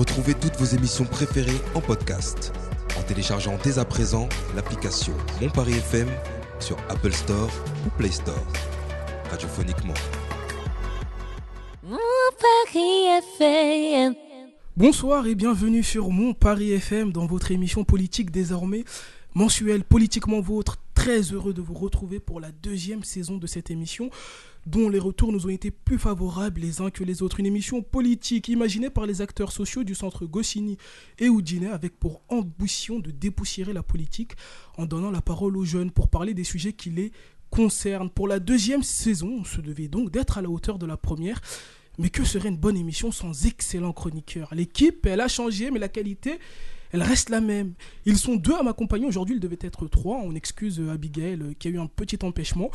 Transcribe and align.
Retrouvez 0.00 0.32
toutes 0.32 0.56
vos 0.56 0.64
émissions 0.64 1.04
préférées 1.04 1.60
en 1.74 1.82
podcast 1.82 2.54
en 2.98 3.02
téléchargeant 3.02 3.58
dès 3.62 3.78
à 3.78 3.84
présent 3.84 4.30
l'application 4.56 5.12
Mon 5.42 5.50
Paris 5.50 5.74
FM 5.74 6.08
sur 6.58 6.78
Apple 6.88 7.12
Store 7.12 7.50
ou 7.86 7.90
Play 7.98 8.10
Store. 8.10 8.42
Radiophoniquement. 9.30 9.92
Mon 11.82 11.98
Paris 12.40 13.20
FM. 13.38 14.14
Bonsoir 14.74 15.26
et 15.26 15.34
bienvenue 15.34 15.82
sur 15.82 16.08
Mon 16.08 16.32
Paris 16.32 16.72
FM 16.72 17.12
dans 17.12 17.26
votre 17.26 17.50
émission 17.50 17.84
politique 17.84 18.30
désormais 18.30 18.86
mensuelle 19.34 19.84
politiquement 19.84 20.40
vôtre. 20.40 20.78
Très 20.94 21.20
heureux 21.32 21.54
de 21.54 21.62
vous 21.62 21.74
retrouver 21.74 22.20
pour 22.20 22.40
la 22.40 22.52
deuxième 22.52 23.04
saison 23.04 23.38
de 23.38 23.46
cette 23.46 23.70
émission 23.70 24.10
dont 24.66 24.90
les 24.90 24.98
retours 24.98 25.32
nous 25.32 25.46
ont 25.46 25.50
été 25.50 25.70
plus 25.70 25.98
favorables 25.98 26.60
les 26.60 26.82
uns 26.82 26.90
que 26.90 27.04
les 27.04 27.22
autres. 27.22 27.40
Une 27.40 27.46
émission 27.46 27.80
politique 27.82 28.48
imaginée 28.48 28.90
par 28.90 29.06
les 29.06 29.22
acteurs 29.22 29.52
sociaux 29.52 29.84
du 29.84 29.94
centre 29.94 30.26
Goscinny 30.26 30.76
et 31.18 31.30
Houdinet 31.30 31.68
avec 31.70 31.98
pour 31.98 32.20
ambition 32.28 32.98
de 32.98 33.10
dépoussiérer 33.10 33.72
la 33.72 33.82
politique 33.82 34.32
en 34.76 34.84
donnant 34.84 35.10
la 35.10 35.22
parole 35.22 35.56
aux 35.56 35.64
jeunes 35.64 35.90
pour 35.90 36.08
parler 36.08 36.34
des 36.34 36.44
sujets 36.44 36.74
qui 36.74 36.90
les 36.90 37.12
concernent. 37.48 38.10
Pour 38.10 38.28
la 38.28 38.38
deuxième 38.38 38.82
saison, 38.82 39.38
on 39.40 39.44
se 39.44 39.62
devait 39.62 39.88
donc 39.88 40.10
d'être 40.10 40.36
à 40.36 40.42
la 40.42 40.50
hauteur 40.50 40.78
de 40.78 40.86
la 40.86 40.98
première. 40.98 41.40
Mais 41.98 42.10
que 42.10 42.24
serait 42.24 42.48
une 42.48 42.56
bonne 42.56 42.76
émission 42.76 43.10
sans 43.12 43.46
excellents 43.46 43.92
chroniqueurs? 43.92 44.54
L'équipe, 44.54 45.04
elle 45.06 45.20
a 45.20 45.28
changé, 45.28 45.70
mais 45.70 45.78
la 45.78 45.88
qualité, 45.88 46.38
elle 46.92 47.02
reste 47.02 47.30
la 47.30 47.40
même. 47.40 47.74
Ils 48.04 48.18
sont 48.18 48.36
deux 48.36 48.54
à 48.54 48.62
m'accompagner. 48.62 49.06
Aujourd'hui, 49.06 49.36
il 49.36 49.40
devait 49.40 49.58
être 49.60 49.86
trois. 49.86 50.18
On 50.22 50.34
excuse 50.34 50.80
euh, 50.80 50.92
Abigail 50.92 51.40
euh, 51.40 51.52
qui 51.58 51.68
a 51.68 51.70
eu 51.70 51.78
un 51.78 51.86
petit 51.86 52.18
empêchement. 52.22 52.70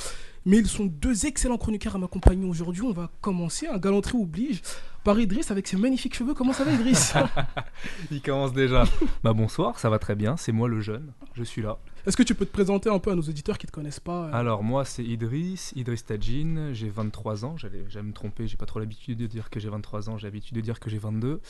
Mais 0.46 0.58
ils 0.58 0.68
sont 0.68 0.86
deux 0.86 1.26
excellents 1.26 1.58
chroniqueurs 1.58 1.96
à 1.96 1.98
m'accompagner 1.98 2.46
aujourd'hui. 2.46 2.84
On 2.84 2.92
va 2.92 3.12
commencer. 3.22 3.68
Un 3.68 3.78
galanterie 3.78 4.18
oblige 4.18 4.62
par 5.04 5.20
Idriss 5.20 5.52
avec 5.52 5.68
ses 5.68 5.78
magnifiques 5.78 6.16
cheveux. 6.16 6.34
Comment 6.34 6.54
ça 6.54 6.64
va, 6.64 6.72
Idriss 6.72 7.14
Il 8.12 8.22
commence 8.22 8.54
déjà. 8.54 8.86
bah 9.24 9.34
bonsoir, 9.34 9.80
ça 9.80 9.90
va 9.90 10.00
très 10.00 10.16
bien. 10.16 10.38
C'est 10.38 10.52
moi 10.52 10.68
le 10.68 10.82
jeune. 10.82 11.12
Je 11.34 11.44
suis 11.44 11.62
là. 11.62 11.78
Est-ce 12.06 12.16
que 12.16 12.24
tu 12.24 12.36
peux 12.36 12.46
te 12.46 12.52
présenter 12.52 12.90
un 12.90 13.00
peu 13.00 13.12
à 13.12 13.16
nos 13.16 13.24
auditeurs 13.24 13.58
qui 13.58 13.66
ne 13.66 13.70
te 13.70 13.74
connaissent 13.74 14.00
pas 14.00 14.28
euh 14.28 14.34
Alors 14.34 14.62
moi 14.62 14.86
c'est 14.86 15.04
Idriss, 15.04 15.74
Idriss 15.76 16.06
Tadjin, 16.06 16.70
j'ai 16.72 16.88
23 16.88 17.46
ans, 17.46 17.58
j'allais 17.58 17.82
me 18.04 18.14
tromper, 18.14 18.48
j'ai 18.48 18.58
pas 18.58 18.68
trop 18.68 18.80
l'habitude 18.80 19.18
de 19.18 19.26
dire 19.26 19.50
que 19.50 19.60
j'ai 19.60 19.70
23 19.70 20.12
ans, 20.12 20.18
j'ai 20.18 20.28
l'habitude 20.28 20.56
de 20.56 20.62
dire 20.62 20.80
que 20.80 20.92
j'ai 20.92 21.00
22. 21.00 21.42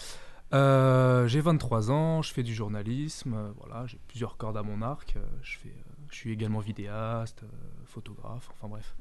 Euh, 0.53 1.27
j'ai 1.27 1.41
23 1.41 1.91
ans, 1.91 2.21
je 2.21 2.31
fais 2.31 2.43
du 2.43 2.53
journalisme, 2.53 3.33
euh, 3.33 3.51
voilà, 3.57 3.85
j'ai 3.87 3.99
plusieurs 4.07 4.37
cordes 4.37 4.57
à 4.57 4.63
mon 4.63 4.81
arc. 4.81 5.15
euh, 5.17 5.21
je, 5.41 5.57
fais, 5.57 5.69
euh, 5.69 5.91
je 6.11 6.15
suis 6.15 6.31
également 6.31 6.59
vidéaste, 6.59 7.41
photographe, 7.85 8.49
enfin 8.53 8.67
bref. 8.69 8.95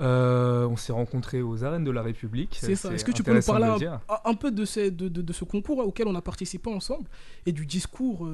On 0.00 0.76
s'est 0.76 0.92
rencontrés 0.92 1.42
aux 1.42 1.64
arènes 1.64 1.82
de 1.84 1.90
la 1.90 2.02
République. 2.02 2.56
C'est 2.60 2.76
ça. 2.76 2.92
Est-ce 2.92 3.04
que 3.04 3.10
tu 3.12 3.22
peux 3.24 3.34
nous 3.34 3.42
parler 3.42 3.66
le 3.66 3.88
un, 4.24 4.34
peu 4.34 4.52
de, 4.52 4.64
ces- 4.64 4.90
de, 4.92 5.08
de- 5.08 5.22
de 5.22 5.32
ce 5.32 5.44
concours 5.44 5.78
auquel 5.78 6.06
on 6.06 6.14
a 6.14 6.22
participé 6.22 6.70
ensemble 6.72 7.08
et 7.46 7.52
du 7.52 7.66
discours, 7.66 8.28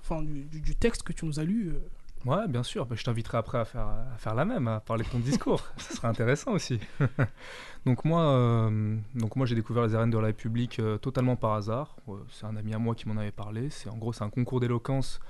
enfin 0.00 0.22
du, 0.22 0.76
texte 0.76 1.02
que 1.02 1.12
tu 1.12 1.26
nous 1.26 1.40
as 1.40 1.44
lu. 1.44 1.74
Ouais, 2.24 2.48
bien 2.48 2.62
sûr. 2.62 2.86
Bah, 2.86 2.96
je 2.96 3.04
t'inviterai 3.04 3.38
après 3.38 3.58
à 3.58 3.64
faire, 3.64 3.86
à 3.86 4.18
faire 4.18 4.34
la 4.34 4.44
même, 4.44 4.68
à 4.68 4.80
parler 4.80 5.04
de 5.04 5.08
ton 5.08 5.18
discours. 5.18 5.62
Ce 5.78 5.94
serait 5.94 6.08
intéressant 6.08 6.52
aussi. 6.52 6.80
donc 7.86 8.04
moi, 8.04 8.22
euh, 8.22 8.96
donc 9.14 9.36
moi 9.36 9.46
j'ai 9.46 9.54
découvert 9.54 9.86
les 9.86 9.94
arènes 9.94 10.10
de 10.10 10.18
la 10.18 10.26
République 10.26 10.78
euh, 10.80 10.98
totalement 10.98 11.36
par 11.36 11.52
hasard. 11.52 11.96
Euh, 12.08 12.16
c'est 12.30 12.46
un 12.46 12.56
ami 12.56 12.74
à 12.74 12.78
moi 12.78 12.94
qui 12.94 13.08
m'en 13.08 13.16
avait 13.16 13.30
parlé. 13.30 13.70
C'est 13.70 13.88
en 13.88 13.96
gros 13.96 14.12
c'est 14.12 14.24
un 14.24 14.30
concours 14.30 14.60
d'éloquence 14.60 15.20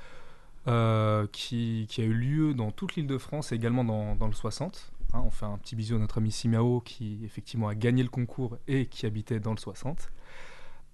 qui, 1.33 1.86
qui 1.89 2.03
a 2.03 2.05
eu 2.05 2.12
lieu 2.12 2.53
dans 2.53 2.70
toute 2.70 2.97
l'île 2.97 3.06
de 3.06 3.16
France 3.16 3.53
et 3.53 3.55
également 3.55 3.84
dans, 3.84 4.16
dans 4.16 4.27
le 4.27 4.34
60. 4.34 4.92
Hein, 5.14 5.22
on 5.25 5.31
fait 5.31 5.47
un 5.47 5.56
petit 5.56 5.75
bisou 5.75 5.97
à 5.97 5.98
notre 5.98 6.19
ami 6.19 6.31
Simao 6.31 6.81
qui 6.81 7.20
effectivement 7.25 7.69
a 7.69 7.75
gagné 7.75 8.03
le 8.03 8.11
concours 8.11 8.59
et 8.66 8.84
qui 8.86 9.06
habitait 9.06 9.41
dans 9.41 9.53
le 9.53 9.56
60. 9.56 10.11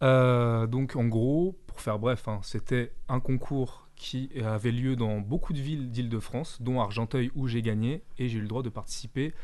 Euh, 0.02 0.66
donc 0.66 0.96
en 0.96 1.04
gros, 1.04 1.56
pour 1.66 1.80
faire 1.80 1.98
bref, 1.98 2.28
hein, 2.28 2.40
c'était 2.42 2.92
un 3.08 3.20
concours 3.20 3.83
qui 3.96 4.30
avait 4.44 4.72
lieu 4.72 4.96
dans 4.96 5.20
beaucoup 5.20 5.52
de 5.52 5.60
villes 5.60 5.90
d'Île-de-France, 5.90 6.60
dont 6.60 6.80
Argenteuil 6.80 7.30
où 7.34 7.46
j'ai 7.46 7.62
gagné, 7.62 8.02
et 8.18 8.28
j'ai 8.28 8.38
eu 8.38 8.42
le 8.42 8.48
droit 8.48 8.62
de 8.62 8.68
participer 8.68 9.34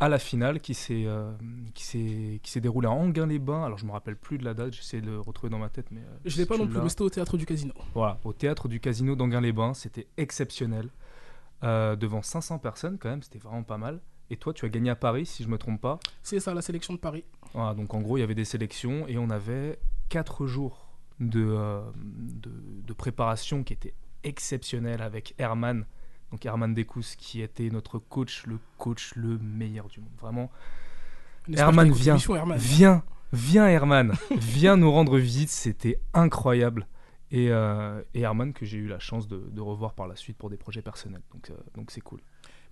à 0.00 0.08
la 0.08 0.18
finale 0.18 0.60
qui 0.60 0.72
s'est 0.72 1.04
euh, 1.06 1.30
qui 1.74 1.84
s'est 1.84 2.40
qui 2.42 2.50
s'est 2.50 2.60
déroulée 2.60 2.88
à 2.88 2.90
Anguin-les-Bains. 2.90 3.64
Alors 3.64 3.78
je 3.78 3.84
me 3.84 3.92
rappelle 3.92 4.16
plus 4.16 4.38
de 4.38 4.44
la 4.44 4.54
date, 4.54 4.72
j'essaie 4.72 5.02
de 5.02 5.10
le 5.10 5.20
retrouver 5.20 5.50
dans 5.50 5.58
ma 5.58 5.68
tête, 5.68 5.86
mais 5.90 6.00
euh, 6.00 6.16
Je 6.24 6.30
si 6.30 6.38
l'ai 6.38 6.46
pas 6.46 6.56
non 6.56 6.66
plus, 6.66 6.80
mais 6.80 6.88
c'était 6.88 7.02
au 7.02 7.10
théâtre 7.10 7.36
du 7.36 7.44
casino. 7.44 7.74
voilà, 7.94 8.18
au 8.24 8.32
théâtre 8.32 8.66
du 8.66 8.80
casino 8.80 9.14
d'Anguin-les-Bains, 9.14 9.74
c'était 9.74 10.06
exceptionnel. 10.16 10.88
Euh, 11.62 11.94
devant 11.94 12.22
500 12.22 12.58
personnes 12.58 12.96
quand 12.98 13.10
même, 13.10 13.22
c'était 13.22 13.38
vraiment 13.38 13.62
pas 13.62 13.76
mal. 13.76 14.00
Et 14.30 14.36
toi, 14.36 14.54
tu 14.54 14.64
as 14.64 14.70
gagné 14.70 14.88
à 14.88 14.96
Paris, 14.96 15.26
si 15.26 15.42
je 15.42 15.48
me 15.48 15.58
trompe 15.58 15.80
pas. 15.80 15.98
C'est 16.22 16.40
ça, 16.40 16.54
la 16.54 16.62
sélection 16.62 16.94
de 16.94 16.98
Paris. 16.98 17.24
Voilà, 17.52 17.74
donc 17.74 17.92
en 17.92 18.00
gros, 18.00 18.16
il 18.16 18.20
y 18.20 18.22
avait 18.22 18.34
des 18.34 18.46
sélections 18.46 19.06
et 19.08 19.18
on 19.18 19.28
avait 19.28 19.78
4 20.08 20.46
jours 20.46 20.89
de, 21.20 21.44
euh, 21.46 21.80
de, 21.96 22.50
de 22.84 22.92
préparation 22.92 23.62
qui 23.62 23.72
étaient 23.72 23.94
exceptionnels 24.24 25.02
avec 25.02 25.34
Herman, 25.38 25.84
donc 26.30 26.44
Herman 26.46 26.74
Descous, 26.74 27.16
qui 27.16 27.42
était 27.42 27.70
notre 27.70 27.98
coach, 27.98 28.46
le 28.46 28.58
coach 28.78 29.14
le 29.16 29.38
meilleur 29.38 29.88
du 29.88 30.00
monde. 30.00 30.12
Vraiment, 30.20 30.50
Herman, 31.52 31.92
l'émission, 31.92 32.36
Herman. 32.36 32.58
viens, 32.58 33.02
viens 33.32 33.68
Herman, 33.68 34.12
viens 34.36 34.76
nous 34.76 34.90
rendre 34.90 35.18
visite, 35.18 35.50
c'était 35.50 36.00
incroyable. 36.14 36.86
Et, 37.32 37.50
euh, 37.50 38.02
et 38.12 38.22
Herman 38.22 38.52
que 38.52 38.66
j'ai 38.66 38.78
eu 38.78 38.88
la 38.88 38.98
chance 38.98 39.28
de, 39.28 39.36
de 39.38 39.60
revoir 39.60 39.94
par 39.94 40.08
la 40.08 40.16
suite 40.16 40.36
pour 40.36 40.50
des 40.50 40.56
projets 40.56 40.82
personnels, 40.82 41.22
donc 41.32 41.50
euh, 41.50 41.54
donc 41.76 41.92
c'est 41.92 42.00
cool. 42.00 42.20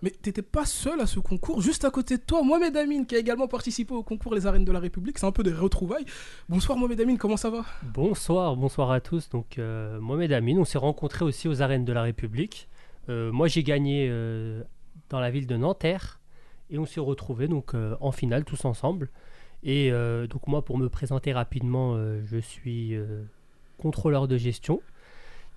Mais 0.03 0.11
t'étais 0.11 0.43
pas 0.43 0.65
seul 0.65 1.01
à 1.01 1.07
ce 1.07 1.19
concours, 1.19 1.61
juste 1.61 1.85
à 1.85 1.91
côté 1.91 2.17
de 2.19 2.23
toi, 2.23 2.43
Mohamed 2.43 2.77
Amin, 2.77 3.05
qui 3.05 3.17
a 3.17 3.19
également 3.19 3.49
participé 3.49 3.95
au 3.95 4.05
concours 4.05 4.33
Les 4.35 4.47
Arènes 4.47 4.65
de 4.65 4.71
la 4.71 4.79
République. 4.79 5.19
C'est 5.19 5.27
un 5.27 5.33
peu 5.33 5.43
des 5.43 5.53
retrouvailles. 5.53 6.05
Bonsoir 6.49 6.79
Mohamed 6.79 7.01
Amin, 7.01 7.17
comment 7.17 7.37
ça 7.37 7.51
va? 7.51 7.65
Bonsoir, 7.83 8.55
bonsoir 8.57 8.93
à 8.93 9.01
tous. 9.01 9.29
Donc 9.29 9.59
euh, 9.59 9.99
Mohamed 10.01 10.33
Amin, 10.33 10.59
on 10.59 10.65
s'est 10.65 10.79
rencontrés 10.79 11.25
aussi 11.25 11.49
aux 11.49 11.63
arènes 11.63 11.85
de 11.85 11.93
la 11.93 12.03
République. 12.03 12.69
Euh, 13.09 13.33
moi 13.33 13.49
j'ai 13.49 13.63
gagné 13.63 14.09
euh, 14.11 14.63
dans 15.09 15.21
la 15.21 15.31
ville 15.31 15.47
de 15.47 15.57
Nanterre 15.57 16.21
et 16.71 16.79
on 16.79 16.85
s'est 16.85 17.01
retrouvés 17.01 17.49
donc 17.49 17.75
euh, 17.75 17.97
en 18.01 18.13
finale 18.13 18.45
tous 18.45 18.65
ensemble. 18.65 19.11
Et 19.65 19.91
donc 20.31 20.47
moi 20.47 20.65
pour 20.65 20.79
me 20.79 20.89
présenter 20.89 21.33
rapidement, 21.33 21.97
je 22.23 22.39
suis 22.39 22.97
contrôleur 23.77 24.29
de 24.29 24.37
gestion 24.37 24.81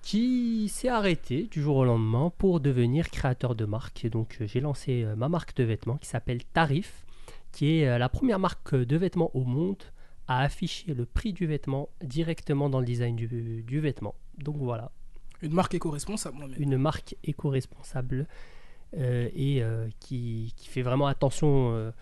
qui 0.02 0.68
s'est 0.68 0.88
arrêté 0.88 1.44
du 1.44 1.62
jour 1.62 1.76
au 1.76 1.84
lendemain 1.84 2.32
pour 2.36 2.60
devenir 2.60 3.10
créateur 3.10 3.54
de 3.54 3.64
marque. 3.64 4.04
Et 4.04 4.10
donc 4.10 4.38
euh, 4.40 4.46
j'ai 4.46 4.60
lancé 4.60 5.04
euh, 5.04 5.16
ma 5.16 5.28
marque 5.28 5.56
de 5.56 5.64
vêtements 5.64 5.96
qui 5.96 6.08
s'appelle 6.08 6.44
Tarif, 6.44 7.04
qui 7.52 7.78
est 7.78 7.88
euh, 7.88 7.98
la 7.98 8.08
première 8.08 8.38
marque 8.38 8.74
de 8.74 8.96
vêtements 8.96 9.30
au 9.34 9.44
monde 9.44 9.82
à 10.28 10.40
afficher 10.40 10.94
le 10.94 11.06
prix 11.06 11.32
du 11.32 11.46
vêtement 11.46 11.88
directement 12.02 12.68
dans 12.68 12.80
le 12.80 12.86
design 12.86 13.16
du, 13.16 13.62
du 13.62 13.80
vêtement. 13.80 14.14
Donc 14.38 14.56
voilà, 14.56 14.90
Une 15.42 15.52
marque 15.52 15.74
éco-responsable, 15.74 16.54
une 16.58 16.78
marque 16.78 17.16
éco-responsable 17.24 18.26
euh, 18.96 19.28
et 19.34 19.62
euh, 19.62 19.88
qui, 20.00 20.54
qui 20.56 20.68
fait 20.68 20.82
vraiment 20.82 21.08
attention 21.08 21.92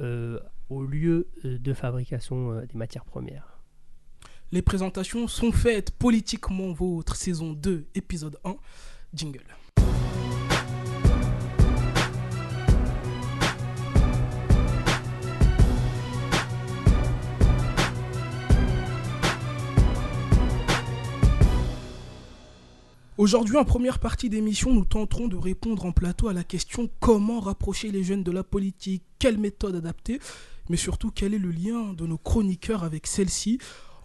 euh, 0.00 0.40
au 0.68 0.82
lieu 0.82 1.28
de 1.44 1.72
fabrication 1.72 2.60
des 2.60 2.74
matières 2.74 3.04
premières. 3.04 3.57
Les 4.50 4.62
présentations 4.62 5.28
sont 5.28 5.52
faites 5.52 5.90
politiquement 5.90 6.72
vôtre, 6.72 7.16
saison 7.16 7.52
2, 7.52 7.84
épisode 7.94 8.38
1. 8.44 8.56
Jingle. 9.12 9.44
Aujourd'hui, 23.18 23.58
en 23.58 23.66
première 23.66 23.98
partie 23.98 24.30
d'émission, 24.30 24.72
nous 24.72 24.86
tenterons 24.86 25.28
de 25.28 25.36
répondre 25.36 25.84
en 25.84 25.92
plateau 25.92 26.28
à 26.28 26.32
la 26.32 26.44
question 26.44 26.88
comment 27.00 27.40
rapprocher 27.40 27.90
les 27.90 28.02
jeunes 28.02 28.22
de 28.22 28.32
la 28.32 28.44
politique, 28.44 29.02
quelle 29.18 29.36
méthode 29.36 29.76
adapter, 29.76 30.20
mais 30.70 30.78
surtout 30.78 31.10
quel 31.10 31.34
est 31.34 31.38
le 31.38 31.50
lien 31.50 31.92
de 31.92 32.06
nos 32.06 32.16
chroniqueurs 32.16 32.82
avec 32.82 33.06
celle-ci? 33.06 33.58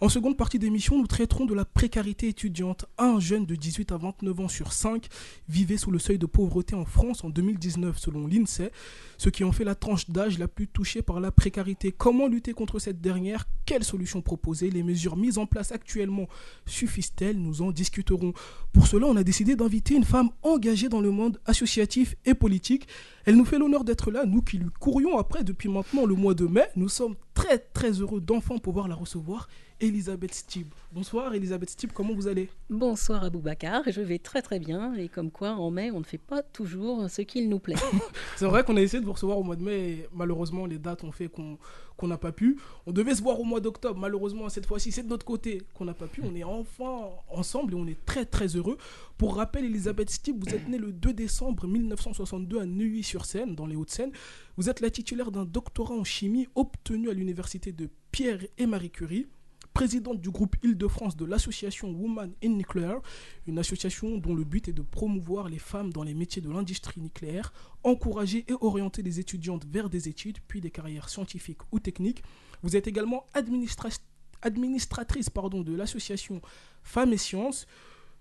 En 0.04 0.10
seconde 0.10 0.36
partie 0.36 0.58
d'émission, 0.58 0.98
nous 0.98 1.06
traiterons 1.06 1.46
de 1.46 1.54
la 1.54 1.64
précarité 1.64 2.28
étudiante. 2.28 2.84
Un 2.98 3.20
jeune 3.20 3.46
de 3.46 3.54
18 3.54 3.90
à 3.90 3.96
29 3.96 4.40
ans 4.40 4.48
sur 4.48 4.74
5 4.74 5.08
vivait 5.48 5.78
sous 5.78 5.90
le 5.90 5.98
seuil 5.98 6.18
de 6.18 6.26
pauvreté 6.26 6.74
en 6.74 6.84
France 6.84 7.24
en 7.24 7.30
2019 7.30 7.96
selon 7.96 8.26
l'INSEE, 8.26 8.70
ce 9.16 9.30
qui 9.30 9.44
en 9.44 9.52
fait 9.52 9.64
la 9.64 9.74
tranche 9.74 10.10
d'âge 10.10 10.38
la 10.38 10.46
plus 10.46 10.68
touchée 10.68 11.00
par 11.00 11.20
la 11.20 11.30
précarité. 11.30 11.90
Comment 11.90 12.28
lutter 12.28 12.52
contre 12.52 12.78
cette 12.78 13.00
dernière? 13.00 13.46
Quelles 13.64 13.82
solutions 13.82 14.20
proposer? 14.20 14.68
Les 14.70 14.82
mesures 14.82 15.16
mises 15.16 15.38
en 15.38 15.46
place 15.46 15.72
actuellement 15.72 16.28
suffisent-elles? 16.66 17.38
Nous 17.38 17.62
en 17.62 17.72
discuterons. 17.72 18.34
Pour 18.74 18.86
cela, 18.86 19.06
on 19.06 19.16
a 19.16 19.24
décidé 19.24 19.56
d'inviter 19.56 19.94
une 19.94 20.04
femme 20.04 20.28
engagée 20.42 20.90
dans 20.90 21.00
le 21.00 21.12
monde 21.12 21.40
associatif 21.46 22.14
et 22.26 22.34
politique. 22.34 22.88
Elle 23.24 23.36
nous 23.36 23.46
fait 23.46 23.58
l'honneur 23.58 23.84
d'être 23.84 24.10
là, 24.10 24.26
nous 24.26 24.42
qui 24.42 24.58
lui 24.58 24.68
courions 24.78 25.16
après 25.16 25.44
depuis 25.44 25.70
maintenant 25.70 26.04
le 26.04 26.14
mois 26.14 26.34
de 26.34 26.46
mai. 26.46 26.66
Nous 26.76 26.90
sommes 26.90 27.16
très 27.32 27.56
très 27.56 27.92
heureux 27.92 28.20
d'enfin 28.20 28.58
pouvoir 28.58 28.86
la 28.86 28.96
recevoir. 28.96 29.48
Elisabeth 29.80 30.34
Stib. 30.34 30.68
Bonsoir 30.92 31.34
Elisabeth 31.34 31.70
Stib, 31.70 31.92
comment 31.92 32.14
vous 32.14 32.28
allez? 32.28 32.48
Bonsoir 32.70 33.24
Aboubacar, 33.24 33.82
je 33.90 34.00
vais 34.00 34.18
très 34.18 34.40
très 34.40 34.58
bien 34.58 34.94
et 34.94 35.08
comme 35.08 35.30
quoi 35.30 35.50
en 35.50 35.70
mai 35.70 35.90
on 35.90 35.98
ne 35.98 36.04
fait 36.04 36.18
pas 36.18 36.42
toujours 36.42 37.10
ce 37.10 37.22
qu'il 37.22 37.48
nous 37.48 37.58
plaît. 37.58 37.74
C'est 38.36 38.46
vrai 38.46 38.62
qu'on 38.62 38.76
a 38.76 38.80
essayé 38.80 39.00
de 39.00 39.04
vous 39.04 39.12
recevoir 39.12 39.38
au 39.38 39.42
mois 39.42 39.56
de 39.56 39.62
mai 39.62 39.90
et 39.90 40.08
malheureusement 40.12 40.66
les 40.66 40.78
dates 40.78 41.02
ont 41.02 41.10
fait 41.10 41.28
qu'on 41.28 41.58
n'a 42.06 42.18
pas 42.18 42.32
pu. 42.32 42.58
On 42.86 42.92
devait 42.92 43.14
se 43.14 43.22
voir 43.22 43.40
au 43.40 43.44
mois 43.44 43.60
d'octobre. 43.60 43.98
Malheureusement, 43.98 44.48
cette 44.48 44.66
fois-ci, 44.66 44.92
c'est 44.92 45.02
de 45.02 45.08
notre 45.08 45.26
côté 45.26 45.62
qu'on 45.74 45.84
n'a 45.84 45.94
pas 45.94 46.06
pu. 46.06 46.22
On 46.24 46.34
est 46.34 46.44
enfin 46.44 47.10
ensemble 47.28 47.72
et 47.74 47.76
on 47.76 47.86
est 47.86 48.04
très 48.04 48.24
très 48.24 48.46
heureux. 48.46 48.78
Pour 49.18 49.36
rappel, 49.36 49.64
Elisabeth 49.64 50.10
Stieb, 50.10 50.42
vous 50.44 50.54
êtes 50.54 50.68
née 50.68 50.78
le 50.78 50.92
2 50.92 51.12
décembre 51.12 51.66
1962 51.66 52.60
à 52.60 52.66
Neuilly-sur-Seine, 52.66 53.54
dans 53.54 53.66
les 53.66 53.76
Hauts-de-Seine. 53.76 54.12
Vous 54.56 54.68
êtes 54.68 54.80
la 54.80 54.90
titulaire 54.90 55.30
d'un 55.30 55.44
doctorat 55.44 55.94
en 55.94 56.04
chimie 56.04 56.48
obtenu 56.54 57.10
à 57.10 57.12
l'université 57.12 57.72
de 57.72 57.88
Pierre 58.12 58.40
et 58.58 58.66
Marie 58.66 58.90
Curie 58.90 59.26
présidente 59.74 60.20
du 60.20 60.30
groupe 60.30 60.56
Île-de-France 60.62 61.16
de 61.16 61.24
l'association 61.24 61.90
Women 61.90 62.32
in 62.42 62.50
Nuclear, 62.50 63.02
une 63.48 63.58
association 63.58 64.16
dont 64.18 64.34
le 64.34 64.44
but 64.44 64.68
est 64.68 64.72
de 64.72 64.82
promouvoir 64.82 65.48
les 65.48 65.58
femmes 65.58 65.92
dans 65.92 66.04
les 66.04 66.14
métiers 66.14 66.40
de 66.40 66.48
l'industrie 66.48 67.00
nucléaire, 67.00 67.52
encourager 67.82 68.44
et 68.48 68.54
orienter 68.60 69.02
les 69.02 69.18
étudiantes 69.18 69.66
vers 69.66 69.90
des 69.90 70.08
études, 70.08 70.38
puis 70.46 70.60
des 70.60 70.70
carrières 70.70 71.08
scientifiques 71.08 71.62
ou 71.72 71.80
techniques. 71.80 72.22
Vous 72.62 72.76
êtes 72.76 72.86
également 72.86 73.26
administratrice 73.34 74.00
de 74.42 75.74
l'association 75.74 76.40
Femmes 76.84 77.12
et 77.12 77.18
Sciences. 77.18 77.66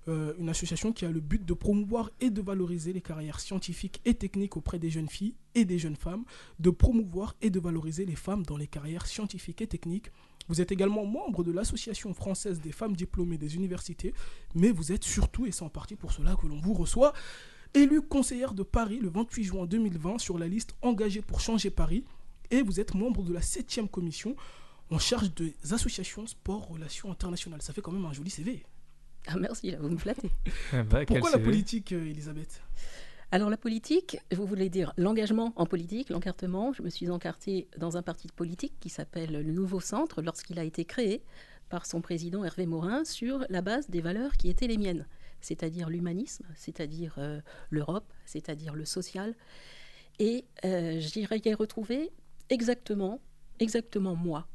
Euh, 0.09 0.33
une 0.37 0.49
association 0.49 0.91
qui 0.91 1.05
a 1.05 1.11
le 1.11 1.21
but 1.21 1.45
de 1.45 1.53
promouvoir 1.53 2.11
et 2.19 2.29
de 2.29 2.41
valoriser 2.41 2.91
les 2.91 2.99
carrières 2.99 3.39
scientifiques 3.39 4.01
et 4.03 4.13
techniques 4.13 4.57
auprès 4.57 4.77
des 4.77 4.89
jeunes 4.89 5.07
filles 5.07 5.33
et 5.55 5.63
des 5.63 5.79
jeunes 5.79 5.95
femmes, 5.95 6.25
de 6.59 6.71
promouvoir 6.71 7.35
et 7.41 7.49
de 7.49 7.59
valoriser 7.59 8.05
les 8.05 8.17
femmes 8.17 8.45
dans 8.45 8.57
les 8.57 8.67
carrières 8.67 9.05
scientifiques 9.05 9.61
et 9.61 9.67
techniques, 9.67 10.11
vous 10.49 10.59
êtes 10.59 10.71
également 10.71 11.05
membre 11.05 11.43
de 11.43 11.51
l'Association 11.51 12.13
française 12.13 12.59
des 12.59 12.73
femmes 12.73 12.95
diplômées 12.95 13.37
des 13.37 13.55
universités, 13.55 14.13
mais 14.55 14.71
vous 14.71 14.91
êtes 14.91 15.05
surtout, 15.05 15.45
et 15.45 15.51
c'est 15.51 15.63
en 15.63 15.69
partie 15.69 15.95
pour 15.95 16.11
cela 16.11 16.35
que 16.35 16.47
l'on 16.47 16.59
vous 16.59 16.73
reçoit, 16.73 17.13
élue 17.73 18.01
conseillère 18.01 18.53
de 18.53 18.63
Paris 18.63 18.99
le 19.01 19.09
28 19.09 19.43
juin 19.43 19.65
2020 19.65 20.17
sur 20.17 20.37
la 20.37 20.47
liste 20.47 20.75
Engagée 20.81 21.21
pour 21.21 21.39
changer 21.39 21.69
Paris, 21.69 22.03
et 22.51 22.61
vous 22.61 22.81
êtes 22.81 22.93
membre 22.93 23.23
de 23.23 23.31
la 23.31 23.39
7e 23.39 23.87
commission 23.87 24.35
en 24.89 24.99
charge 24.99 25.33
des 25.33 25.55
associations 25.71 26.27
sport 26.27 26.67
relations 26.67 27.09
internationales. 27.09 27.61
Ça 27.61 27.71
fait 27.71 27.81
quand 27.81 27.93
même 27.93 28.05
un 28.05 28.13
joli 28.13 28.29
CV. 28.29 28.65
Ah 29.27 29.37
merci, 29.37 29.71
là, 29.71 29.77
vous 29.79 29.89
me 29.89 29.97
flattez. 29.97 30.31
Eh 30.73 30.83
ben, 30.83 31.05
Pourquoi 31.05 31.31
la 31.31 31.39
politique, 31.39 31.93
euh, 31.93 32.09
Elisabeth? 32.09 32.61
Alors 33.31 33.49
la 33.49 33.57
politique, 33.57 34.19
vous 34.31 34.45
voulez 34.45 34.69
dire 34.69 34.93
l'engagement 34.95 35.53
en 35.55 35.65
politique, 35.65 36.09
l'encartement. 36.09 36.71
Je 36.71 36.83
me 36.83 36.89
suis 36.89 37.09
encartée 37.09 37.67
dans 37.79 37.97
un 37.97 38.03
parti 38.03 38.27
politique 38.27 38.75
qui 38.79 38.89
s'appelle 38.89 39.31
le 39.31 39.51
Nouveau 39.51 39.79
Centre 39.79 40.21
lorsqu'il 40.21 40.59
a 40.59 40.63
été 40.63 40.85
créé 40.85 41.23
par 41.67 41.87
son 41.87 41.99
président 41.99 42.43
Hervé 42.43 42.67
Morin 42.67 43.03
sur 43.05 43.43
la 43.49 43.63
base 43.63 43.89
des 43.89 44.01
valeurs 44.01 44.33
qui 44.33 44.49
étaient 44.49 44.67
les 44.67 44.77
miennes, 44.77 45.07
c'est-à-dire 45.41 45.89
l'humanisme, 45.89 46.45
c'est-à-dire 46.55 47.15
euh, 47.17 47.41
l'Europe, 47.71 48.13
c'est-à-dire 48.25 48.75
le 48.75 48.85
social. 48.85 49.33
Et 50.19 50.45
euh, 50.63 50.99
j'y 50.99 51.27
ai 51.45 51.53
retrouvé 51.55 52.11
exactement, 52.51 53.19
exactement 53.59 54.15
moi, 54.15 54.47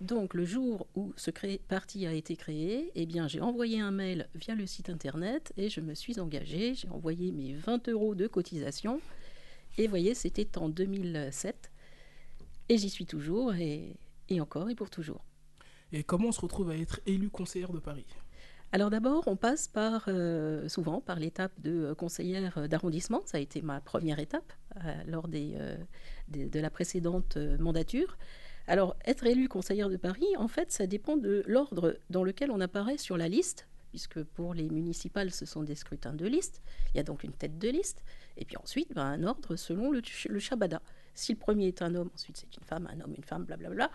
donc 0.00 0.34
le 0.34 0.44
jour 0.44 0.86
où 0.94 1.12
ce 1.16 1.30
parti 1.68 2.06
a 2.06 2.12
été 2.12 2.36
créé, 2.36 2.90
eh 2.94 3.06
bien 3.06 3.28
j'ai 3.28 3.40
envoyé 3.40 3.80
un 3.80 3.90
mail 3.90 4.28
via 4.34 4.54
le 4.54 4.66
site 4.66 4.90
internet 4.90 5.52
et 5.56 5.70
je 5.70 5.80
me 5.80 5.94
suis 5.94 6.20
engagée. 6.20 6.74
J'ai 6.74 6.88
envoyé 6.90 7.32
mes 7.32 7.54
20 7.54 7.88
euros 7.88 8.14
de 8.14 8.26
cotisation. 8.26 9.00
Et 9.78 9.84
vous 9.84 9.90
voyez, 9.90 10.14
c'était 10.14 10.58
en 10.58 10.68
2007. 10.68 11.70
Et 12.68 12.78
j'y 12.78 12.90
suis 12.90 13.06
toujours 13.06 13.54
et, 13.54 13.96
encore 14.40 14.68
et 14.68 14.74
pour 14.74 14.90
toujours. 14.90 15.24
Et 15.92 16.02
comment 16.02 16.28
on 16.28 16.32
se 16.32 16.40
retrouve 16.40 16.70
à 16.70 16.76
être 16.76 17.00
élu 17.06 17.30
conseillère 17.30 17.72
de 17.72 17.78
Paris? 17.78 18.06
Alors 18.72 18.90
d'abord, 18.90 19.28
on 19.28 19.36
passe 19.36 19.68
par, 19.68 20.06
euh, 20.08 20.68
souvent 20.68 21.00
par 21.00 21.18
l'étape 21.20 21.52
de 21.60 21.94
conseillère 21.94 22.68
d'arrondissement. 22.68 23.22
Ça 23.24 23.38
a 23.38 23.40
été 23.40 23.62
ma 23.62 23.80
première 23.80 24.18
étape 24.18 24.52
euh, 24.84 24.94
lors 25.06 25.28
euh, 25.32 25.76
de 26.28 26.60
la 26.60 26.68
précédente 26.68 27.38
mandature. 27.58 28.18
Alors, 28.68 28.96
être 29.04 29.26
élu 29.26 29.48
conseillère 29.48 29.88
de 29.88 29.96
Paris, 29.96 30.26
en 30.38 30.48
fait, 30.48 30.72
ça 30.72 30.86
dépend 30.86 31.16
de 31.16 31.44
l'ordre 31.46 31.98
dans 32.10 32.24
lequel 32.24 32.50
on 32.50 32.60
apparaît 32.60 32.98
sur 32.98 33.16
la 33.16 33.28
liste, 33.28 33.68
puisque 33.90 34.22
pour 34.22 34.54
les 34.54 34.68
municipales, 34.68 35.30
ce 35.30 35.46
sont 35.46 35.62
des 35.62 35.76
scrutins 35.76 36.14
de 36.14 36.26
liste. 36.26 36.60
Il 36.92 36.96
y 36.96 37.00
a 37.00 37.04
donc 37.04 37.22
une 37.22 37.32
tête 37.32 37.58
de 37.58 37.68
liste. 37.68 38.02
Et 38.36 38.44
puis 38.44 38.56
ensuite, 38.56 38.92
ben, 38.92 39.04
un 39.04 39.22
ordre 39.22 39.56
selon 39.56 39.90
le, 39.90 40.02
le 40.28 40.38
Shabada. 40.38 40.82
Si 41.14 41.32
le 41.32 41.38
premier 41.38 41.68
est 41.68 41.80
un 41.80 41.94
homme, 41.94 42.10
ensuite 42.14 42.36
c'est 42.36 42.56
une 42.56 42.64
femme, 42.64 42.88
un 42.92 43.00
homme, 43.00 43.14
une 43.16 43.24
femme, 43.24 43.44
blablabla. 43.44 43.90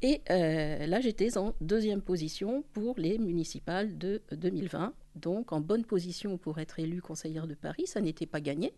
Et 0.00 0.20
euh, 0.30 0.86
là, 0.86 1.00
j'étais 1.00 1.38
en 1.38 1.54
deuxième 1.60 2.02
position 2.02 2.64
pour 2.72 2.98
les 2.98 3.18
municipales 3.18 3.96
de 3.98 4.22
2020. 4.32 4.94
Donc, 5.14 5.52
en 5.52 5.60
bonne 5.60 5.84
position 5.84 6.38
pour 6.38 6.58
être 6.58 6.80
élu 6.80 7.00
conseillère 7.00 7.46
de 7.46 7.54
Paris. 7.54 7.86
Ça 7.86 8.00
n'était 8.00 8.26
pas 8.26 8.40
gagné, 8.40 8.74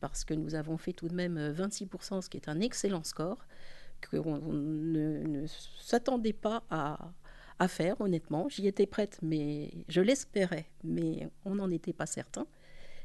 parce 0.00 0.24
que 0.24 0.34
nous 0.34 0.56
avons 0.56 0.76
fait 0.76 0.92
tout 0.92 1.08
de 1.08 1.14
même 1.14 1.38
26%, 1.52 2.22
ce 2.22 2.28
qui 2.28 2.38
est 2.38 2.48
un 2.48 2.60
excellent 2.60 3.04
score 3.04 3.46
qu'on 4.10 4.38
ne, 4.38 5.46
s'attendait 5.78 6.32
pas 6.32 6.62
à, 6.70 7.68
faire, 7.68 8.00
honnêtement. 8.00 8.48
J'y 8.48 8.66
étais 8.66 8.86
prête, 8.86 9.18
mais 9.22 9.72
je 9.88 10.00
l'espérais, 10.00 10.66
mais 10.84 11.28
on 11.44 11.54
n'en 11.54 11.70
était 11.70 11.92
pas 11.92 12.06
certain. 12.06 12.46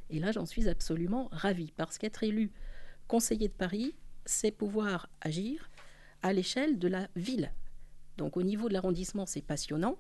Et 0.10 0.20
là, 0.20 0.32
j'en 0.32 0.46
suis 0.46 0.68
absolument 0.68 1.30
ravie, 1.32 1.72
parce 1.76 1.98
qu'être 1.98 2.24
élu 2.24 2.52
conseiller 3.08 3.48
de 3.48 3.54
Paris, 3.54 3.96
c'est 4.26 4.52
pouvoir 4.52 5.10
agir 5.22 5.70
à 6.22 6.34
l'échelle 6.34 6.80
de 6.80 6.88
la 6.88 7.08
ville. 7.16 7.52
Donc 8.18 8.38
au 8.38 8.44
niveau 8.44 8.68
de 8.68 8.74
l'arrondissement, 8.74 9.26
c'est 9.26 9.42
passionnant. 9.42 9.98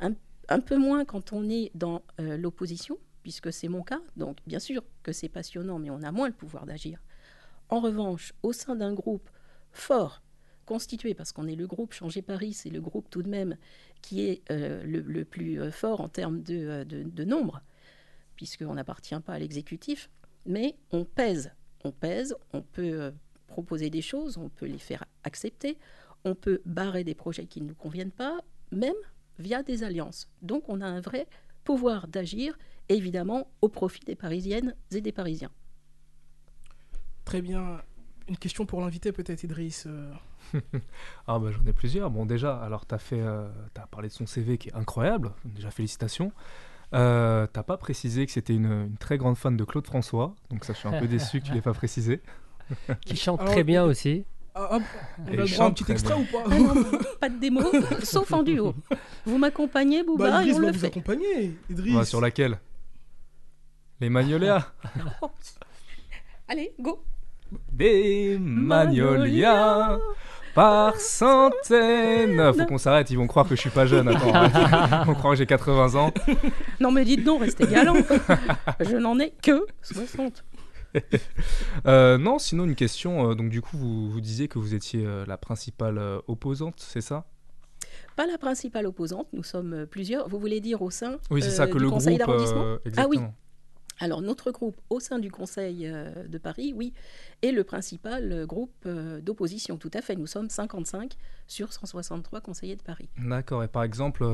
Un, 0.00 0.60
peu 0.60 0.76
moins 0.76 1.04
quand 1.04 1.32
on 1.32 1.48
est 1.48 1.70
dans 1.74 2.02
euh, 2.18 2.36
l'opposition, 2.36 2.98
puisque 3.22 3.52
c'est 3.52 3.68
mon 3.68 3.82
cas. 3.82 4.00
Donc 4.16 4.38
bien 4.46 4.58
sûr 4.58 4.82
que 5.02 5.12
c'est 5.12 5.28
passionnant, 5.28 5.78
mais 5.78 5.90
on 5.90 6.02
a 6.02 6.10
moins 6.10 6.26
le 6.26 6.34
pouvoir 6.34 6.66
d'agir. 6.66 6.98
En 7.68 7.80
revanche, 7.80 8.32
au 8.42 8.52
sein 8.52 8.74
d'un 8.74 8.94
groupe 8.94 9.30
fort, 9.72 10.22
constitué, 10.66 11.14
parce 11.14 11.32
qu'on 11.32 11.48
est 11.48 11.56
le 11.56 11.66
groupe 11.66 11.92
Changer 11.92 12.22
Paris, 12.22 12.52
c'est 12.52 12.70
le 12.70 12.80
groupe 12.80 13.10
tout 13.10 13.22
de 13.22 13.28
même 13.28 13.56
qui 14.02 14.22
est 14.22 14.42
euh, 14.50 14.82
le, 14.84 15.24
plus 15.24 15.60
euh, 15.60 15.70
fort 15.70 16.00
en 16.00 16.08
termes 16.08 16.42
de, 16.42 16.54
euh, 16.54 16.84
de, 16.84 17.02
de 17.02 17.24
nombre, 17.24 17.60
puisqu'on 18.36 18.74
n'appartient 18.74 19.18
pas 19.20 19.34
à 19.34 19.38
l'exécutif, 19.38 20.10
mais 20.46 20.76
on 20.92 21.04
pèse, 21.04 21.52
on 21.84 21.92
pèse, 21.92 22.36
on 22.52 22.62
peut 22.62 23.12
proposer 23.46 23.90
des 23.90 24.00
choses, 24.00 24.38
on 24.38 24.48
peut 24.48 24.66
les 24.66 24.78
faire 24.78 25.04
accepter, 25.24 25.76
on 26.24 26.34
peut 26.34 26.62
barrer 26.64 27.04
des 27.04 27.14
projets 27.14 27.46
qui 27.46 27.60
ne 27.60 27.68
nous 27.68 27.74
conviennent 27.74 28.12
pas, 28.12 28.40
même 28.70 28.94
via 29.38 29.62
des 29.62 29.82
alliances. 29.82 30.28
Donc 30.40 30.68
on 30.68 30.80
a 30.80 30.86
un 30.86 31.00
vrai 31.00 31.26
pouvoir 31.64 32.08
d'agir, 32.08 32.56
évidemment 32.88 33.50
au 33.60 33.68
profit 33.68 34.04
des 34.04 34.16
Parisiennes 34.16 34.74
et 34.92 35.00
des 35.00 35.12
Parisiens. 35.12 35.50
Très 37.24 37.42
bien 37.42 37.82
une 38.30 38.38
question 38.38 38.64
pour 38.64 38.80
l'invité 38.80 39.12
peut-être, 39.12 39.42
Idriss. 39.42 39.86
Euh. 39.86 40.12
ah 41.26 41.38
bah, 41.38 41.50
j'en 41.50 41.68
ai 41.68 41.72
plusieurs. 41.72 42.10
Bon 42.10 42.24
déjà, 42.24 42.56
alors 42.56 42.86
tu 42.86 42.94
as, 42.94 42.98
fait, 42.98 43.20
euh, 43.20 43.48
as 43.76 43.86
parlé 43.88 44.08
de 44.08 44.12
son 44.12 44.26
CV 44.26 44.56
qui 44.56 44.68
est 44.68 44.74
incroyable. 44.74 45.32
Déjà 45.44 45.70
félicitations. 45.70 46.32
Euh, 46.94 47.46
t'as 47.52 47.62
pas 47.62 47.76
précisé 47.76 48.24
que 48.26 48.32
c'était 48.32 48.54
une, 48.54 48.96
très 48.98 49.18
grande 49.18 49.36
fan 49.36 49.56
de 49.56 49.64
Claude 49.64 49.86
François, 49.86 50.34
donc 50.48 50.64
ça 50.64 50.72
je 50.72 50.78
suis 50.78 50.88
un 50.88 50.98
peu 50.98 51.06
déçu 51.08 51.40
que 51.40 51.46
tu 51.46 51.52
l'aies 51.52 51.60
pas 51.60 51.74
précisé. 51.74 52.20
qui 53.04 53.16
chante 53.16 53.44
très 53.44 53.64
bien 53.64 53.84
aussi. 53.84 54.24
Ah, 54.54 54.68
ah, 54.72 54.78
on 55.28 55.38
a 55.38 55.46
droit 55.46 55.66
un 55.66 55.70
petit 55.72 55.90
extrait 55.90 56.14
ou 56.14 56.24
pas? 56.24 56.44
Ah 56.50 57.14
Pas 57.20 57.28
de 57.28 57.38
démo, 57.38 57.62
sauf 58.02 58.32
en 58.32 58.42
duo. 58.42 58.74
Vous 59.24 59.38
m'accompagnez, 59.38 60.02
Bouba, 60.02 60.30
bah, 60.30 60.44
et 60.44 60.52
on 60.52 60.58
le 60.58 60.66
fait. 60.72 60.78
vous 60.78 60.84
accompagner, 60.84 61.56
Idriss. 61.68 62.08
sur 62.08 62.20
laquelle? 62.20 62.58
Les 64.00 64.08
Magnolia 64.08 64.72
Allez, 66.48 66.72
go 66.80 67.04
des 67.72 68.38
magnolias 68.40 69.98
par 70.54 70.96
centaines. 70.96 72.52
Faut 72.54 72.66
qu'on 72.66 72.78
s'arrête, 72.78 73.10
ils 73.10 73.16
vont 73.16 73.26
croire 73.26 73.48
que 73.48 73.54
je 73.54 73.60
suis 73.60 73.70
pas 73.70 73.86
jeune. 73.86 74.08
Attends, 74.08 75.04
vont 75.04 75.14
croire 75.18 75.32
que 75.34 75.38
j'ai 75.38 75.46
80 75.46 75.94
ans. 75.94 76.12
Non 76.80 76.90
mais 76.90 77.04
dites 77.04 77.24
donc, 77.24 77.42
restez 77.42 77.66
galant. 77.66 77.94
je 78.80 78.96
n'en 78.96 79.18
ai 79.18 79.32
que 79.42 79.66
60. 79.82 80.44
Euh, 81.86 82.18
non, 82.18 82.38
sinon 82.38 82.64
une 82.64 82.74
question. 82.74 83.30
Euh, 83.30 83.34
donc 83.34 83.48
du 83.50 83.62
coup, 83.62 83.76
vous, 83.76 84.10
vous 84.10 84.20
disiez 84.20 84.48
que 84.48 84.58
vous 84.58 84.74
étiez 84.74 85.04
euh, 85.06 85.24
la 85.26 85.36
principale 85.36 86.00
opposante, 86.26 86.74
c'est 86.78 87.00
ça? 87.00 87.26
Pas 88.16 88.26
la 88.26 88.38
principale 88.38 88.86
opposante. 88.86 89.28
Nous 89.32 89.44
sommes 89.44 89.86
plusieurs. 89.86 90.28
Vous 90.28 90.38
voulez 90.40 90.60
dire 90.60 90.82
au 90.82 90.90
sein 90.90 91.18
Oui, 91.30 91.42
c'est 91.42 91.50
ça 91.50 91.66
que 91.68 91.78
le 91.78 91.88
conseil 91.88 92.18
groupe. 92.18 92.80
ah 92.96 93.06
oui, 93.08 93.18
alors 94.00 94.22
notre 94.22 94.50
groupe 94.50 94.80
au 94.88 94.98
sein 94.98 95.18
du 95.18 95.30
Conseil 95.30 95.86
euh, 95.86 96.26
de 96.26 96.38
Paris, 96.38 96.72
oui, 96.74 96.92
est 97.42 97.52
le 97.52 97.64
principal 97.64 98.32
euh, 98.32 98.46
groupe 98.46 98.72
euh, 98.86 99.20
d'opposition. 99.20 99.76
Tout 99.76 99.90
à 99.92 100.00
fait, 100.00 100.16
nous 100.16 100.26
sommes 100.26 100.48
55 100.48 101.14
sur 101.46 101.72
163 101.72 102.40
conseillers 102.40 102.76
de 102.76 102.82
Paris. 102.82 103.10
D'accord, 103.18 103.62
et 103.62 103.68
par 103.68 103.84
exemple, 103.84 104.26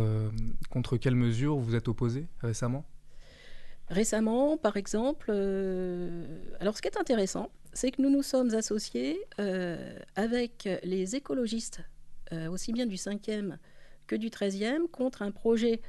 contre 0.71 0.97
quelles 0.97 1.17
mesures 1.17 1.57
vous 1.57 1.75
êtes 1.75 1.89
opposé 1.89 2.29
récemment? 2.41 2.87
Récemment, 3.89 4.57
par 4.57 4.77
exemple, 4.77 5.31
alors 6.61 6.77
ce 6.77 6.83
qui 6.83 6.89
est 6.89 6.99
intéressant, 6.99 7.51
c'est 7.73 7.91
que 7.91 8.03
nous 8.03 8.11
nous 8.11 8.23
sommes 8.23 8.55
associés 8.55 9.19
avec 10.17 10.69
les 10.83 11.15
écologistes, 11.15 11.83
aussi 12.51 12.73
bien 12.73 12.87
du 12.87 12.97
5e 12.97 13.59
que 14.09 14.17
du 14.17 14.29
13e, 14.29 14.89
contre 14.91 15.23
un 15.23 15.31
projet 15.31 15.81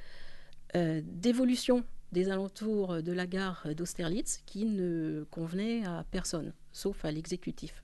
d'évolution 0.76 1.84
des 2.12 2.30
alentours 2.30 3.02
de 3.02 3.12
la 3.12 3.28
gare 3.28 3.68
d'Austerlitz 3.76 4.42
qui 4.46 4.66
ne 4.66 5.26
convenait 5.30 5.86
à 5.86 6.06
personne, 6.10 6.54
sauf 6.72 7.04
à 7.06 7.12
l'exécutif. 7.12 7.84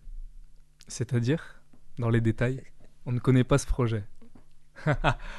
C'est-à-dire 0.87 1.61
Dans 1.97 2.09
les 2.09 2.21
détails 2.21 2.63
On 3.05 3.11
ne 3.11 3.19
connaît 3.19 3.43
pas 3.43 3.57
ce 3.57 3.67
projet. 3.67 4.03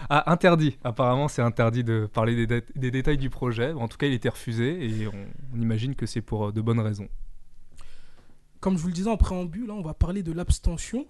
ah, 0.08 0.30
interdit. 0.30 0.78
Apparemment, 0.84 1.28
c'est 1.28 1.42
interdit 1.42 1.84
de 1.84 2.08
parler 2.12 2.46
des, 2.46 2.62
des, 2.74 2.90
détails 2.90 3.18
du 3.18 3.30
projet. 3.30 3.72
En 3.72 3.88
tout 3.88 3.96
cas, 3.96 4.06
il 4.06 4.12
était 4.12 4.28
refusé 4.28 4.84
et 4.84 5.08
on, 5.08 5.60
imagine 5.60 5.94
que 5.94 6.06
c'est 6.06 6.22
pour 6.22 6.46
euh, 6.46 6.52
de 6.52 6.60
bonnes 6.60 6.80
raisons. 6.80 7.08
Comme 8.60 8.76
je 8.76 8.82
vous 8.82 8.88
le 8.88 8.94
disais 8.94 9.10
en 9.10 9.16
préambule, 9.16 9.70
hein, 9.70 9.74
on 9.76 9.82
va 9.82 9.94
parler 9.94 10.22
de 10.22 10.32
l'abstention. 10.32 11.06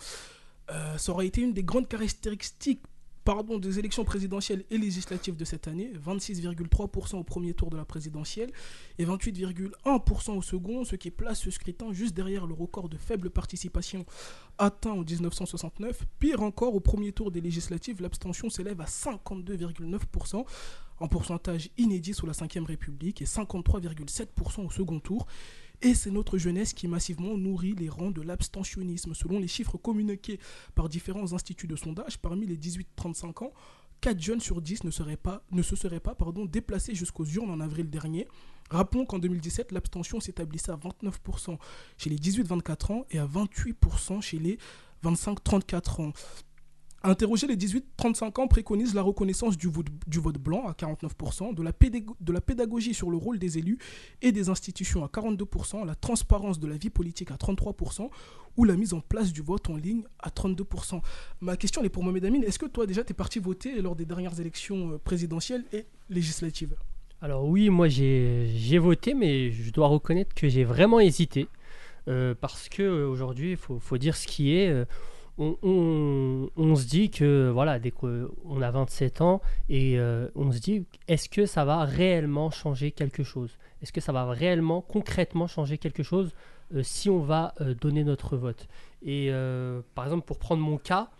Euh, 0.70 0.96
ça 0.96 1.12
aurait 1.12 1.26
été 1.26 1.42
une 1.42 1.52
des 1.52 1.62
grandes 1.62 1.88
caractéristiques 1.88 2.82
pardon, 3.24 3.58
des 3.58 3.78
élections 3.78 4.04
présidentielles 4.04 4.64
et 4.70 4.78
législatives 4.78 5.36
de 5.36 5.44
cette 5.44 5.66
année, 5.68 5.92
26,3% 6.06 7.16
au 7.16 7.24
premier 7.24 7.54
tour 7.54 7.70
de 7.70 7.76
la 7.76 7.84
présidentielle 7.84 8.50
et 8.98 9.06
28,1% 9.06 10.36
au 10.36 10.42
second, 10.42 10.84
ce 10.84 10.96
qui 10.96 11.10
place 11.10 11.40
ce 11.40 11.50
scrutin 11.50 11.92
juste 11.92 12.14
derrière 12.14 12.46
le 12.46 12.54
record 12.54 12.88
de 12.88 12.96
faible 12.96 13.30
participation 13.30 14.04
atteint 14.58 14.92
en 14.92 15.02
1969. 15.02 16.04
Pire 16.18 16.42
encore, 16.42 16.74
au 16.74 16.80
premier 16.80 17.12
tour 17.12 17.30
des 17.30 17.40
législatives, 17.40 18.02
l'abstention 18.02 18.50
s'élève 18.50 18.80
à 18.80 18.84
52,9%, 18.84 20.44
en 21.00 21.08
pourcentage 21.08 21.70
inédit 21.76 22.14
sous 22.14 22.26
la 22.26 22.32
Ve 22.32 22.64
République, 22.64 23.22
et 23.22 23.24
53,7% 23.24 24.66
au 24.66 24.70
second 24.70 25.00
tour. 25.00 25.26
Et 25.84 25.92
c'est 25.92 26.10
notre 26.10 26.38
jeunesse 26.38 26.72
qui 26.72 26.88
massivement 26.88 27.36
nourrit 27.36 27.74
les 27.74 27.90
rangs 27.90 28.10
de 28.10 28.22
l'abstentionnisme. 28.22 29.12
Selon 29.12 29.38
les 29.38 29.46
chiffres 29.46 29.76
communiqués 29.76 30.40
par 30.74 30.88
différents 30.88 31.34
instituts 31.34 31.66
de 31.66 31.76
sondage, 31.76 32.16
parmi 32.16 32.46
les 32.46 32.56
18-35 32.56 33.44
ans, 33.44 33.52
4 34.00 34.18
jeunes 34.18 34.40
sur 34.40 34.62
10 34.62 34.84
ne, 34.84 34.90
se 34.90 35.76
seraient 35.76 36.00
pas 36.00 36.16
déplacés 36.50 36.94
jusqu'aux 36.94 37.26
urnes 37.26 37.50
en 37.50 37.60
avril 37.60 37.90
dernier. 37.90 38.26
Rappelons 38.70 39.04
qu'en 39.04 39.18
2017, 39.18 39.72
l'abstention 39.72 40.20
s'établissait 40.20 40.72
à 40.72 40.76
29% 40.76 41.58
chez 41.98 42.08
les 42.08 42.16
18-24 42.16 42.92
ans 42.92 43.06
et 43.10 43.18
à 43.18 43.26
28% 43.26 44.22
chez 44.22 44.38
les 44.38 44.58
25-34 45.04 46.00
ans. 46.00 46.12
Interroger 47.06 47.46
les 47.46 47.56
18-35 47.56 48.40
ans 48.40 48.48
préconise 48.48 48.94
la 48.94 49.02
reconnaissance 49.02 49.58
du 49.58 49.68
vote, 49.68 50.38
blanc 50.38 50.66
à 50.66 50.72
49%, 50.72 51.54
de 51.54 51.62
la, 52.32 52.40
pédagogie 52.40 52.94
sur 52.94 53.10
le 53.10 53.18
rôle 53.18 53.38
des 53.38 53.58
élus 53.58 53.76
et 54.22 54.32
des 54.32 54.48
institutions 54.48 55.04
à 55.04 55.08
42%, 55.08 55.84
la 55.84 55.94
transparence 55.94 56.58
de 56.58 56.66
la 56.66 56.78
vie 56.78 56.88
politique 56.88 57.30
à 57.30 57.34
33% 57.34 58.08
ou 58.56 58.64
la 58.64 58.74
mise 58.74 58.94
en 58.94 59.00
place 59.00 59.34
du 59.34 59.42
vote 59.42 59.68
en 59.68 59.76
ligne 59.76 60.04
à 60.18 60.30
32%. 60.30 61.02
Ma 61.42 61.58
question 61.58 61.82
est 61.82 61.90
pour 61.90 62.02
Mohamed 62.02 62.24
Amin. 62.24 62.40
Est-ce 62.40 62.58
que 62.58 62.64
toi 62.64 62.86
déjà 62.86 63.04
tu 63.04 63.10
es 63.10 63.14
parti 63.14 63.38
voter 63.38 63.82
lors 63.82 63.96
des 63.96 64.06
dernières 64.06 64.40
élections 64.40 64.92
euh, 64.92 64.98
présidentielles 64.98 65.64
et 65.74 65.84
législatives? 66.08 66.74
Alors 67.20 67.44
oui, 67.44 67.68
moi 67.68 67.88
j'ai 67.88 68.78
voté, 68.78 69.12
mais 69.12 69.50
je 69.50 69.70
dois 69.70 69.88
reconnaître 69.88 70.34
que 70.34 70.48
j'ai 70.48 70.64
vraiment 70.64 71.00
hésité. 71.00 71.48
Euh, 72.08 72.34
parce 72.38 72.68
que 72.68 73.04
aujourd'hui, 73.04 73.52
il 73.52 73.56
faut, 73.56 73.98
dire 73.98 74.16
ce 74.16 74.26
qui 74.26 74.54
est. 74.54 74.68
Euh, 74.68 74.84
on, 75.38 76.76
se 76.76 76.86
dit 76.86 77.10
que 77.10 77.50
voilà, 77.50 77.78
dès 77.78 77.90
qu'on 77.90 78.62
a 78.62 78.70
27 78.70 79.20
ans 79.20 79.40
et 79.68 79.98
euh, 79.98 80.28
on 80.34 80.52
se 80.52 80.60
dit 80.60 80.86
est-ce 81.08 81.28
que 81.28 81.46
ça 81.46 81.64
va 81.64 81.84
réellement 81.84 82.50
changer 82.50 82.92
quelque 82.92 83.24
chose? 83.24 83.58
Est-ce 83.82 83.92
que 83.92 84.00
ça 84.00 84.12
va 84.12 84.26
réellement 84.26 84.80
concrètement 84.80 85.46
changer 85.46 85.78
quelque 85.78 86.02
chose 86.02 86.32
euh, 86.74 86.82
si 86.82 87.10
on 87.10 87.20
va 87.20 87.54
euh, 87.60 87.74
donner 87.74 88.04
notre 88.04 88.36
vote? 88.36 88.68
Et 89.02 89.30
par 89.94 90.04
exemple, 90.04 90.24
pour 90.24 90.38
prendre 90.38 90.62
mon 90.62 90.78
cas, 90.78 91.10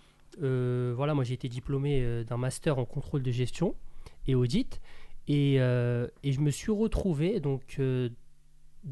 voilà, 0.41 1.15
moi 1.15 1.25
j'ai 1.25 1.35
été 1.35 1.49
diplômé 1.49 2.25
d'un 2.25 2.39
master 2.39 2.79
en 2.79 2.85
contrôle 2.85 3.23
de 3.23 3.31
gestion 3.31 3.75
et 4.27 4.35
audit 4.35 4.81
et, 5.29 5.57
et 5.57 6.33
je 6.33 6.41
me 6.41 6.51
suis 6.51 6.73
retrouvé 6.73 7.41
donc 7.41 7.79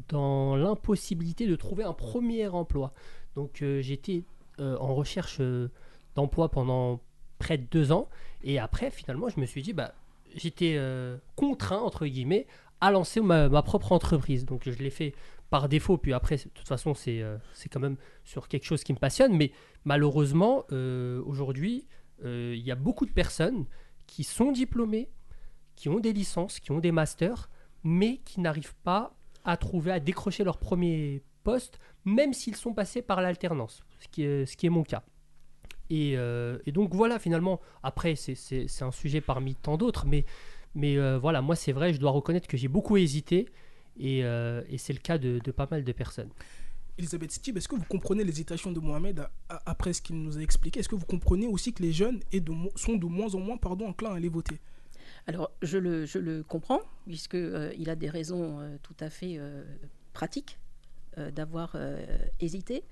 dans 0.09 0.55
l'impossibilité 0.55 1.47
de 1.47 1.55
trouver 1.55 1.83
un 1.83 1.93
premier 1.93 2.47
emploi. 2.47 2.93
Donc 3.35 3.63
j'étais 3.79 4.25
euh, 4.59 4.77
en 4.77 4.93
recherche 4.93 5.37
euh, 5.39 5.69
d'emploi 6.15 6.49
pendant 6.49 7.01
près 7.39 7.57
de 7.57 7.63
deux 7.63 7.91
ans. 7.91 8.09
Et 8.43 8.59
après, 8.59 8.91
finalement, 8.91 9.29
je 9.29 9.39
me 9.39 9.45
suis 9.45 9.61
dit, 9.61 9.73
bah, 9.73 9.93
j'étais 10.35 10.75
euh, 10.77 11.17
contraint, 11.35 11.79
entre 11.79 12.05
guillemets, 12.05 12.47
à 12.81 12.91
lancer 12.91 13.21
ma, 13.21 13.49
propre 13.63 13.91
entreprise. 13.91 14.45
Donc, 14.45 14.63
je 14.65 14.71
l'ai 14.71 14.89
fait 14.89 15.15
par 15.49 15.69
défaut. 15.69 15.97
Puis 15.97 16.13
après, 16.13 16.37
de 16.37 16.49
toute 16.53 16.67
façon, 16.67 16.93
c'est 16.93 17.23
c'est 17.53 17.69
quand 17.69 17.79
même 17.79 17.95
sur 18.23 18.47
quelque 18.47 18.65
chose 18.65 18.83
qui 18.83 18.91
me 18.91 18.97
passionne. 18.97 19.37
Mais 19.37 19.51
malheureusement, 19.85 20.65
aujourd'hui, 21.25 21.85
il 22.23 22.57
y 22.57 22.71
a 22.71 22.75
beaucoup 22.75 23.05
de 23.05 23.11
personnes 23.11 23.65
qui 24.05 24.23
sont 24.23 24.51
diplômées, 24.51 25.09
qui 25.75 25.87
ont 25.87 25.99
des 25.99 26.11
licences, 26.11 26.59
qui 26.59 26.71
ont 26.71 26.79
des 26.79 26.91
masters, 26.91 27.49
mais 27.83 28.17
qui 28.17 28.41
n'arrivent 28.41 28.75
pas 28.83 29.15
à 29.45 29.57
trouver, 29.57 29.91
à 29.91 29.99
décrocher 29.99 30.43
leur 30.43 30.57
premier 30.57 31.21
poste, 31.43 31.79
même 32.05 32.33
s'ils 32.33 32.55
sont 32.55 32.73
passés 32.73 33.01
par 33.01 33.21
l'alternance, 33.21 33.83
ce, 33.99 34.07
qui 34.07 34.23
est, 34.23 34.45
ce 34.45 34.57
qui 34.57 34.65
est 34.65 34.69
mon 34.69 34.83
cas. 34.83 35.03
Et, 35.89 36.13
euh, 36.17 36.57
donc 36.67 36.93
voilà, 36.93 37.19
finalement, 37.19 37.59
après, 37.83 38.15
c'est 38.15 38.81
un 38.81 38.91
sujet 38.91 39.21
parmi 39.21 39.55
tant 39.55 39.77
d'autres, 39.77 40.05
mais, 40.05 40.25
mais 40.75 40.97
euh, 40.97 41.17
voilà, 41.19 41.41
moi 41.41 41.55
c'est 41.55 41.71
vrai, 41.71 41.93
je 41.93 41.99
dois 41.99 42.11
reconnaître 42.11 42.47
que 42.47 42.57
j'ai 42.57 42.67
beaucoup 42.67 42.97
hésité, 42.97 43.49
et, 43.97 44.23
euh, 44.23 44.63
et 44.69 44.77
c'est 44.77 44.93
le 44.93 44.99
cas 44.99 45.17
de, 45.17 45.39
de, 45.43 45.51
pas 45.51 45.67
mal 45.69 45.83
de 45.83 45.91
personnes. 45.91 46.29
Elisabeth 46.97 47.31
Stib, 47.31 47.57
est-ce 47.57 47.67
que 47.67 47.75
vous 47.75 47.85
comprenez 47.85 48.23
l'hésitation 48.23 48.71
de 48.71 48.79
Mohamed 48.79 49.27
après 49.49 49.93
ce 49.93 50.01
qu'il 50.01 50.21
nous 50.21 50.37
a 50.37 50.41
expliqué? 50.41 50.79
Est-ce 50.79 50.89
que 50.89 50.95
vous 50.95 51.05
comprenez 51.05 51.47
aussi 51.47 51.73
que 51.73 51.81
les 51.81 51.91
jeunes 51.91 52.19
sont 52.75 52.95
de 52.95 53.05
moins 53.05 53.33
en 53.33 53.39
moins 53.39 53.57
pardon, 53.57 53.87
enclins 53.87 54.11
à 54.11 54.15
aller 54.17 54.29
voter? 54.29 54.59
Alors, 55.25 55.51
je 55.63 55.77
le, 55.79 56.05
je 56.05 56.19
le 56.19 56.43
comprends, 56.43 56.81
puisqu'il 57.07 57.73
il 57.79 57.89
a 57.89 57.95
des 57.95 58.09
raisons 58.09 58.59
tout 58.83 58.95
à 58.99 59.09
fait 59.09 59.39
pratiques 60.13 60.59
d'avoir 61.31 61.73
euh, 61.75 62.05
hésité, 62.39 62.83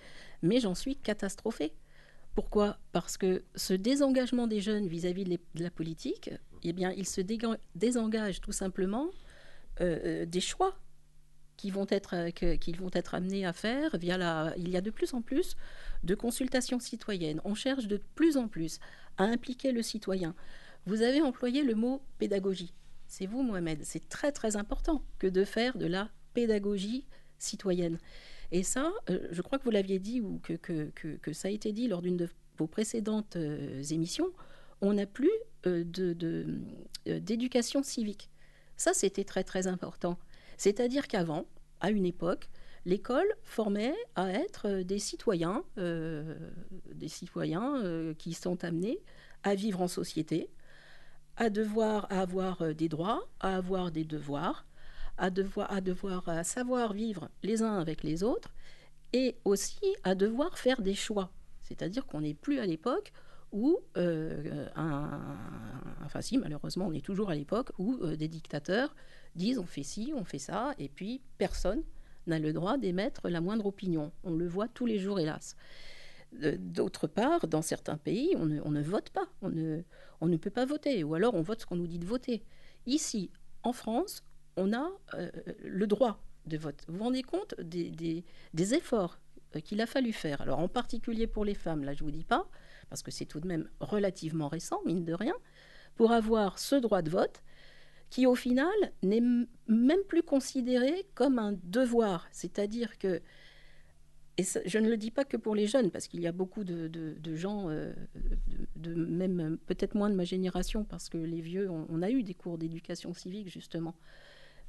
mais 0.41 0.59
j'en 0.59 0.75
suis 0.75 0.95
catastrophée. 0.95 1.73
Pourquoi? 2.35 2.77
Parce 2.91 3.17
que 3.17 3.43
ce 3.55 3.73
désengagement 3.73 4.47
des 4.47 4.61
jeunes 4.61 4.87
vis-à-vis 4.87 5.25
de, 5.25 5.39
la 5.55 5.69
politique, 5.69 6.29
eh 6.63 6.73
bien, 6.73 6.91
ils 6.91 7.07
se 7.07 7.21
désengagent 7.75 8.41
tout 8.41 8.53
simplement 8.53 9.09
euh, 9.81 10.25
des 10.25 10.39
choix 10.39 10.75
qui 11.57 11.71
vont 11.71 11.85
qu'ils 11.85 12.77
vont 12.77 12.89
être 12.93 13.13
amenés 13.13 13.45
à 13.45 13.53
faire 13.53 13.95
via. 13.97 14.53
Il 14.57 14.69
y 14.69 14.77
a 14.77 14.81
de 14.81 14.89
plus 14.89 15.13
en 15.13 15.21
plus 15.21 15.55
de 16.03 16.15
consultations 16.15 16.79
citoyennes. 16.79 17.41
On 17.43 17.53
cherche 17.53 17.87
de 17.87 18.01
plus 18.15 18.37
en 18.37 18.47
plus 18.47 18.79
à 19.17 19.25
impliquer 19.25 19.71
le 19.71 19.83
citoyen. 19.83 20.33
Vous 20.85 21.03
avez 21.03 21.21
employé 21.21 21.63
le 21.63 21.75
mot 21.75 22.01
pédagogie. 22.17 22.73
C'est 23.07 23.25
vous, 23.25 23.43
Mohamed. 23.43 23.83
C'est 23.83 24.07
très 24.09 24.31
très 24.31 24.55
important 24.55 25.03
que 25.19 25.27
de 25.27 25.43
faire 25.43 25.77
de 25.77 25.85
la 25.85 26.09
pédagogie 26.33 27.05
citoyenne. 27.41 27.97
Et 28.51 28.63
ça, 28.63 28.91
euh, 29.09 29.27
je 29.31 29.41
crois 29.41 29.57
que 29.57 29.63
vous 29.63 29.71
l'aviez 29.71 29.99
dit 29.99 30.21
ou 30.21 30.39
que, 30.43 30.53
que, 30.53 31.33
ça 31.33 31.47
a 31.47 31.51
été 31.51 31.71
dit 31.71 31.87
lors 31.87 32.01
d'une 32.01 32.17
de 32.17 32.27
vos 32.57 32.67
précédentes 32.67 33.37
euh, 33.37 33.81
émissions, 33.91 34.29
on 34.81 34.93
n'a 34.93 35.05
plus 35.05 35.31
euh, 35.65 35.83
d'éducation 37.05 37.81
de, 37.81 37.85
civique. 37.85 38.29
Ça, 38.75 38.93
c'était 38.93 39.23
très 39.23 39.43
très 39.43 39.67
important. 39.67 40.17
C'est-à-dire 40.57 41.07
qu'avant, 41.07 41.45
à 41.79 41.91
une 41.91 42.05
époque, 42.05 42.49
l'école 42.85 43.27
formait 43.43 43.95
à 44.15 44.31
être 44.31 44.81
des 44.81 44.99
citoyens, 44.99 45.63
des 45.77 47.07
citoyens 47.07 48.13
qui 48.17 48.33
sont 48.33 48.63
amenés 48.63 48.99
à 49.43 49.53
vivre 49.53 49.81
en 49.81 49.87
société, 49.87 50.49
à 51.37 51.51
devoir 51.51 52.07
à 52.11 52.21
avoir 52.21 52.73
des 52.73 52.89
droits, 52.89 53.27
à 53.39 53.55
avoir 53.55 53.91
des 53.91 54.03
devoirs, 54.03 54.65
à 55.17 55.29
devoir, 55.29 55.71
à 56.27 56.43
savoir 56.43 56.93
vivre 56.93 57.29
les 57.43 57.61
uns 57.61 57.79
avec 57.79 58.03
les 58.03 58.23
autres 58.23 58.53
et 59.13 59.35
aussi 59.45 59.95
à 60.03 60.15
devoir 60.15 60.57
faire 60.57 60.81
des 60.81 60.93
choix. 60.93 61.31
C'est-à-dire 61.61 62.05
qu'on 62.05 62.21
n'est 62.21 62.33
plus 62.33 62.59
à 62.59 62.65
l'époque 62.65 63.11
où, 63.51 63.79
euh, 63.97 64.67
enfin 66.03 66.21
si, 66.21 66.37
malheureusement, 66.37 66.87
on 66.87 66.93
est 66.93 67.05
toujours 67.05 67.29
à 67.29 67.35
l'époque 67.35 67.71
où 67.77 67.97
euh, 68.01 68.15
des 68.15 68.27
dictateurs 68.27 68.95
disent 69.35 69.59
on 69.59 69.65
fait 69.65 69.83
ci, 69.83 70.13
on 70.15 70.23
fait 70.23 70.39
ça, 70.39 70.73
et 70.79 70.89
puis 70.89 71.21
personne 71.37 71.83
n'a 72.27 72.39
le 72.39 72.53
droit 72.53 72.77
d'émettre 72.77 73.29
la 73.29 73.41
moindre 73.41 73.65
opinion. 73.65 74.11
On 74.23 74.35
le 74.35 74.47
voit 74.47 74.67
tous 74.67 74.85
les 74.85 74.99
jours, 74.99 75.19
hélas. 75.19 75.55
Euh, 76.43 76.55
d'autre 76.57 77.07
part, 77.07 77.47
dans 77.47 77.61
certains 77.61 77.97
pays, 77.97 78.35
on 78.37 78.45
ne, 78.45 78.81
vote 78.81 79.09
pas, 79.09 79.27
on 79.41 79.49
ne 79.49 80.37
peut 80.37 80.49
pas 80.49 80.65
voter, 80.65 81.03
ou 81.03 81.13
alors 81.15 81.33
on 81.33 81.41
vote 81.41 81.61
ce 81.61 81.65
qu'on 81.65 81.75
nous 81.75 81.87
dit 81.87 81.99
de 81.99 82.05
voter. 82.05 82.43
Ici, 82.85 83.31
en 83.63 83.73
France, 83.73 84.23
on 84.57 84.73
a 84.73 84.89
euh, 85.13 85.29
le 85.63 85.87
droit 85.87 86.23
de 86.45 86.57
vote. 86.57 86.83
Vous 86.87 86.97
vous 86.97 87.03
rendez 87.03 87.23
compte 87.23 87.55
des, 87.59 88.23
efforts 88.55 89.19
euh, 89.55 89.59
qu'il 89.59 89.81
a 89.81 89.85
fallu 89.85 90.13
faire? 90.13 90.41
Alors 90.41 90.59
en 90.59 90.67
particulier 90.67 91.27
pour 91.27 91.45
les 91.45 91.55
femmes, 91.55 91.83
là 91.83 91.93
je 91.93 92.03
ne 92.03 92.09
vous 92.09 92.11
dis 92.11 92.23
pas, 92.23 92.47
parce 92.89 93.03
que 93.03 93.11
c'est 93.11 93.25
tout 93.25 93.39
de 93.39 93.47
même 93.47 93.69
relativement 93.79 94.47
récent, 94.47 94.81
mine 94.85 95.05
de 95.05 95.13
rien, 95.13 95.35
pour 95.95 96.11
avoir 96.11 96.59
ce 96.59 96.75
droit 96.75 97.01
de 97.01 97.09
vote 97.09 97.41
qui 98.09 98.25
au 98.27 98.35
final 98.35 98.67
n'est 99.03 99.21
même 99.21 100.03
plus 100.07 100.21
considéré 100.21 101.05
comme 101.15 101.39
un 101.39 101.53
devoir. 101.63 102.27
C'est-à-dire 102.33 102.97
que, 102.97 103.21
et 104.37 104.43
je 104.65 104.77
ne 104.79 104.89
le 104.89 104.97
dis 104.97 105.11
pas 105.11 105.23
que 105.23 105.37
pour 105.37 105.55
les 105.55 105.65
jeunes, 105.65 105.91
parce 105.91 106.09
qu'il 106.09 106.19
y 106.19 106.27
a 106.27 106.33
beaucoup 106.33 106.65
de, 106.65 107.35
gens, 107.35 107.69
euh, 107.69 107.93
de, 108.75 108.93
même 108.93 109.57
peut-être 109.65 109.95
moins 109.95 110.09
de 110.09 110.15
ma 110.15 110.25
génération, 110.25 110.83
parce 110.83 111.07
que 111.07 111.17
les 111.17 111.39
vieux, 111.39 111.69
on 111.69 112.01
a 112.01 112.09
eu 112.09 112.21
des 112.21 112.33
cours 112.33 112.57
d'éducation 112.57 113.13
civique 113.13 113.47
justement 113.47 113.95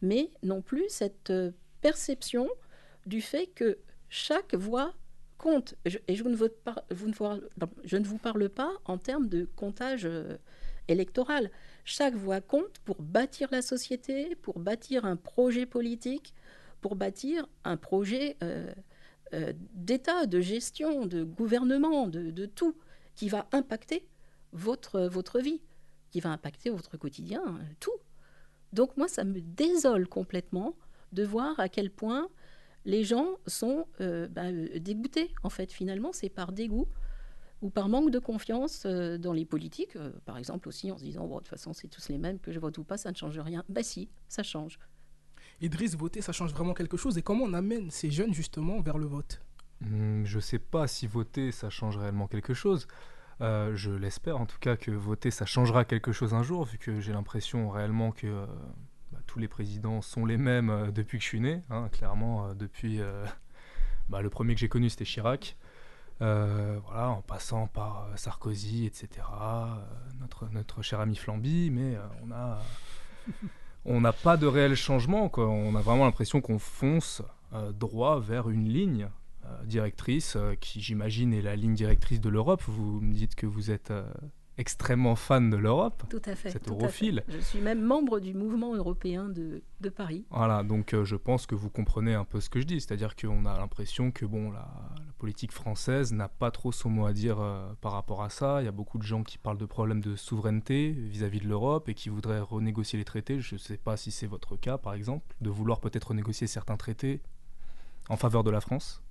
mais 0.02 0.30
non 0.42 0.60
plus 0.62 0.84
cette 0.88 1.30
euh, 1.30 1.52
perception 1.80 2.48
du 3.06 3.22
fait 3.22 3.46
que 3.46 3.78
chaque 4.08 4.54
voix 4.54 4.94
compte, 5.38 5.74
et 5.86 6.14
je 6.14 6.22
ne, 6.22 6.30
vous 6.30 6.36
vois- 6.36 6.48
pardon, 6.64 6.82
je 7.84 7.96
ne 7.96 8.04
vous 8.04 8.18
parle 8.18 8.48
pas 8.48 8.72
en 8.84 8.98
termes 8.98 9.28
de 9.28 9.48
comptage 9.56 10.04
euh, 10.04 10.36
électoral. 10.88 11.50
Chaque 11.84 12.14
voix 12.14 12.40
compte 12.40 12.78
pour 12.84 13.02
bâtir 13.02 13.48
la 13.50 13.62
société, 13.62 14.36
pour 14.36 14.58
bâtir 14.60 15.04
un 15.04 15.16
projet 15.16 15.66
politique, 15.66 16.34
pour 16.80 16.94
bâtir 16.94 17.48
un 17.64 17.76
projet 17.76 18.36
euh, 18.42 18.72
d'État, 19.74 20.26
de 20.26 20.40
gestion, 20.40 21.06
de 21.06 21.24
gouvernement, 21.24 22.06
de, 22.06 22.30
de 22.30 22.46
tout, 22.46 22.76
qui 23.14 23.28
va 23.28 23.48
impacter 23.52 24.06
votre, 24.52 25.00
votre 25.00 25.40
vie, 25.40 25.60
qui 26.10 26.20
va 26.20 26.30
impacter 26.30 26.70
votre 26.70 26.96
quotidien, 26.98 27.42
tout. 27.80 27.92
Donc 28.72 28.96
moi, 28.96 29.08
ça 29.08 29.24
me 29.24 29.40
désole 29.40 30.08
complètement 30.08 30.74
de 31.12 31.24
voir 31.24 31.58
à 31.60 31.68
quel 31.68 31.90
point 31.90 32.28
les 32.84 33.04
gens 33.04 33.36
sont 33.46 33.86
euh, 34.00 34.28
bah, 34.28 34.46
euh, 34.46 34.78
dégoûtés, 34.78 35.30
en 35.42 35.50
fait, 35.50 35.72
finalement, 35.72 36.12
c'est 36.12 36.30
par 36.30 36.52
dégoût 36.52 36.88
ou 37.60 37.70
par 37.70 37.88
manque 37.88 38.10
de 38.10 38.18
confiance 38.18 38.84
euh, 38.86 39.18
dans 39.18 39.32
les 39.32 39.44
politiques, 39.44 39.94
euh, 39.96 40.10
par 40.24 40.36
exemple 40.36 40.68
aussi 40.68 40.90
en 40.90 40.98
se 40.98 41.04
disant, 41.04 41.26
bon, 41.28 41.34
de 41.36 41.40
toute 41.40 41.48
façon, 41.48 41.72
c'est 41.72 41.86
tous 41.88 42.08
les 42.08 42.18
mêmes, 42.18 42.40
que 42.40 42.50
je 42.50 42.58
vote 42.58 42.76
ou 42.78 42.84
pas, 42.84 42.96
ça 42.96 43.10
ne 43.12 43.16
change 43.16 43.38
rien. 43.38 43.62
Bah 43.68 43.82
si, 43.84 44.08
ça 44.28 44.42
change. 44.42 44.78
Idriss, 45.60 45.94
voter, 45.94 46.22
ça 46.22 46.32
change 46.32 46.52
vraiment 46.52 46.74
quelque 46.74 46.96
chose. 46.96 47.16
Et 47.18 47.22
comment 47.22 47.44
on 47.44 47.52
amène 47.52 47.90
ces 47.90 48.10
jeunes 48.10 48.34
justement 48.34 48.80
vers 48.80 48.98
le 48.98 49.06
vote? 49.06 49.42
Hmm, 49.80 50.24
Je 50.24 50.40
sais 50.40 50.58
pas 50.58 50.88
si 50.88 51.06
voter 51.06 51.52
ça 51.52 51.70
change 51.70 51.96
réellement 51.98 52.26
quelque 52.26 52.54
chose. 52.54 52.88
Euh, 53.40 53.74
je 53.74 53.90
l'espère 53.90 54.38
en 54.38 54.46
tout 54.46 54.58
cas 54.58 54.76
que 54.76 54.90
voter 54.90 55.30
ça 55.30 55.46
changera 55.46 55.84
quelque 55.84 56.12
chose 56.12 56.34
un 56.34 56.42
jour, 56.42 56.64
vu 56.64 56.78
que 56.78 57.00
j'ai 57.00 57.12
l'impression 57.12 57.70
réellement 57.70 58.12
que 58.12 58.26
euh, 58.26 58.46
bah, 59.10 59.18
tous 59.26 59.38
les 59.38 59.48
présidents 59.48 60.02
sont 60.02 60.24
les 60.24 60.36
mêmes 60.36 60.70
euh, 60.70 60.90
depuis 60.90 61.18
que 61.18 61.24
je 61.24 61.28
suis 61.28 61.40
né. 61.40 61.62
hein, 61.70 61.88
clairement, 61.90 62.54
depuis 62.54 63.00
bah, 64.08 64.22
le 64.22 64.30
premier 64.30 64.54
que 64.54 64.60
j'ai 64.60 64.68
connu 64.68 64.90
c'était 64.90 65.04
Chirac. 65.04 65.56
En 66.20 67.20
passant 67.26 67.66
par 67.66 68.06
Sarkozy, 68.14 68.86
etc. 68.86 69.26
notre, 70.20 70.48
notre 70.50 70.80
cher 70.80 71.00
ami 71.00 71.16
Flamby, 71.16 71.70
mais 71.70 71.98
on 72.22 72.30
a. 72.30 72.60
On 73.84 74.00
n'a 74.00 74.12
pas 74.12 74.36
de 74.36 74.46
réel 74.46 74.76
changement. 74.76 75.28
On 75.36 75.74
a 75.74 75.80
vraiment 75.80 76.04
l'impression 76.04 76.40
qu'on 76.40 76.60
fonce 76.60 77.20
droit 77.72 78.20
vers 78.20 78.48
une 78.48 78.68
ligne 78.68 79.08
directrice 79.64 80.34
euh, 80.36 80.54
qui, 80.54 80.80
j'imagine, 80.80 81.32
est 81.32 81.42
la 81.42 81.56
ligne 81.56 81.74
directrice 81.74 82.20
de 82.20 82.28
l'Europe. 82.28 82.62
Vous 82.66 83.00
me 83.00 83.12
dites 83.12 83.34
que 83.34 83.46
vous 83.46 83.70
êtes 83.70 83.90
euh, 83.90 84.10
extrêmement 84.58 85.16
fan 85.16 85.50
de 85.50 85.56
l'Europe. 85.56 86.04
Tout 86.10 86.22
à 86.24 86.34
fait. 86.34 86.50
Cet 86.50 86.68
europhile. 86.68 87.24
Je 87.28 87.38
suis 87.38 87.60
même 87.60 87.80
membre 87.82 88.20
du 88.20 88.34
mouvement 88.34 88.74
européen 88.74 89.28
de, 89.28 89.62
de 89.80 89.88
Paris. 89.88 90.26
Voilà, 90.30 90.62
donc 90.62 90.94
euh, 90.94 91.04
je 91.04 91.16
pense 91.16 91.46
que 91.46 91.54
vous 91.54 91.70
comprenez 91.70 92.14
un 92.14 92.24
peu 92.24 92.40
ce 92.40 92.50
que 92.50 92.60
je 92.60 92.66
dis, 92.66 92.80
c'est-à-dire 92.80 93.16
qu'on 93.16 93.46
a 93.46 93.58
l'impression 93.58 94.10
que 94.10 94.26
bon, 94.26 94.50
la, 94.50 94.68
la 94.94 95.12
politique 95.18 95.52
française 95.52 96.12
n'a 96.12 96.28
pas 96.28 96.50
trop 96.50 96.70
son 96.70 96.90
mot 96.90 97.06
à 97.06 97.12
dire 97.12 97.40
euh, 97.40 97.72
par 97.80 97.92
rapport 97.92 98.22
à 98.22 98.28
ça. 98.28 98.60
Il 98.60 98.66
y 98.66 98.68
a 98.68 98.72
beaucoup 98.72 98.98
de 98.98 99.04
gens 99.04 99.22
qui 99.22 99.38
parlent 99.38 99.58
de 99.58 99.66
problèmes 99.66 100.00
de 100.00 100.16
souveraineté 100.16 100.90
vis-à-vis 100.90 101.40
de 101.40 101.48
l'Europe 101.48 101.88
et 101.88 101.94
qui 101.94 102.10
voudraient 102.10 102.40
renégocier 102.40 102.98
les 102.98 103.04
traités. 103.04 103.40
Je 103.40 103.54
ne 103.54 103.58
sais 103.58 103.78
pas 103.78 103.96
si 103.96 104.10
c'est 104.10 104.26
votre 104.26 104.56
cas, 104.56 104.78
par 104.78 104.94
exemple, 104.94 105.34
de 105.40 105.50
vouloir 105.50 105.80
peut-être 105.80 106.08
renégocier 106.08 106.46
certains 106.46 106.76
traités 106.76 107.22
en 108.08 108.16
faveur 108.16 108.44
de 108.44 108.50
la 108.50 108.60
France. 108.60 109.01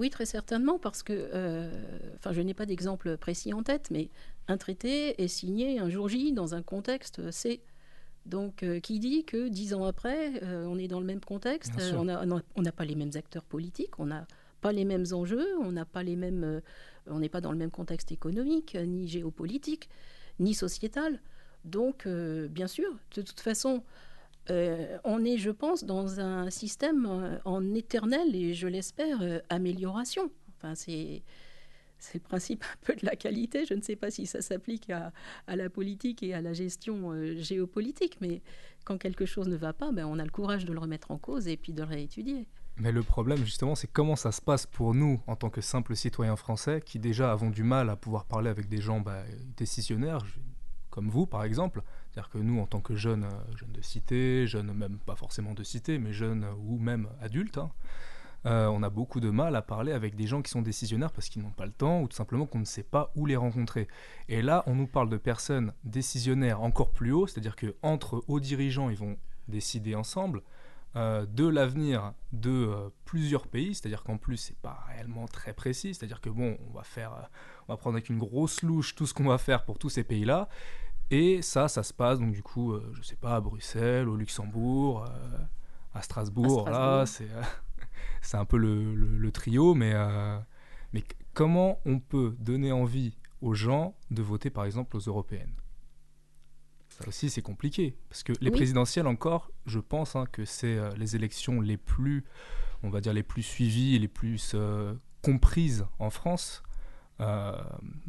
Oui, 0.00 0.08
très 0.08 0.24
certainement, 0.24 0.78
parce 0.78 1.02
que, 1.02 1.12
euh, 1.12 1.70
enfin, 2.16 2.32
je 2.32 2.40
n'ai 2.40 2.54
pas 2.54 2.64
d'exemple 2.64 3.18
précis 3.18 3.52
en 3.52 3.62
tête, 3.62 3.90
mais 3.90 4.08
un 4.48 4.56
traité 4.56 5.22
est 5.22 5.28
signé 5.28 5.78
un 5.78 5.90
jour 5.90 6.08
J 6.08 6.32
dans 6.32 6.54
un 6.54 6.62
contexte 6.62 7.30
C. 7.30 7.60
Donc, 8.24 8.62
euh, 8.62 8.80
qui 8.80 8.98
dit 8.98 9.24
que 9.26 9.48
dix 9.48 9.74
ans 9.74 9.84
après, 9.84 10.42
euh, 10.42 10.64
on 10.64 10.78
est 10.78 10.88
dans 10.88 11.00
le 11.00 11.04
même 11.04 11.20
contexte, 11.20 11.74
on 11.94 12.04
n'a 12.06 12.72
pas 12.72 12.86
les 12.86 12.94
mêmes 12.94 13.10
acteurs 13.14 13.44
politiques, 13.44 13.98
on 13.98 14.06
n'a 14.06 14.26
pas 14.62 14.72
les 14.72 14.86
mêmes 14.86 15.04
enjeux, 15.12 15.58
on 15.60 15.70
n'a 15.70 15.84
pas 15.84 16.02
les 16.02 16.16
mêmes, 16.16 16.62
on 17.06 17.18
n'est 17.18 17.28
pas 17.28 17.42
dans 17.42 17.52
le 17.52 17.58
même 17.58 17.70
contexte 17.70 18.10
économique, 18.10 18.78
ni 18.82 19.06
géopolitique, 19.06 19.90
ni 20.38 20.54
sociétal. 20.54 21.20
Donc, 21.66 22.08
bien 22.08 22.68
sûr, 22.68 22.90
de 23.16 23.20
toute 23.20 23.40
façon, 23.40 23.82
euh, 24.48 24.98
on 25.04 25.24
est, 25.24 25.36
je 25.36 25.50
pense, 25.50 25.84
dans 25.84 26.20
un 26.20 26.50
système 26.50 27.06
euh, 27.06 27.38
en 27.44 27.74
éternelle 27.74 28.34
et, 28.34 28.54
je 28.54 28.66
l'espère, 28.66 29.22
euh, 29.22 29.40
amélioration. 29.48 30.30
Enfin, 30.56 30.74
c'est 30.74 31.22
le 32.14 32.20
principe 32.20 32.64
un 32.64 32.76
peu 32.86 32.94
de 32.94 33.04
la 33.04 33.16
qualité. 33.16 33.64
Je 33.66 33.74
ne 33.74 33.82
sais 33.82 33.96
pas 33.96 34.10
si 34.10 34.26
ça 34.26 34.40
s'applique 34.40 34.90
à, 34.90 35.12
à 35.46 35.56
la 35.56 35.68
politique 35.68 36.22
et 36.22 36.34
à 36.34 36.40
la 36.40 36.52
gestion 36.52 37.12
géopolitique, 37.36 38.18
mais 38.20 38.42
quand 38.84 38.98
quelque 38.98 39.26
chose 39.26 39.48
ne 39.48 39.56
va 39.56 39.72
pas, 39.72 39.92
ben, 39.92 40.06
on 40.06 40.18
a 40.18 40.24
le 40.24 40.30
courage 40.30 40.64
de 40.64 40.72
le 40.72 40.78
remettre 40.78 41.10
en 41.10 41.18
cause 41.18 41.46
et 41.46 41.56
puis 41.56 41.72
de 41.72 41.82
le 41.82 41.88
réétudier. 41.88 42.46
Mais 42.76 42.92
le 42.92 43.02
problème, 43.02 43.44
justement, 43.44 43.74
c'est 43.74 43.92
comment 43.92 44.16
ça 44.16 44.32
se 44.32 44.40
passe 44.40 44.64
pour 44.64 44.94
nous, 44.94 45.20
en 45.26 45.36
tant 45.36 45.50
que 45.50 45.60
simples 45.60 45.94
citoyens 45.94 46.36
français, 46.36 46.80
qui 46.80 46.98
déjà 46.98 47.30
avons 47.30 47.50
du 47.50 47.62
mal 47.62 47.90
à 47.90 47.96
pouvoir 47.96 48.24
parler 48.24 48.48
avec 48.48 48.68
des 48.68 48.80
gens 48.80 49.00
bah, 49.00 49.22
décisionnaires, 49.58 50.24
comme 50.88 51.10
vous, 51.10 51.26
par 51.26 51.44
exemple. 51.44 51.82
C'est-à-dire 52.20 52.30
que 52.32 52.38
nous, 52.38 52.60
en 52.60 52.66
tant 52.66 52.80
que 52.80 52.96
jeunes, 52.96 53.24
euh, 53.24 53.56
jeunes 53.56 53.72
de 53.72 53.80
cité, 53.80 54.46
jeunes 54.46 54.74
même 54.74 54.98
pas 54.98 55.16
forcément 55.16 55.54
de 55.54 55.62
cité, 55.62 55.98
mais 55.98 56.12
jeunes 56.12 56.46
ou 56.66 56.78
même 56.78 57.08
adultes, 57.22 57.56
hein, 57.56 57.70
euh, 58.44 58.66
on 58.66 58.82
a 58.82 58.90
beaucoup 58.90 59.20
de 59.20 59.30
mal 59.30 59.56
à 59.56 59.62
parler 59.62 59.92
avec 59.92 60.16
des 60.16 60.26
gens 60.26 60.42
qui 60.42 60.50
sont 60.50 60.60
décisionnaires 60.60 61.12
parce 61.12 61.30
qu'ils 61.30 61.40
n'ont 61.40 61.50
pas 61.50 61.64
le 61.64 61.72
temps 61.72 62.02
ou 62.02 62.08
tout 62.08 62.16
simplement 62.16 62.44
qu'on 62.44 62.58
ne 62.58 62.66
sait 62.66 62.82
pas 62.82 63.10
où 63.16 63.24
les 63.24 63.36
rencontrer. 63.36 63.88
Et 64.28 64.42
là, 64.42 64.64
on 64.66 64.74
nous 64.74 64.86
parle 64.86 65.08
de 65.08 65.16
personnes 65.16 65.72
décisionnaires 65.84 66.60
encore 66.60 66.90
plus 66.90 67.10
haut, 67.12 67.26
c'est-à-dire 67.26 67.56
que 67.56 67.74
entre 67.80 68.22
hauts 68.28 68.40
dirigeants, 68.40 68.90
ils 68.90 68.98
vont 68.98 69.16
décider 69.48 69.94
ensemble 69.94 70.42
euh, 70.96 71.24
de 71.24 71.48
l'avenir 71.48 72.12
de 72.32 72.90
plusieurs 73.06 73.46
pays, 73.46 73.74
c'est-à-dire 73.74 74.02
qu'en 74.02 74.18
plus 74.18 74.36
c'est 74.36 74.58
pas 74.58 74.84
réellement 74.88 75.26
très 75.26 75.54
précis, 75.54 75.94
c'est-à-dire 75.94 76.20
que 76.20 76.28
bon, 76.28 76.58
on 76.68 76.76
va 76.76 76.82
faire, 76.82 77.30
on 77.66 77.72
va 77.72 77.78
prendre 77.78 77.96
avec 77.96 78.10
une 78.10 78.18
grosse 78.18 78.62
louche 78.62 78.94
tout 78.94 79.06
ce 79.06 79.14
qu'on 79.14 79.24
va 79.24 79.38
faire 79.38 79.64
pour 79.64 79.78
tous 79.78 79.88
ces 79.88 80.04
pays-là, 80.04 80.48
et 81.10 81.42
ça, 81.42 81.68
ça 81.68 81.82
se 81.82 81.92
passe 81.92 82.18
donc 82.20 82.32
du 82.32 82.42
coup, 82.42 82.72
euh, 82.72 82.92
je 82.94 83.02
sais 83.02 83.16
pas, 83.16 83.36
à 83.36 83.40
Bruxelles, 83.40 84.08
au 84.08 84.16
Luxembourg, 84.16 85.04
euh, 85.04 85.38
à 85.94 86.02
Strasbourg, 86.02 86.68
À 86.68 86.70
là, 86.70 87.06
c'est, 87.06 87.30
euh, 87.30 87.42
c'est 88.22 88.36
un 88.38 88.44
peu 88.44 88.58
le, 88.58 88.94
le- 88.94 89.18
le 89.18 89.32
trio, 89.32 89.74
mais, 89.74 89.92
euh, 89.94 90.38
mais 90.92 91.04
comment 91.34 91.80
on 91.86 92.00
peut 92.00 92.36
donner 92.40 92.72
envie 92.72 93.16
aux 93.42 93.54
gens 93.54 93.96
de 94.10 94.22
voter 94.22 94.50
par 94.50 94.64
exemple 94.66 94.96
aux 94.96 95.00
européennes? 95.00 95.54
Ça 96.88 97.06
aussi, 97.08 97.30
c'est 97.30 97.42
compliqué. 97.42 97.96
Parce 98.08 98.22
que 98.22 98.32
les 98.40 98.50
Oui. 98.50 98.50
présidentielles, 98.50 99.06
encore, 99.06 99.50
je 99.66 99.78
pense 99.78 100.16
hein, 100.16 100.24
que 100.30 100.44
c'est 100.44 100.78
les 100.96 101.16
élections 101.16 101.60
les 101.60 101.76
plus, 101.76 102.24
on 102.82 102.90
va 102.90 103.00
dire, 103.00 103.12
les 103.14 103.22
plus 103.22 103.42
suivies 103.42 103.96
et 103.96 103.98
les 103.98 104.08
plus 104.08 104.56
comprises 105.22 105.86
en 105.98 106.10
France. 106.10 106.62
Euh, 107.20 107.52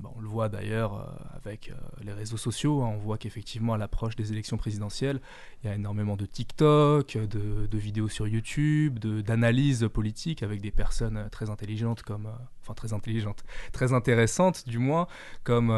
on 0.03 0.21
le 0.21 0.27
voit 0.27 0.47
d'ailleurs 0.47 0.93
euh, 0.93 1.05
avec 1.35 1.69
euh, 1.69 1.73
les 2.03 2.13
réseaux 2.13 2.37
sociaux. 2.37 2.81
hein. 2.81 2.91
on 2.93 2.97
voit 2.97 3.17
qu'effectivement, 3.17 3.73
à 3.73 3.77
l'approche 3.77 4.15
des 4.15 4.31
élections 4.31 4.57
présidentielles, 4.57 5.19
il 5.63 5.67
y 5.67 5.69
a 5.69 5.75
énormément 5.75 6.15
de 6.15 6.25
TikTok, 6.25 7.17
de, 7.17 7.77
vidéos 7.77 8.07
sur 8.07 8.27
YouTube, 8.27 8.99
d'analyses 8.99 9.89
politiques 9.91 10.43
avec 10.43 10.61
des 10.61 10.71
personnes 10.71 11.27
très 11.31 11.49
intelligentes, 11.49 12.03
comme, 12.03 12.29
enfin 12.61 12.73
très 12.73 12.93
intelligentes, 12.93 13.43
très 13.73 13.93
intéressantes 13.93 14.67
du 14.67 14.77
moins, 14.77 15.07
comme, 15.43 15.75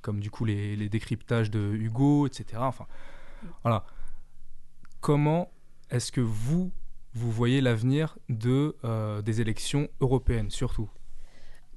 comme 0.00 0.20
du 0.20 0.30
coup 0.30 0.44
les, 0.44 0.76
les 0.76 0.88
décryptages 0.88 1.50
de 1.50 1.74
Hugo, 1.74 2.26
etc. 2.26 2.62
Enfin, 2.62 2.86
voilà. 3.62 3.84
Comment 5.00 5.50
est-ce 5.90 6.12
que 6.12 6.20
vous, 6.20 6.70
vous 7.14 7.32
voyez 7.32 7.60
l'avenir 7.60 8.18
de, 8.28 8.76
des 9.22 9.40
élections 9.40 9.88
européennes, 10.00 10.50
surtout? 10.50 10.90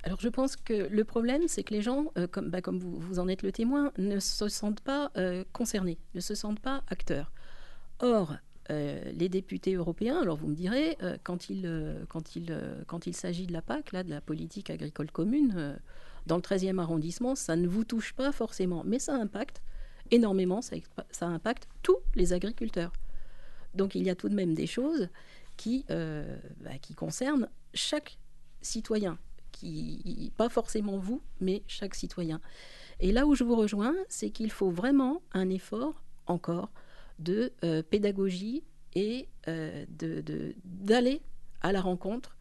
Alors 0.04 0.20
je 0.20 0.28
pense 0.28 0.58
que 0.58 0.74
le 0.74 1.04
problème, 1.06 1.44
c'est 1.48 1.64
que 1.64 1.74
les 1.74 1.82
gens, 1.82 2.12
euh, 2.18 2.28
comme, 2.28 2.50
bah, 2.50 2.60
vous, 2.66 3.20
en 3.20 3.30
êtes 3.30 3.42
le 3.42 3.54
témoin, 3.54 3.94
ne 3.98 4.20
se 4.20 4.50
sentent 4.50 4.82
pas 4.82 5.12
euh, 5.16 5.46
concernés, 5.54 5.98
ne 6.14 6.20
se 6.20 6.36
sentent 6.36 6.60
pas 6.60 6.84
acteurs. 6.90 7.32
Or, 8.00 8.36
euh, 8.70 9.02
les 9.14 9.30
députés 9.30 9.76
européens, 9.76 10.20
alors 10.22 10.36
vous 10.36 10.48
me 10.48 10.56
direz, 10.56 10.98
quand 11.24 11.50
il, 11.50 13.14
s'agit 13.14 13.48
de 13.48 13.54
la 13.54 13.62
PAC, 13.62 13.94
là, 13.94 14.04
de 14.04 14.10
la 14.10 14.20
politique 14.20 14.70
agricole 14.70 15.10
commune, 15.10 15.80
dans 16.26 16.36
le 16.36 16.42
13e 16.42 16.80
arrondissement, 16.80 17.36
ça 17.36 17.56
ne 17.56 17.68
vous 17.68 17.86
touche 17.86 18.14
pas 18.14 18.34
forcément, 18.34 18.84
mais 18.86 19.00
ça 19.00 19.16
impacte 19.16 19.62
énormément, 20.12 20.62
ça, 20.62 21.28
impacte 21.28 21.70
tous 21.82 21.98
les 22.16 22.34
agriculteurs. 22.34 22.92
Donc 23.74 23.96
il 23.96 24.04
y 24.04 24.10
a 24.10 24.16
tout 24.16 24.30
de 24.30 24.36
même 24.36 24.54
des 24.54 24.68
choses 24.68 25.08
qui, 25.56 25.86
bah, 25.88 26.78
qui 26.82 26.94
concernent 26.94 27.48
chaque 27.74 28.18
citoyen 28.62 29.18
qui, 29.54 30.34
pas 30.36 30.50
forcément 30.50 30.98
vous, 30.98 31.22
mais 31.40 31.64
chaque 31.68 31.96
citoyen. 31.96 32.42
Et 33.00 33.12
là 33.14 33.26
où 33.26 33.36
je 33.36 33.44
vous 33.46 33.56
rejoins, 33.56 33.96
c'est 34.10 34.30
qu'il 34.32 34.52
faut 34.52 34.70
vraiment 34.70 35.22
un 35.32 35.50
effort 35.50 36.04
encore 36.28 36.70
de 37.20 37.54
euh, 37.64 37.82
pédagogie 37.84 38.64
et 38.96 39.30
euh, 39.48 39.86
de- 39.90 40.22
de- 40.22 40.56
d'aller 40.66 41.22
à 41.62 41.72
la 41.72 41.80
rencontre 41.82 42.36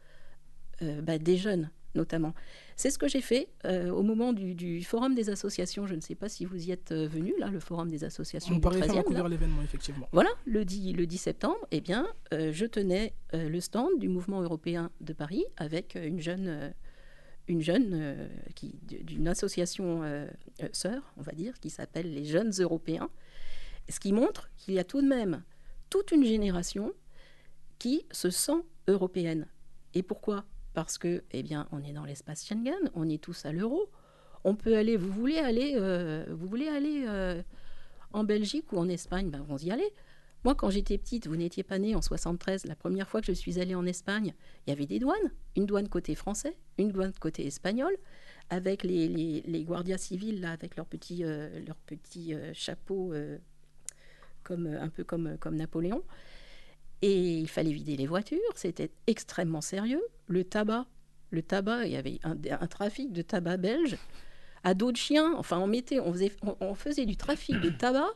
euh, 0.82 1.00
bah, 1.02 1.18
des 1.18 1.36
jeunes 1.36 1.70
notamment. 1.94 2.32
C'est 2.74 2.88
ce 2.90 2.96
que 2.96 3.06
j'ai 3.06 3.20
fait 3.20 3.50
euh, 3.66 3.90
au 3.90 4.02
moment 4.02 4.32
du, 4.32 4.54
du 4.54 4.82
forum 4.82 5.14
des 5.14 5.28
associations. 5.28 5.86
Je 5.86 5.94
ne 5.94 6.00
sais 6.00 6.14
pas 6.14 6.30
si 6.30 6.46
vous 6.46 6.68
y 6.68 6.70
êtes 6.70 6.90
venu, 6.94 7.34
là, 7.38 7.48
le 7.48 7.60
forum 7.60 7.90
des 7.90 8.02
associations 8.02 8.52
On 8.54 8.56
du 8.56 8.62
paraît 8.62 8.78
faire 8.78 8.92
13e, 8.92 8.96
là. 8.96 9.02
couvrir 9.02 9.28
l'événement, 9.28 9.60
effectivement. 9.62 10.08
Voilà, 10.10 10.30
le 10.46 10.64
10, 10.64 10.94
le 10.94 11.06
10 11.06 11.18
septembre, 11.18 11.58
eh 11.70 11.82
bien, 11.82 12.08
je 12.30 12.64
tenais 12.64 13.12
le 13.34 13.60
stand 13.60 13.90
du 13.98 14.08
mouvement 14.08 14.40
européen 14.40 14.90
de 15.02 15.12
Paris 15.12 15.44
avec 15.58 15.94
une 16.02 16.18
jeune, 16.18 16.72
une 17.52 17.62
jeune 17.62 17.90
euh, 17.92 18.28
qui, 18.54 18.74
d'une 18.82 19.28
association 19.28 20.02
euh, 20.02 20.26
euh, 20.62 20.68
sœur, 20.72 21.12
on 21.16 21.22
va 21.22 21.32
dire, 21.32 21.60
qui 21.60 21.70
s'appelle 21.70 22.12
les 22.12 22.24
Jeunes 22.24 22.52
Européens, 22.58 23.10
ce 23.88 24.00
qui 24.00 24.12
montre 24.12 24.50
qu'il 24.56 24.74
y 24.74 24.78
a 24.78 24.84
tout 24.84 25.02
de 25.02 25.06
même 25.06 25.42
toute 25.90 26.10
une 26.10 26.24
génération 26.24 26.92
qui 27.78 28.06
se 28.10 28.30
sent 28.30 28.64
européenne. 28.88 29.46
Et 29.94 30.02
pourquoi? 30.02 30.44
Parce 30.72 30.96
que, 30.96 31.22
eh 31.32 31.42
bien, 31.42 31.68
on 31.72 31.82
est 31.82 31.92
dans 31.92 32.04
l'espace 32.04 32.46
Schengen, 32.46 32.90
on 32.94 33.08
est 33.08 33.22
tous 33.22 33.44
à 33.44 33.52
l'euro. 33.52 33.90
On 34.44 34.56
peut 34.56 34.76
aller, 34.76 34.96
vous 34.96 35.12
voulez 35.12 35.38
aller, 35.38 35.78
vous 36.30 36.46
voulez 36.46 36.68
aller 36.68 37.06
en 38.12 38.24
Belgique 38.24 38.72
ou 38.72 38.78
en 38.78 38.88
Espagne, 38.88 39.30
ben, 39.30 39.44
vous 39.46 39.62
y 39.62 39.70
allez. 39.70 39.92
Moi, 40.44 40.56
quand 40.56 40.70
j'étais 40.70 40.98
petite, 40.98 41.28
vous 41.28 41.36
n'étiez 41.36 41.62
pas 41.62 41.78
née 41.78 41.94
en 41.94 42.02
73, 42.02 42.64
la 42.64 42.74
première 42.74 43.08
fois 43.08 43.20
que 43.20 43.26
je 43.26 43.32
suis 43.32 43.60
allée 43.60 43.76
en 43.76 43.86
Espagne, 43.86 44.34
il 44.66 44.70
y 44.70 44.72
avait 44.72 44.86
des 44.86 44.98
douanes. 44.98 45.30
Une 45.56 45.66
douane 45.66 45.88
côté 45.88 46.16
français, 46.16 46.56
une 46.78 46.90
douane 46.90 47.12
côté 47.12 47.46
espagnol, 47.46 47.96
avec 48.50 48.82
les, 48.82 49.06
les, 49.06 49.42
les 49.42 49.98
civils, 49.98 50.40
là, 50.40 50.50
avec 50.50 50.76
leurs 50.76 50.86
petits, 50.86 51.22
euh, 51.22 51.60
leurs 51.64 51.76
petits 51.76 52.34
euh, 52.34 52.52
chapeaux, 52.54 53.12
euh, 53.12 53.38
un 54.50 54.88
peu 54.88 55.04
comme, 55.04 55.36
comme 55.38 55.54
Napoléon. 55.54 56.02
Et 57.02 57.38
il 57.38 57.48
fallait 57.48 57.72
vider 57.72 57.96
les 57.96 58.06
voitures, 58.06 58.38
c'était 58.56 58.90
extrêmement 59.06 59.60
sérieux. 59.60 60.02
Le 60.26 60.42
tabac, 60.42 60.86
le 61.30 61.42
tabac, 61.42 61.86
il 61.86 61.92
y 61.92 61.96
avait 61.96 62.18
un, 62.24 62.66
trafic 62.66 63.12
de 63.12 63.22
tabac 63.22 63.56
belge 63.58 63.96
à 64.64 64.74
dos 64.74 64.90
de 64.90 64.96
chien. 64.96 65.34
Enfin, 65.36 65.58
on, 65.58 65.66
mettait, 65.66 66.00
on, 66.00 66.12
faisait, 66.12 66.32
on 66.60 66.74
faisait 66.74 67.06
du 67.06 67.16
trafic 67.16 67.60
de 67.60 67.70
tabac 67.70 68.10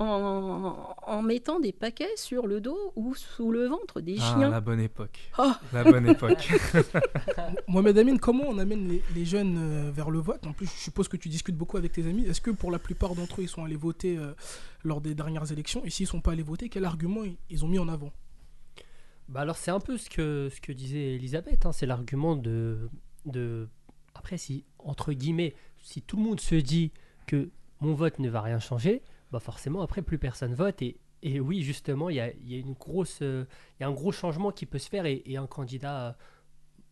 en, 0.00 0.94
en 1.06 1.22
mettant 1.22 1.60
des 1.60 1.72
paquets 1.72 2.16
sur 2.16 2.46
le 2.46 2.60
dos 2.60 2.92
ou 2.96 3.14
sous 3.14 3.52
le 3.52 3.66
ventre 3.66 4.00
des 4.00 4.16
Ah, 4.20 4.34
chiens. 4.36 4.48
la 4.50 4.60
bonne 4.60 4.80
époque. 4.80 5.18
Oh. 5.38 5.52
La 5.72 5.84
bonne 5.84 6.08
époque. 6.08 6.48
Mohamed 7.68 7.98
Amin, 7.98 8.16
comment 8.16 8.44
on 8.48 8.58
amène 8.58 8.88
les, 8.88 9.02
les 9.14 9.24
jeunes 9.24 9.56
euh, 9.58 9.90
vers 9.90 10.10
le 10.10 10.18
vote? 10.18 10.46
En 10.46 10.52
plus, 10.52 10.66
je 10.66 10.80
suppose 10.84 11.08
que 11.08 11.16
tu 11.16 11.28
discutes 11.28 11.56
beaucoup 11.56 11.76
avec 11.76 11.92
tes 11.92 12.06
amis. 12.06 12.24
Est-ce 12.26 12.40
que 12.40 12.50
pour 12.50 12.70
la 12.70 12.78
plupart 12.78 13.14
d'entre 13.14 13.40
eux, 13.40 13.44
ils 13.44 13.48
sont 13.48 13.64
allés 13.64 13.76
voter 13.76 14.16
euh, 14.16 14.32
lors 14.84 15.00
des 15.00 15.14
dernières 15.14 15.52
élections? 15.52 15.84
Et 15.84 15.90
s'ils 15.90 16.04
ne 16.04 16.10
sont 16.10 16.20
pas 16.20 16.32
allés 16.32 16.42
voter, 16.42 16.68
quel 16.68 16.84
argument 16.84 17.22
ils, 17.24 17.36
ils 17.50 17.64
ont 17.64 17.68
mis 17.68 17.78
en 17.78 17.88
avant? 17.88 18.12
Bah 19.28 19.42
alors 19.42 19.56
c'est 19.56 19.70
un 19.70 19.78
peu 19.78 19.96
ce 19.96 20.10
que, 20.10 20.48
ce 20.52 20.60
que 20.60 20.72
disait 20.72 21.14
Elisabeth, 21.14 21.64
hein, 21.64 21.70
c'est 21.72 21.86
l'argument 21.86 22.34
de, 22.34 22.88
de... 23.26 23.68
Après, 24.16 24.38
si, 24.38 24.64
entre 24.80 25.12
guillemets, 25.12 25.54
si 25.82 26.02
tout 26.02 26.16
le 26.16 26.22
monde 26.24 26.40
se 26.40 26.56
dit 26.56 26.90
que 27.28 27.48
mon 27.80 27.94
vote 27.94 28.18
ne 28.18 28.28
va 28.28 28.40
rien 28.40 28.58
changer, 28.58 29.02
bah 29.32 29.40
forcément, 29.40 29.82
après, 29.82 30.02
plus 30.02 30.18
personne 30.18 30.54
vote. 30.54 30.82
Et, 30.82 30.98
et 31.22 31.40
oui, 31.40 31.62
justement, 31.62 32.08
il 32.08 32.16
y 32.16 32.20
a, 32.20 32.32
y 32.44 32.54
a 32.54 32.58
une 32.58 32.72
grosse, 32.72 33.18
euh, 33.22 33.44
y 33.80 33.84
a 33.84 33.88
un 33.88 33.92
gros 33.92 34.12
changement 34.12 34.52
qui 34.52 34.66
peut 34.66 34.78
se 34.78 34.88
faire 34.88 35.06
et, 35.06 35.22
un 35.36 35.46
candidat 35.46 36.08
euh, 36.08 36.12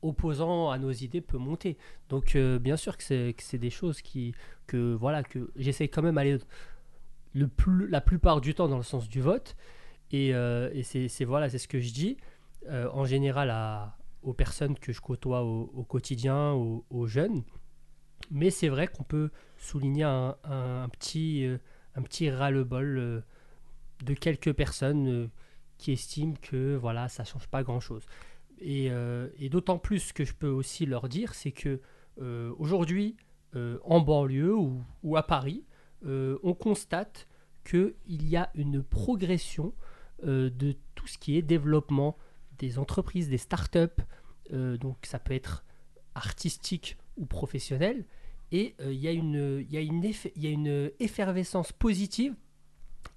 opposant 0.02 0.70
à 0.70 0.78
nos 0.78 0.92
idées 0.92 1.20
peut 1.20 1.38
monter. 1.38 1.78
Donc, 2.08 2.36
euh, 2.36 2.58
bien 2.58 2.76
sûr 2.76 2.96
que 2.96 3.02
c'est 3.04 3.58
des 3.58 3.70
choses 3.70 4.02
qui, 4.02 4.34
que, 4.66 4.94
voilà, 4.94 5.22
que 5.22 5.50
j'essaie 5.56 5.88
quand 5.88 6.02
même 6.02 6.16
d'aller 6.16 6.38
le 7.32 7.48
plus, 7.48 7.88
la 7.88 8.00
plupart 8.00 8.40
du 8.40 8.54
temps 8.54 8.68
dans 8.68 8.76
le 8.76 8.82
sens 8.82 9.08
du 9.08 9.20
vote. 9.20 9.56
Et, 10.10 10.28
et 10.28 10.82
c'est 10.82 11.24
voilà, 11.24 11.50
ce 11.50 11.68
que 11.68 11.80
je 11.80 11.92
dis 11.92 12.16
en 12.70 13.04
général 13.04 13.50
à- 13.50 13.98
aux 14.22 14.32
personnes 14.32 14.78
que 14.78 14.92
je 14.92 15.00
côtoie 15.00 15.42
au, 15.42 15.84
quotidien, 15.84 16.52
aux, 16.52 17.06
jeunes. 17.06 17.42
Mais 18.30 18.50
c'est 18.50 18.68
vrai 18.68 18.88
qu'on 18.88 19.04
peut 19.04 19.30
souligner 19.58 20.04
un, 20.04 20.88
petit, 20.92 21.46
un 21.98 22.02
petit 22.02 22.30
ras-le-bol 22.30 22.98
euh, 22.98 23.20
de 24.04 24.14
quelques 24.14 24.52
personnes 24.52 25.08
euh, 25.08 25.26
qui 25.76 25.92
estiment 25.92 26.34
que 26.40 26.76
voilà, 26.76 27.08
ça 27.08 27.24
change 27.24 27.48
pas 27.48 27.62
grand-chose. 27.62 28.04
Et, 28.60 28.90
euh, 28.90 29.28
et 29.38 29.48
d'autant 29.48 29.78
plus 29.78 30.12
que 30.12 30.24
je 30.24 30.32
peux 30.32 30.48
aussi 30.48 30.86
leur 30.86 31.08
dire, 31.08 31.34
c'est 31.34 31.52
que 31.52 31.80
aujourd'hui, 32.58 33.16
en 33.84 34.00
banlieue 34.00 34.56
ou, 34.56 35.16
à 35.16 35.22
Paris, 35.22 35.64
on 36.04 36.52
constate 36.52 37.28
qu'il 37.64 37.94
y 38.08 38.36
a 38.36 38.50
une 38.56 38.82
progression 38.82 39.72
de 40.24 40.74
tout 40.96 41.06
ce 41.06 41.16
qui 41.16 41.36
est 41.36 41.42
développement 41.42 42.16
des 42.58 42.80
entreprises, 42.80 43.28
des 43.28 43.38
startups. 43.38 44.02
Donc 44.50 44.96
ça 45.04 45.20
peut 45.20 45.34
être 45.34 45.64
artistique 46.16 46.98
ou 47.16 47.24
professionnel. 47.24 48.04
Et 48.52 48.74
euh, 48.80 48.92
il 48.92 48.98
y, 48.98 49.08
y, 49.08 49.72
y 50.42 50.46
a 50.46 50.50
une 50.50 50.90
effervescence 51.00 51.72
positive 51.72 52.34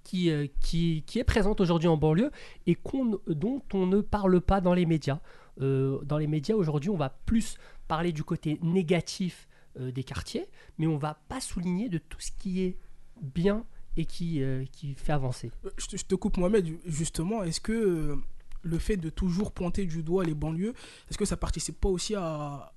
qui, 0.04 0.30
euh, 0.30 0.46
qui, 0.60 1.04
qui 1.06 1.18
est 1.18 1.24
présente 1.24 1.60
aujourd'hui 1.60 1.88
en 1.88 1.96
banlieue 1.96 2.30
et 2.66 2.74
qu'on- 2.74 3.18
dont 3.26 3.62
on 3.72 3.86
ne 3.86 4.00
parle 4.00 4.40
pas 4.40 4.60
dans 4.60 4.74
les 4.74 4.86
médias. 4.86 5.20
Euh, 5.60 6.00
dans 6.04 6.18
les 6.18 6.26
médias 6.26 6.54
aujourd'hui, 6.56 6.90
on 6.90 6.96
va 6.96 7.10
plus 7.10 7.56
parler 7.88 8.12
du 8.12 8.24
côté 8.24 8.58
négatif 8.62 9.48
des 9.78 10.04
quartiers, 10.04 10.46
mais 10.76 10.86
on 10.86 10.98
va 10.98 11.14
pas 11.28 11.40
souligner 11.40 11.88
de 11.88 11.96
tout 11.96 12.20
ce 12.20 12.30
qui 12.30 12.60
est 12.60 12.76
bien 13.22 13.64
et 13.96 14.04
qui, 14.04 14.42
qui 14.70 14.92
fait 14.94 15.12
avancer. 15.12 15.50
Je 15.78 15.86
te, 15.86 15.96
je 15.96 16.04
te 16.04 16.14
coupe, 16.14 16.36
Mohamed, 16.36 16.68
justement. 16.84 17.42
Est-ce 17.42 17.60
que 17.62 18.18
le 18.62 18.78
fait 18.78 18.98
de 18.98 19.08
toujours 19.08 19.50
pointer 19.52 19.86
du 19.86 20.02
doigt 20.02 20.24
les 20.24 20.34
banlieues, 20.34 20.74
est-ce 21.10 21.16
que 21.16 21.24
ça 21.24 21.38
participe 21.38 21.80
pas 21.80 21.88
aussi 21.88 22.14
à- 22.14 22.74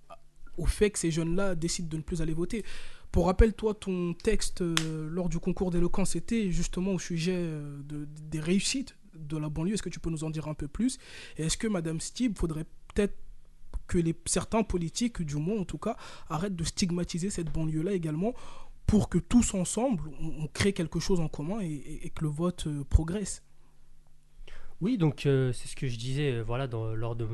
au 0.57 0.65
fait 0.65 0.91
que 0.91 0.99
ces 0.99 1.11
jeunes-là 1.11 1.55
décident 1.55 1.89
de 1.89 1.97
ne 1.97 2.01
plus 2.01 2.21
aller 2.21 2.33
voter. 2.33 2.63
Pour 3.11 3.27
rappel, 3.27 3.53
toi, 3.53 3.73
ton 3.73 4.13
texte 4.13 4.61
euh, 4.61 5.07
lors 5.09 5.29
du 5.29 5.39
concours 5.39 5.71
d'éloquence 5.71 6.11
c'était 6.11 6.51
justement 6.51 6.91
au 6.91 6.99
sujet 6.99 7.37
euh, 7.37 7.81
de- 7.83 8.07
des 8.29 8.41
réussites 8.41 8.97
de 9.15 9.37
la 9.37 9.47
banlieue. 9.47 9.75
Est-ce 9.75 9.83
que 9.83 9.89
tu 9.89 10.01
peux 10.01 10.09
nous 10.09 10.25
en 10.25 10.29
dire 10.29 10.49
un 10.49 10.53
peu 10.53 10.67
plus? 10.67 10.97
Est-ce 11.37 11.57
que, 11.57 11.67
Madame 11.67 12.01
Stib, 12.01 12.37
faudrait 12.37 12.65
peut-être 12.93 13.15
que 13.87 13.97
les, 13.97 14.15
certains 14.25 14.63
politiques, 14.63 15.21
du 15.21 15.37
moins 15.37 15.59
en 15.59 15.63
tout 15.63 15.77
cas, 15.77 15.95
arrêtent 16.27 16.57
de 16.57 16.63
stigmatiser 16.65 17.29
cette 17.29 17.51
banlieue-là 17.53 17.93
également 17.93 18.33
pour 18.85 19.07
que 19.07 19.17
tous 19.17 19.53
ensemble, 19.53 20.11
on, 20.19 20.47
crée 20.47 20.73
quelque 20.73 20.99
chose 20.99 21.19
en 21.19 21.27
commun 21.27 21.59
et, 21.61 22.11
que 22.13 22.23
le 22.23 22.29
vote 22.29 22.67
euh, 22.67 22.83
progresse? 22.83 23.43
Oui, 24.81 24.97
donc 24.97 25.21
c'est 25.21 25.53
ce 25.53 25.75
que 25.75 25.87
je 25.87 25.97
disais 25.97 26.41
voilà, 26.41 26.67
dans- 26.67 26.93
lors 26.93 27.15
de 27.15 27.25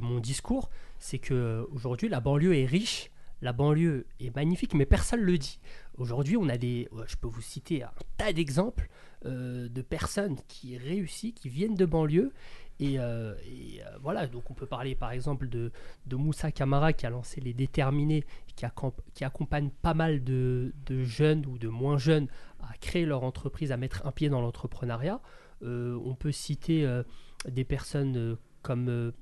mon 0.00 0.20
discours, 0.20 0.70
c'est 0.98 1.18
que 1.18 1.34
euh, 1.34 1.64
aujourd'hui 1.72 2.08
la 2.08 2.20
banlieue 2.20 2.56
est 2.56 2.66
riche, 2.66 3.10
la 3.42 3.52
banlieue 3.52 4.06
est 4.18 4.34
magnifique, 4.34 4.74
mais 4.74 4.86
personne 4.86 5.20
ne 5.20 5.26
le 5.26 5.38
dit. 5.38 5.60
Aujourd'hui, 5.98 6.36
on 6.36 6.48
a 6.48 6.56
des, 6.56 6.88
ouais, 6.92 7.04
je 7.06 7.16
peux 7.16 7.28
vous 7.28 7.42
citer 7.42 7.82
un 7.82 7.92
tas 8.16 8.32
d'exemples 8.32 8.88
euh, 9.26 9.68
de 9.68 9.82
personnes 9.82 10.36
qui 10.48 10.78
réussissent, 10.78 11.34
qui 11.34 11.48
viennent 11.48 11.74
de 11.74 11.84
banlieue. 11.84 12.32
Et, 12.78 12.98
euh, 12.98 13.34
euh, 13.34 13.98
voilà, 14.02 14.26
donc 14.26 14.50
on 14.50 14.54
peut 14.54 14.66
parler 14.66 14.94
par 14.94 15.10
exemple 15.10 15.48
de, 15.48 15.70
de 16.06 16.16
Moussa 16.16 16.52
Camara 16.52 16.92
qui 16.92 17.06
a 17.06 17.10
lancé 17.10 17.40
les 17.40 17.54
Déterminés, 17.54 18.24
qui, 18.54 18.66
qui 19.14 19.24
accompagne 19.24 19.70
pas 19.70 19.94
mal 19.94 20.24
de, 20.24 20.74
de 20.84 21.02
jeunes 21.02 21.46
ou 21.46 21.58
de 21.58 21.68
moins 21.68 21.98
jeunes 21.98 22.28
à 22.60 22.76
créer 22.78 23.06
leur 23.06 23.22
entreprise, 23.22 23.72
à 23.72 23.76
mettre 23.76 24.06
un 24.06 24.12
pied 24.12 24.28
dans 24.28 24.40
l'entrepreneuriat. 24.40 25.20
Euh, 25.62 25.98
on 26.04 26.14
peut 26.14 26.32
citer 26.32 26.84
euh, 26.84 27.02
des 27.48 27.64
personnes 27.64 28.16
euh, 28.16 28.36
comme 28.62 28.88
euh, 28.88 29.12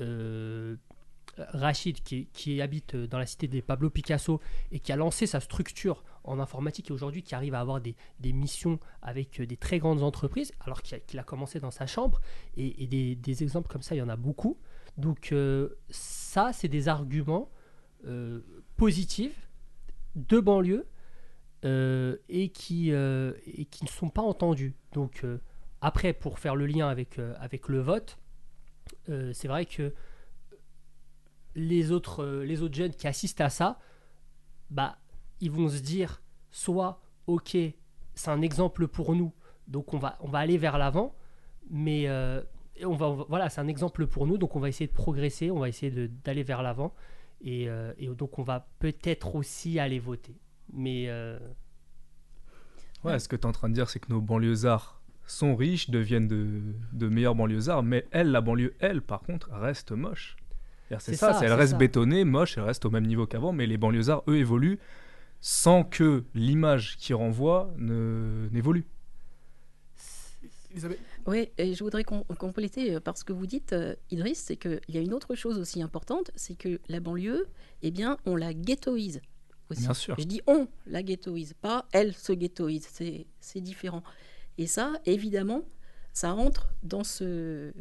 euh, 0.00 0.76
Rachid 1.38 2.02
qui, 2.02 2.26
qui 2.32 2.60
habite 2.60 2.94
euh, 2.94 3.06
dans 3.06 3.18
la 3.18 3.26
cité 3.26 3.48
des 3.48 3.62
Pablo 3.62 3.90
Picasso 3.90 4.40
et 4.72 4.80
qui 4.80 4.92
a 4.92 4.96
lancé 4.96 5.26
sa 5.26 5.40
structure 5.40 6.04
en 6.24 6.38
informatique 6.38 6.90
et 6.90 6.92
aujourd'hui 6.92 7.22
qui 7.22 7.34
arrive 7.34 7.54
à 7.54 7.60
avoir 7.60 7.80
des, 7.80 7.96
des 8.20 8.32
missions 8.32 8.78
avec 9.02 9.40
euh, 9.40 9.46
des 9.46 9.56
très 9.56 9.78
grandes 9.78 10.02
entreprises 10.02 10.52
alors 10.60 10.82
qu'il 10.82 11.18
a, 11.18 11.22
commencé 11.22 11.60
dans 11.60 11.70
sa 11.70 11.86
chambre. 11.86 12.20
Et, 12.56 12.86
des, 12.86 13.16
des 13.16 13.42
exemples 13.42 13.68
comme 13.68 13.82
ça 13.82 13.94
il 13.94 13.98
y 13.98 14.02
en 14.02 14.08
a 14.08 14.16
beaucoup. 14.16 14.58
Donc 14.96 15.32
euh, 15.32 15.70
ça 15.90 16.52
c'est 16.52 16.68
des 16.68 16.88
arguments 16.88 17.50
positifs 18.76 19.48
de 20.14 20.38
banlieue 20.38 20.86
et, 21.62 22.50
qui, 22.52 22.90
et 22.90 23.64
qui 23.70 23.84
ne 23.84 23.88
sont 23.88 24.10
pas 24.10 24.20
entendus. 24.20 24.74
Donc 24.92 25.24
après, 25.80 26.12
pour 26.12 26.38
faire 26.38 26.54
le 26.54 26.66
lien 26.66 26.86
avec, 26.86 27.18
avec 27.40 27.68
le 27.68 27.80
vote, 27.80 28.18
c'est 29.06 29.48
vrai 29.48 29.64
que 29.64 29.94
les 31.54 31.92
autres, 31.92 32.22
euh, 32.22 32.44
les 32.44 32.62
autres 32.62 32.74
jeunes 32.74 32.94
qui 32.94 33.06
assistent 33.06 33.40
à 33.40 33.50
ça, 33.50 33.78
bah, 34.70 34.98
ils 35.40 35.50
vont 35.50 35.68
se 35.68 35.80
dire 35.80 36.22
soit, 36.50 37.00
ok, 37.26 37.56
c'est 38.14 38.30
un 38.30 38.42
exemple 38.42 38.88
pour 38.88 39.14
nous, 39.14 39.32
donc 39.68 39.94
on 39.94 39.98
va, 39.98 40.16
on 40.20 40.28
va 40.28 40.38
aller 40.38 40.58
vers 40.58 40.78
l'avant, 40.78 41.14
mais 41.70 42.08
euh, 42.08 42.42
on 42.82 42.94
va, 42.94 43.10
voilà, 43.28 43.48
c'est 43.48 43.60
un 43.60 43.68
exemple 43.68 44.06
pour 44.06 44.26
nous, 44.26 44.38
donc 44.38 44.56
on 44.56 44.60
va 44.60 44.68
essayer 44.68 44.86
de 44.86 44.92
progresser, 44.92 45.50
on 45.50 45.58
va 45.58 45.68
essayer 45.68 46.08
d'aller 46.08 46.42
vers 46.42 46.62
l'avant, 46.62 46.94
et, 47.40 47.68
euh, 47.68 47.92
et 47.98 48.08
donc 48.08 48.38
on 48.38 48.42
va 48.42 48.68
peut-être 48.78 49.34
aussi 49.34 49.78
aller 49.78 49.98
voter. 49.98 50.36
Mais 50.72 51.06
euh, 51.08 51.38
Ouais, 53.04 53.18
ce 53.18 53.28
que 53.28 53.36
tu 53.36 53.42
es 53.42 53.46
en 53.46 53.52
train 53.52 53.68
de 53.68 53.74
dire, 53.74 53.90
c'est 53.90 53.98
que 54.00 54.10
nos 54.10 54.22
banlieusards 54.22 55.00
sont 55.26 55.54
riches, 55.56 55.90
deviennent 55.90 56.28
de, 56.28 56.62
de 56.92 57.08
meilleurs 57.08 57.34
banlieusards, 57.34 57.82
mais 57.82 58.06
elle, 58.10 58.30
la 58.30 58.40
banlieue, 58.40 58.74
elle, 58.80 59.02
par 59.02 59.20
contre, 59.20 59.50
reste 59.52 59.92
moche. 59.92 60.36
C'est 60.98 61.16
ça, 61.16 61.32
ça, 61.32 61.40
elle 61.44 61.52
reste 61.52 61.72
ça. 61.72 61.78
bétonnée, 61.78 62.24
moche, 62.24 62.56
elle 62.58 62.64
reste 62.64 62.84
au 62.84 62.90
même 62.90 63.06
niveau 63.06 63.26
qu'avant, 63.26 63.52
mais 63.52 63.66
les 63.66 63.76
banlieusards, 63.78 64.22
eux, 64.28 64.36
évoluent 64.36 64.78
sans 65.40 65.82
que 65.84 66.24
l'image 66.34 66.96
qu'ils 66.98 67.14
renvoient 67.16 67.72
ne- 67.78 68.48
n'évolue. 68.52 68.86
Oui, 71.26 71.50
et 71.56 71.74
je 71.74 71.84
voudrais 71.84 72.02
com- 72.02 72.24
compléter 72.38 72.94
euh, 72.96 73.00
par 73.00 73.16
ce 73.16 73.24
que 73.24 73.32
vous 73.32 73.46
dites, 73.46 73.72
euh, 73.72 73.94
Idriss, 74.10 74.40
c'est 74.40 74.56
qu'il 74.56 74.80
y 74.88 74.98
a 74.98 75.00
une 75.00 75.14
autre 75.14 75.34
chose 75.36 75.58
aussi 75.58 75.80
importante, 75.80 76.32
c'est 76.34 76.56
que 76.56 76.80
la 76.88 76.98
banlieue, 77.00 77.46
eh 77.82 77.90
bien, 77.92 78.18
on 78.26 78.34
la 78.34 78.52
ghettoise 78.52 79.20
aussi. 79.70 79.82
Bien 79.82 79.94
sûr. 79.94 80.16
Je 80.18 80.24
dis 80.24 80.40
on 80.48 80.66
la 80.86 81.02
ghettoise, 81.04 81.54
pas 81.54 81.86
elle 81.92 82.12
se 82.12 82.32
ghettoise, 82.32 82.86
c'est 82.90 83.26
c'est 83.40 83.60
différent. 83.60 84.02
Et 84.58 84.66
ça, 84.66 84.92
évidemment, 85.06 85.62
ça 86.12 86.34
entre 86.34 86.74
dans 86.82 87.04
ce, 87.04 87.72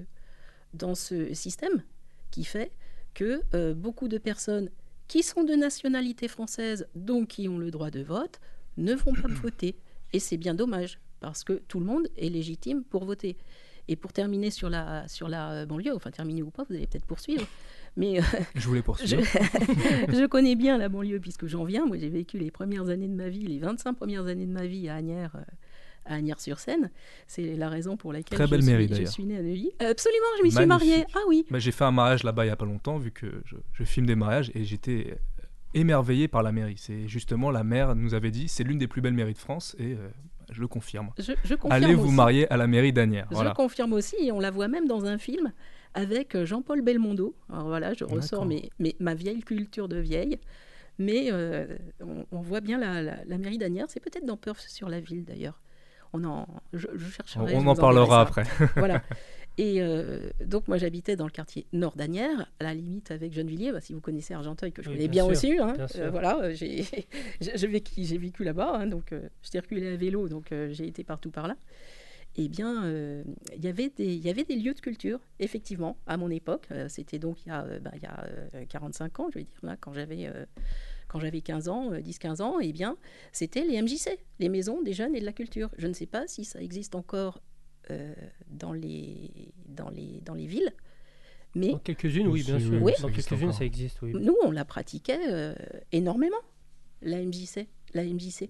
dans 0.76 0.94
ce 0.96 1.34
système 1.34 1.84
qui 2.30 2.44
fait 2.46 2.72
que 3.14 3.42
euh, 3.54 3.74
beaucoup 3.74 4.08
de 4.08 4.18
personnes 4.18 4.70
qui 5.08 5.24
sont 5.24 5.44
de 5.44 5.54
nationalité 5.54 6.28
française, 6.28 6.88
donc 6.96 7.30
qui 7.30 7.48
ont 7.48 7.58
le 7.58 7.72
droit 7.72 7.92
de 7.92 8.02
vote, 8.02 8.40
ne 8.78 8.94
vont 8.94 9.14
pas 9.14 9.28
voter. 9.44 9.76
Et 10.12 10.20
c'est 10.20 10.38
bien 10.38 10.54
dommage, 10.54 11.00
parce 11.20 11.44
que 11.44 11.54
tout 11.54 11.80
le 11.80 11.86
monde 11.86 12.08
est 12.18 12.30
légitime 12.30 12.84
pour 12.84 13.06
voter. 13.06 13.38
Et 13.88 13.96
pour 13.96 14.14
terminer 14.14 14.50
sur 14.50 14.70
la, 14.70 15.08
sur 15.08 15.28
la 15.28 15.52
euh, 15.52 15.66
banlieue, 15.66 15.94
enfin 15.94 16.10
terminer 16.10 16.42
ou 16.42 16.52
pas, 16.52 16.64
vous 16.64 16.76
allez 16.76 16.88
peut-être 16.88 17.06
poursuivre, 17.06 17.46
mais 17.98 18.20
euh, 18.20 18.24
Je 18.56 18.68
voulais 18.68 18.80
je, 18.80 18.86
poursuivre. 18.86 19.22
je 19.24 20.26
connais 20.26 20.56
bien 20.56 20.78
la 20.78 20.88
banlieue 20.88 21.20
puisque 21.20 21.48
j'en 21.48 21.66
viens. 21.66 21.86
Moi, 21.86 21.98
j'ai 21.98 22.10
vécu 22.10 22.38
les 22.38 22.50
premières 22.50 22.88
années 22.90 23.10
de 23.10 23.16
ma 23.16 23.28
vie, 23.28 23.46
les 23.46 23.60
25 23.60 23.94
premières 23.94 24.28
années 24.28 24.46
de 24.46 24.52
ma 24.52 24.66
vie 24.66 24.88
à 24.88 24.96
Agnières, 24.96 25.36
euh, 25.36 25.44
à 26.06 26.16
Agnières-sur-Seine. 26.16 26.90
C'est 27.28 27.56
la 27.56 27.70
raison 27.70 27.98
pour 27.98 28.14
laquelle 28.14 28.38
Très 28.38 28.48
je, 28.48 28.56
suis, 28.56 28.64
je 28.64 29.22
née 29.28 29.38
à 29.38 29.42
Neuilly. 29.42 29.72
Euh, 29.82 29.92
Absolument, 29.92 30.26
je 30.40 30.44
m'y 30.44 30.52
suis 30.52 30.66
mariée. 30.66 31.06
Ah 31.16 31.20
oui. 31.28 31.46
Bah, 31.50 31.60
j'ai 31.60 31.72
fait 31.72 31.84
un 31.86 31.92
mariage 31.92 32.24
là-bas 32.24 32.44
il 32.44 32.48
n'y 32.48 32.54
a 32.54 32.56
pas 32.56 32.66
longtemps, 32.66 32.98
vu 32.98 33.12
que 33.12 33.42
je, 33.46 33.56
je 33.74 33.84
filme 33.84 34.06
des 34.06 34.16
mariages, 34.16 34.52
et 34.56 34.64
j'étais 34.64 35.18
émerveillé 35.74 36.28
par 36.28 36.44
la 36.44 36.52
mairie. 36.52 36.76
C'est 36.78 37.08
justement 37.08 37.52
la 37.52 37.64
maire 37.64 37.96
nous 37.96 38.14
avait 38.14 38.32
dit, 38.32 38.48
c'est 38.48 38.64
l'une 38.64 38.78
des 38.78 38.88
plus 38.88 39.02
belles 39.02 39.14
mairies 39.14 39.34
de 39.34 39.38
France, 39.40 39.76
et 39.80 39.94
euh, 39.94 40.10
je 40.52 40.62
le 40.62 40.68
confirme. 40.68 41.10
Je, 41.18 41.32
je 41.44 41.56
confirme 41.56 41.72
Allez 41.84 41.96
vous 41.96 42.06
aussi. 42.08 42.14
marier 42.16 42.52
à 42.52 42.58
la 42.58 42.68
mairie 42.68 42.94
d'Anières. 42.94 43.28
Je 43.32 43.36
Voilà. 43.36 43.54
confirme 43.54 43.94
aussi, 43.94 44.16
et 44.20 44.32
on 44.32 44.40
la 44.40 44.52
voit 44.52 44.68
même 44.68 44.88
dans 44.88 45.06
un 45.06 45.18
film 45.18 45.52
avec 45.96 46.36
euh, 46.36 46.46
Jean-Paul 46.46 46.82
Belmondo. 46.82 47.36
Alors 47.52 47.68
voilà, 47.68 47.94
je 47.94 48.04
ressors 48.04 48.46
mes, 48.46 48.70
mes- 48.80 48.96
ma 49.00 49.14
vieille 49.16 49.42
culture 49.42 49.88
de 49.88 49.98
vieille. 49.98 50.38
Mais 51.00 51.30
euh, 51.32 51.76
on, 52.02 52.26
on 52.32 52.42
voit 52.42 52.62
bien 52.62 52.78
la, 52.78 53.02
la- 53.02 53.26
la 53.26 53.38
mairie 53.40 53.58
d'Agnières. 53.58 53.88
C'est 53.90 54.00
peut-être 54.00 54.26
dans 54.26 54.38
Perth 54.38 54.60
sur 54.68 54.90
la 54.90 55.00
ville 55.00 55.26
d'ailleurs. 55.26 55.60
On 56.14 56.24
en, 56.24 56.48
je, 56.74 56.88
je 56.96 57.10
chercherai. 57.10 57.56
on 57.56 57.62
je 57.62 57.68
en 57.68 57.76
parlera 57.76 58.22
après. 58.22 58.44
voilà. 58.76 59.02
Et 59.58 59.82
euh, 59.82 60.30
donc, 60.46 60.68
moi, 60.68 60.78
j'habitais 60.78 61.16
dans 61.16 61.26
le 61.26 61.32
quartier 61.32 61.68
nord 61.74 61.96
d'Anières, 61.96 62.52
à 62.60 62.64
la 62.64 62.74
limite 62.74 63.12
avec 63.12 63.34
Gennevilliers, 63.34 63.72
bah, 63.72 63.82
si 63.82 63.94
vous 63.94 64.00
connaissez 64.02 64.34
Argenteuil, 64.34 64.72
que 64.72 64.82
je 64.82 64.90
Oui, 64.90 64.96
connais 64.96 65.08
bien 65.08 65.28
bien, 65.28 65.36
sûr, 65.36 65.50
aussi. 65.52 65.60
hein. 65.60 65.74
bien 65.76 65.88
Euh, 66.02 66.10
voilà, 66.10 66.40
euh, 66.42 66.54
j'ai 66.56 67.68
vécu, 67.68 67.92
j'ai 68.04 68.18
vécu 68.18 68.44
là-bas, 68.44 68.74
hein, 68.78 68.88
donc 68.88 69.12
euh, 69.14 69.22
je 69.44 69.50
circulais 69.50 69.94
à 69.94 69.96
vélo, 69.96 70.28
donc 70.28 70.52
euh, 70.52 70.70
j'ai 70.72 70.88
été 70.88 71.04
partout 71.04 71.30
par 71.30 71.48
là. 71.48 71.56
Eh 72.36 72.48
bien, 72.50 72.84
euh, 72.86 73.24
il 73.56 73.64
y 73.64 73.68
avait 73.68 73.90
des- 73.96 74.16
il 74.16 74.26
y 74.26 74.30
avait 74.30 74.44
des 74.44 74.56
lieux 74.56 74.74
de 74.74 74.80
culture, 74.82 75.20
effectivement, 75.40 75.98
à 76.08 76.18
mon 76.18 76.32
époque. 76.32 76.66
Euh, 76.72 76.88
C'était 76.90 77.20
donc 77.20 77.46
il 77.46 77.50
y 77.50 77.52
a, 77.52 77.62
euh, 77.64 77.80
bah, 77.80 77.92
il 77.96 78.02
y 78.02 78.08
a 78.08 78.26
euh, 78.56 78.66
45 78.68 79.20
ans, 79.20 79.28
je 79.32 79.38
vais 79.40 79.44
dire, 79.44 79.60
là, 79.62 79.78
quand 79.80 79.94
j'avais 79.94 80.26
euh, 80.26 80.46
quand 81.14 81.20
j'avais 81.20 81.42
15 81.42 81.70
ans, 81.70 81.92
euh, 81.94 82.00
10-15 82.00 82.42
ans, 82.42 82.60
eh 82.60 82.74
bien, 82.74 82.98
c'était 83.32 83.64
les 83.64 83.80
MJC, 83.80 84.18
les 84.40 84.50
maisons 84.50 84.82
des 84.82 84.94
jeunes 84.94 85.16
et 85.16 85.20
de 85.20 85.26
la 85.26 85.32
culture. 85.32 85.70
Je 85.78 85.86
ne 85.86 85.94
sais 85.94 86.08
pas 86.08 86.26
si 86.26 86.44
ça 86.44 86.60
existe 86.60 86.96
encore 86.96 87.40
euh, 87.92 88.16
dans, 88.50 88.74
les, 88.74 89.30
dans, 89.68 89.92
les, 89.92 90.22
dans 90.26 90.34
les 90.34 90.48
villes, 90.48 90.74
mais 91.54 91.70
Dans 91.70 91.78
quelques-unes, 91.78 92.28
oui, 92.30 92.42
bien 92.42 92.60
sûr. 92.60 92.82
oui, 92.82 92.94
Dans 93.00 93.12
quelques-unes, 93.12 93.54
ça 93.54 93.64
existe, 93.64 94.02
oui. 94.02 94.12
nous, 94.16 94.36
on 94.44 94.50
la 94.50 94.66
pratiquait 94.66 95.20
euh, 95.30 95.54
énormément, 95.92 96.42
la 97.04 97.22
MJC. 97.22 97.68
La 97.94 98.04
MJC. 98.04 98.50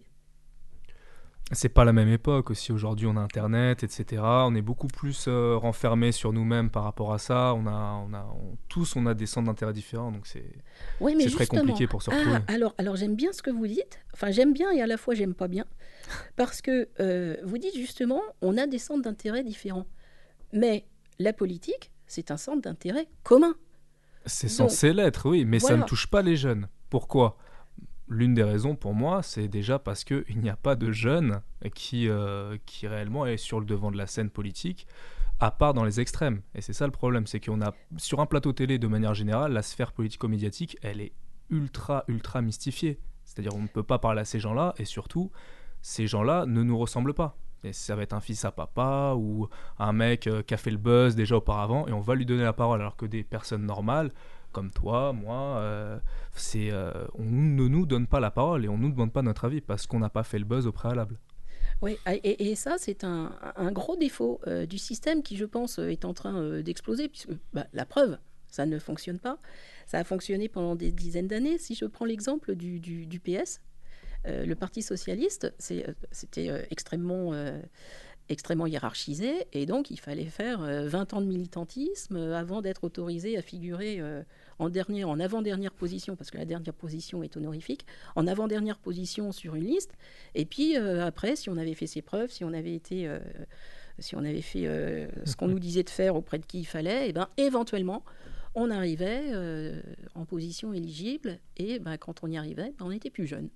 C'est 1.54 1.70
pas 1.70 1.86
la 1.86 1.94
même 1.94 2.10
époque 2.10 2.50
aussi. 2.52 2.72
Aujourd'hui, 2.72 3.08
on 3.08 3.16
a 3.18 3.22
Internet, 3.22 3.84
etc. 3.84 4.22
On 4.24 4.56
est 4.56 4.62
beaucoup 4.62 4.88
plus 4.88 5.26
euh, 5.28 5.56
renfermé 5.58 6.12
sur 6.12 6.34
nous-mêmes 6.34 6.70
par 6.70 6.84
rapport 6.84 7.14
à 7.14 7.18
ça. 7.20 7.54
On 7.56 7.66
a, 7.68 8.04
on 8.08 8.14
a, 8.14 8.26
on- 8.40 8.58
tous, 8.70 8.96
on 8.96 9.06
a 9.06 9.14
des 9.14 9.26
centres 9.26 9.48
d'intérêt 9.48 9.74
différents, 9.74 10.12
donc 10.12 10.26
c'est 10.28 10.46
c'est 11.00 11.30
très 11.36 11.48
compliqué 11.48 11.88
pour 11.88 12.02
se 12.02 12.10
retrouver. 12.10 12.38
Ah, 12.48 12.54
alors, 12.54 12.74
alors 12.78 12.96
j'aime 12.96 13.16
bien 13.16 13.32
ce 13.34 13.42
que 13.42 13.52
vous 13.52 13.68
dites. 13.68 14.00
Enfin, 14.14 14.32
j'aime 14.32 14.54
bien 14.54 14.72
et 14.72 14.82
à 14.82 14.88
la 14.88 14.98
fois 14.98 15.14
j'aime 15.16 15.34
pas 15.36 15.48
bien. 15.48 15.66
Parce 16.36 16.62
que 16.62 16.90
euh, 17.00 17.38
vous 17.44 17.58
dites 17.58 17.76
justement, 17.76 18.22
on 18.42 18.58
a 18.58 18.68
des 18.68 18.80
centres 18.80 19.02
d'intérêt 19.04 19.44
différents. 19.44 19.86
Mais 20.52 20.86
la 21.20 21.34
politique, 21.34 21.92
c'est 22.08 22.32
un 22.32 22.38
centre 22.38 22.62
d'intérêt 22.62 23.08
commun. 23.24 23.56
C'est 24.26 24.48
censé 24.50 24.94
l'être, 24.94 25.30
oui, 25.30 25.46
mais 25.46 25.60
ça 25.60 25.76
ne 25.76 25.84
touche 25.84 26.08
pas 26.08 26.22
les 26.22 26.36
jeunes. 26.36 26.68
Pourquoi? 26.90 27.38
L'une 28.08 28.34
des 28.34 28.44
raisons 28.44 28.76
pour 28.76 28.94
moi, 28.94 29.24
c'est 29.24 29.48
déjà 29.48 29.80
parce 29.80 30.04
qu'il 30.04 30.40
n'y 30.42 30.50
a 30.50 30.58
pas 30.58 30.76
de 30.76 30.92
jeunes 30.92 31.42
qui, 31.74 32.10
euh, 32.10 32.58
qui 32.66 32.88
réellement 32.88 33.26
est 33.26 33.38
sur 33.38 33.60
le 33.60 33.66
devant 33.66 33.92
de 33.92 33.98
la 33.98 34.08
scène 34.08 34.30
politique, 34.30 34.88
à 35.40 35.52
part 35.52 35.74
dans 35.74 35.86
les 35.86 36.00
extrêmes. 36.00 36.42
Et 36.54 36.62
c'est 36.62 36.74
ça 36.74 36.86
le 36.86 36.92
problème, 36.92 37.28
c'est 37.28 37.40
qu'on 37.40 37.62
a, 37.62 37.74
sur 37.98 38.20
un 38.20 38.26
plateau 38.26 38.52
télé, 38.52 38.78
de 38.78 38.88
manière 38.88 39.14
générale, 39.14 39.54
la 39.54 39.62
sphère 39.62 39.94
politico-médiatique, 39.94 40.78
elle 40.82 41.00
est 41.00 41.14
ultra, 41.50 42.04
ultra 42.08 42.42
mystifiée. 42.42 43.00
C'est-à-dire 43.24 43.56
on 43.56 43.62
ne 43.62 43.68
peut 43.68 43.84
pas 43.84 44.00
parler 44.00 44.22
à 44.22 44.26
ces 44.26 44.40
gens-là, 44.40 44.74
et 44.78 44.86
surtout, 44.86 45.32
ces 45.82 46.08
gens-là 46.08 46.46
ne 46.46 46.62
nous 46.62 46.78
ressemblent 46.78 47.14
pas. 47.14 47.38
Et 47.64 47.72
ça 47.72 47.96
va 47.96 48.04
être 48.04 48.14
un 48.14 48.20
fils 48.20 48.44
à 48.44 48.52
papa 48.52 49.14
ou 49.16 49.48
un 49.80 49.94
mec 49.94 50.28
euh, 50.28 50.44
qui 50.44 50.54
a 50.54 50.58
fait 50.58 50.72
le 50.72 50.78
buzz 50.78 51.16
déjà 51.16 51.38
auparavant, 51.38 51.88
et 51.88 51.94
on 51.94 52.02
va 52.02 52.16
lui 52.16 52.26
donner 52.26 52.44
la 52.44 52.54
parole, 52.54 52.82
alors 52.82 52.98
que 52.98 53.06
des 53.06 53.24
personnes 53.24 53.66
normales, 53.66 54.12
comme 54.54 54.72
toi, 54.72 55.12
moi, 55.12 55.58
euh, 55.58 56.00
c'est, 56.34 56.72
euh, 56.72 56.94
on 57.16 57.26
ne 57.26 57.68
nous 57.68 57.86
donne 57.86 58.08
pas 58.08 58.22
la 58.22 58.32
parole 58.32 58.64
et 58.64 58.70
on 58.70 58.78
ne 58.78 58.84
nous 58.84 58.92
demande 58.92 59.12
pas 59.12 59.22
notre 59.22 59.46
avis 59.46 59.60
parce 59.60 59.86
qu'on 59.86 60.00
n'a 60.00 60.10
pas 60.10 60.24
fait 60.24 60.40
le 60.40 60.46
buzz 60.46 60.66
au 60.68 60.72
préalable. 60.72 61.20
Oui, 61.82 61.98
et, 62.24 62.56
ça, 62.56 62.76
c'est 62.78 63.04
un, 63.04 63.34
gros 63.72 63.98
défaut 63.98 64.40
euh, 64.48 64.66
du 64.66 64.78
système 64.78 65.22
qui, 65.22 65.36
je 65.36 65.44
pense, 65.44 65.80
est 65.80 66.06
en 66.06 66.14
train 66.14 66.62
d'exploser, 66.62 67.10
puisque 67.10 67.32
bah, 67.52 67.68
la 67.74 67.86
preuve, 67.86 68.18
ça 68.48 68.66
ne 68.66 68.80
fonctionne 68.80 69.20
pas. 69.20 69.38
Ça 69.86 70.00
a 70.00 70.06
fonctionné 70.06 70.48
pendant 70.48 70.78
des 70.78 70.94
dizaines 70.94 71.28
d'années. 71.28 71.58
Si 71.58 71.76
je 71.76 71.84
prends 71.84 72.06
l'exemple 72.06 72.56
du, 72.56 73.20
PS, 73.20 73.60
le 74.24 74.54
Parti 74.54 74.82
socialiste, 74.82 75.54
c'était 75.60 76.68
extrêmement, 76.70 77.34
extrêmement 78.30 78.68
hiérarchisé, 78.68 79.48
et 79.54 79.66
donc 79.66 79.92
il 79.92 80.00
fallait 80.00 80.26
faire 80.26 80.64
euh, 80.64 80.88
20 80.88 81.14
ans 81.14 81.22
de 81.22 81.28
militantisme 81.28 82.16
euh, 82.16 82.38
avant 82.38 82.62
d'être 82.62 82.84
autorisé 82.84 83.38
à 83.38 83.42
figurer 83.42 84.00
euh, 84.00 84.24
en, 84.60 84.70
dernière, 84.70 85.10
en 85.10 85.20
avant-dernière 85.20 85.74
position, 85.74 86.16
parce 86.16 86.32
que 86.32 86.38
la 86.38 86.46
dernière 86.46 86.74
position 86.74 87.24
est 87.24 87.36
honorifique, 87.38 87.86
en 88.16 88.28
avant-dernière 88.28 88.78
position 88.78 89.32
sur 89.32 89.56
une 89.56 89.66
liste. 89.66 89.92
Et 90.36 90.46
puis 90.46 90.78
euh, 90.78 91.06
après, 91.06 91.36
si 91.36 91.50
on 91.50 91.58
avait 91.58 91.74
fait 91.74 91.88
ses 91.88 92.02
preuves, 92.02 92.32
si 92.32 92.44
on 92.44 92.54
avait 92.54 92.74
été, 92.74 93.08
euh, 93.08 93.20
si 94.00 94.16
on 94.16 94.20
avait 94.20 94.42
fait 94.42 94.68
euh, 94.68 95.08
ce 95.26 95.36
qu'on 95.36 95.48
nous 95.48 95.60
disait 95.60 95.84
de 95.84 95.90
faire 95.90 96.16
auprès 96.16 96.40
de 96.40 96.46
qui 96.46 96.60
il 96.60 96.66
fallait, 96.66 97.10
et 97.10 97.14
ben 97.14 97.28
éventuellement, 97.38 98.04
on 98.56 98.70
arrivait 98.70 99.32
euh, 99.32 99.82
en 100.16 100.26
position 100.26 100.74
éligible. 100.74 101.40
Et 101.58 101.80
ben, 101.80 101.98
quand 101.98 102.24
on 102.24 102.28
y 102.28 102.38
arrivait, 102.38 102.74
ben, 102.78 102.86
on 102.86 102.92
était 102.92 103.10
plus 103.10 103.28
jeune. 103.28 103.50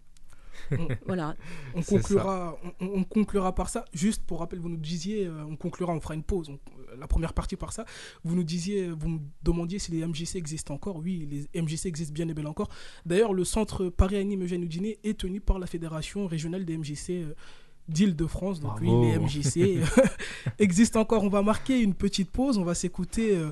voilà. 1.05 1.35
On 1.75 1.81
conclura, 1.81 2.57
on, 2.79 2.85
on 2.87 3.03
conclura 3.03 3.53
par 3.55 3.69
ça. 3.69 3.85
Juste 3.93 4.23
pour 4.25 4.39
rappel, 4.39 4.59
vous 4.59 4.69
nous 4.69 4.77
disiez, 4.77 5.25
euh, 5.25 5.43
on 5.49 5.55
conclura, 5.55 5.93
on 5.93 5.99
fera 6.01 6.13
une 6.15 6.23
pause. 6.23 6.49
on- 6.49 6.53
euh, 6.53 6.95
la 6.99 7.07
première 7.07 7.33
partie 7.33 7.55
par 7.57 7.73
ça. 7.73 7.85
Vous 8.23 8.35
nous 8.35 8.43
disiez, 8.43 8.89
vous 8.89 9.09
me 9.09 9.19
demandiez 9.43 9.77
si 9.79 9.91
les 9.91 10.05
MJC 10.05 10.35
existent 10.35 10.73
encore. 10.73 10.97
Oui, 10.97 11.27
les 11.53 11.61
MJC 11.61 11.85
existent 11.87 12.13
bien 12.13 12.27
et 12.29 12.33
bien 12.33 12.45
encore. 12.45 12.69
D'ailleurs, 13.05 13.33
le 13.33 13.43
centre 13.43 13.89
Paris-Anime 13.89 14.43
Eugène 14.43 14.63
Houdinier 14.63 14.97
est 15.03 15.17
tenu 15.19 15.39
par 15.41 15.59
la 15.59 15.67
Fédération 15.67 16.27
régionale 16.27 16.65
des 16.65 16.77
MJC 16.77 17.09
euh, 17.11 17.33
d'Île-de-France. 17.89 18.59
Donc 18.59 18.81
Bravo. 18.81 19.01
oui, 19.03 19.11
les 19.11 19.19
MJC 19.19 19.57
euh, 19.97 20.01
existent 20.59 20.99
encore. 21.01 21.23
On 21.23 21.29
va 21.29 21.41
marquer 21.41 21.81
une 21.81 21.93
petite 21.93 22.31
pause. 22.31 22.57
On 22.57 22.63
va 22.63 22.73
s'écouter. 22.75 23.35
euh, 23.35 23.51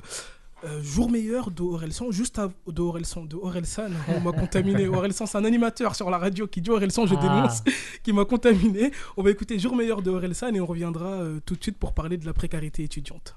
euh, 0.66 0.82
Jour 0.82 1.10
meilleur 1.10 1.50
de 1.50 1.62
Orelsan, 1.62 2.10
juste 2.10 2.38
à, 2.38 2.50
de 2.66 2.80
Orelsan, 2.82 3.24
de 3.24 3.36
Orelsan, 3.36 3.88
on 4.08 4.20
m'a 4.20 4.32
contaminé. 4.32 4.86
Orelsan, 4.88 5.26
c'est 5.26 5.38
un 5.38 5.44
animateur 5.44 5.94
sur 5.94 6.10
la 6.10 6.18
radio 6.18 6.46
qui 6.46 6.60
dit 6.60 6.70
Orelsan, 6.70 7.06
je 7.06 7.14
Ah. 7.16 7.20
dénonce, 7.22 7.62
qui 8.02 8.12
m'a 8.12 8.24
contaminé. 8.24 8.90
On 9.16 9.22
va 9.22 9.30
écouter 9.30 9.58
Jour 9.58 9.76
meilleur 9.76 10.02
de 10.02 10.10
Orelsan 10.10 10.54
et 10.54 10.60
on 10.60 10.66
reviendra 10.66 11.06
euh, 11.06 11.40
tout 11.46 11.54
de 11.56 11.62
suite 11.62 11.78
pour 11.78 11.94
parler 11.94 12.16
de 12.16 12.26
la 12.26 12.32
précarité 12.32 12.82
étudiante. 12.82 13.36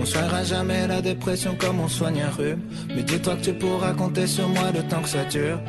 On 0.00 0.04
soignera 0.04 0.42
jamais 0.44 0.86
la 0.86 1.00
dépression 1.00 1.54
comme 1.56 1.80
on 1.80 1.88
soigne 1.88 2.22
un 2.22 2.30
rhume. 2.30 2.60
Mais 2.88 3.02
dis-toi 3.02 3.36
que 3.36 3.42
tu 3.42 3.54
pourras 3.54 3.92
compter 3.92 4.26
sur 4.26 4.48
moi 4.48 4.70
le 4.74 4.82
temps 4.82 5.02
que 5.02 5.08
ça 5.08 5.24
dure. 5.24 5.60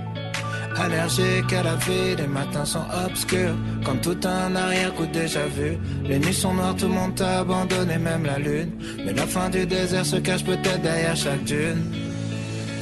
Allergique 0.77 1.53
à 1.53 1.63
la 1.63 1.75
vie, 1.75 2.15
les 2.17 2.27
matins 2.27 2.65
sont 2.65 2.83
obscurs. 3.05 3.55
Comme 3.85 4.01
tout 4.01 4.17
un 4.25 4.55
arrière-coup 4.55 5.05
déjà 5.05 5.45
vu. 5.45 5.77
Les 6.03 6.19
nuits 6.19 6.33
sont 6.33 6.53
noires, 6.53 6.75
tout 6.75 6.87
le 6.87 6.93
monde 6.93 7.15
t'a 7.15 7.39
abandonné, 7.39 7.97
même 7.97 8.25
la 8.25 8.39
lune. 8.39 8.71
Mais 9.05 9.13
la 9.13 9.25
fin 9.25 9.49
du 9.49 9.65
désert 9.65 10.05
se 10.05 10.17
cache 10.17 10.43
peut-être 10.43 10.81
derrière 10.81 11.15
chaque 11.15 11.43
dune. 11.45 11.83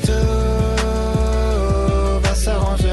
Tout 0.05 0.11
va 2.23 2.33
s'arranger. 2.33 2.87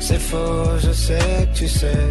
C'est 0.00 0.20
faux, 0.20 0.78
je 0.82 0.92
sais 0.92 1.48
que 1.52 1.58
tu 1.58 1.68
sais. 1.68 2.10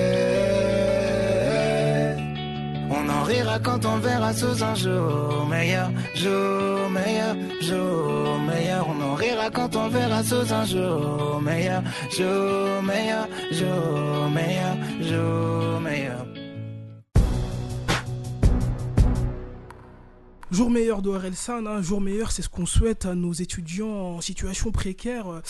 Rira 3.31 3.59
quand 3.59 3.85
on 3.85 3.95
le 3.95 4.01
verra 4.01 4.33
sous 4.33 4.63
un 4.63 4.75
jour 4.75 5.45
meilleur, 5.49 5.89
jour 6.15 6.89
meilleur, 6.89 7.35
jour 7.61 8.39
meilleur. 8.39 8.87
On 8.89 9.01
en 9.01 9.15
rira 9.15 9.49
quand 9.49 9.75
on 9.75 9.85
le 9.85 9.91
verra 9.91 10.23
sous 10.23 10.53
un 10.53 10.65
jour 10.65 11.41
meilleur, 11.41 11.81
jour 12.09 12.83
meilleur, 12.83 13.27
jour 13.51 14.29
meilleur, 14.29 14.75
jour 15.01 15.79
meilleur. 15.79 16.25
Jour 20.51 20.69
meilleur 20.69 21.01
d'Orel 21.01 21.35
San, 21.35 21.65
hein, 21.65 21.81
jour 21.81 22.01
meilleur, 22.01 22.31
c'est 22.31 22.41
ce 22.41 22.49
qu'on 22.49 22.65
souhaite 22.65 23.05
à 23.05 23.15
nos 23.15 23.31
étudiants 23.31 24.17
en 24.17 24.21
situation 24.21 24.71
précaire, 24.71 25.41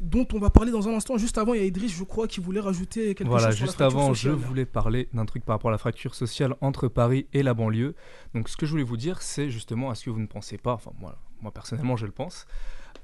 dont 0.00 0.26
on 0.32 0.38
va 0.38 0.50
parler 0.50 0.70
dans 0.70 0.88
un 0.88 0.94
instant. 0.94 1.18
Juste 1.18 1.38
avant, 1.38 1.54
il 1.54 1.60
y 1.60 1.62
a 1.62 1.66
Idriss, 1.66 1.92
je 1.96 2.04
crois, 2.04 2.28
qui 2.28 2.40
voulait 2.40 2.60
rajouter 2.60 3.14
quelque 3.14 3.28
Voilà, 3.28 3.50
chose 3.50 3.60
la 3.60 3.66
juste 3.66 3.80
avant, 3.80 4.14
je 4.14 4.30
voulais 4.30 4.66
parler 4.66 5.08
d'un 5.12 5.26
truc 5.26 5.44
par 5.44 5.54
rapport 5.56 5.70
à 5.70 5.72
la 5.72 5.78
fracture 5.78 6.14
sociale 6.14 6.54
entre 6.60 6.88
Paris 6.88 7.26
et 7.32 7.42
la 7.42 7.54
banlieue. 7.54 7.94
Donc, 8.34 8.48
ce 8.48 8.56
que 8.56 8.66
je 8.66 8.70
voulais 8.70 8.84
vous 8.84 8.96
dire, 8.96 9.22
c'est 9.22 9.50
justement, 9.50 9.90
est-ce 9.92 10.04
que 10.04 10.10
vous 10.10 10.20
ne 10.20 10.26
pensez 10.26 10.58
pas, 10.58 10.72
enfin, 10.72 10.92
moi, 11.00 11.16
moi 11.42 11.50
personnellement, 11.50 11.96
je 11.96 12.06
le 12.06 12.12
pense, 12.12 12.46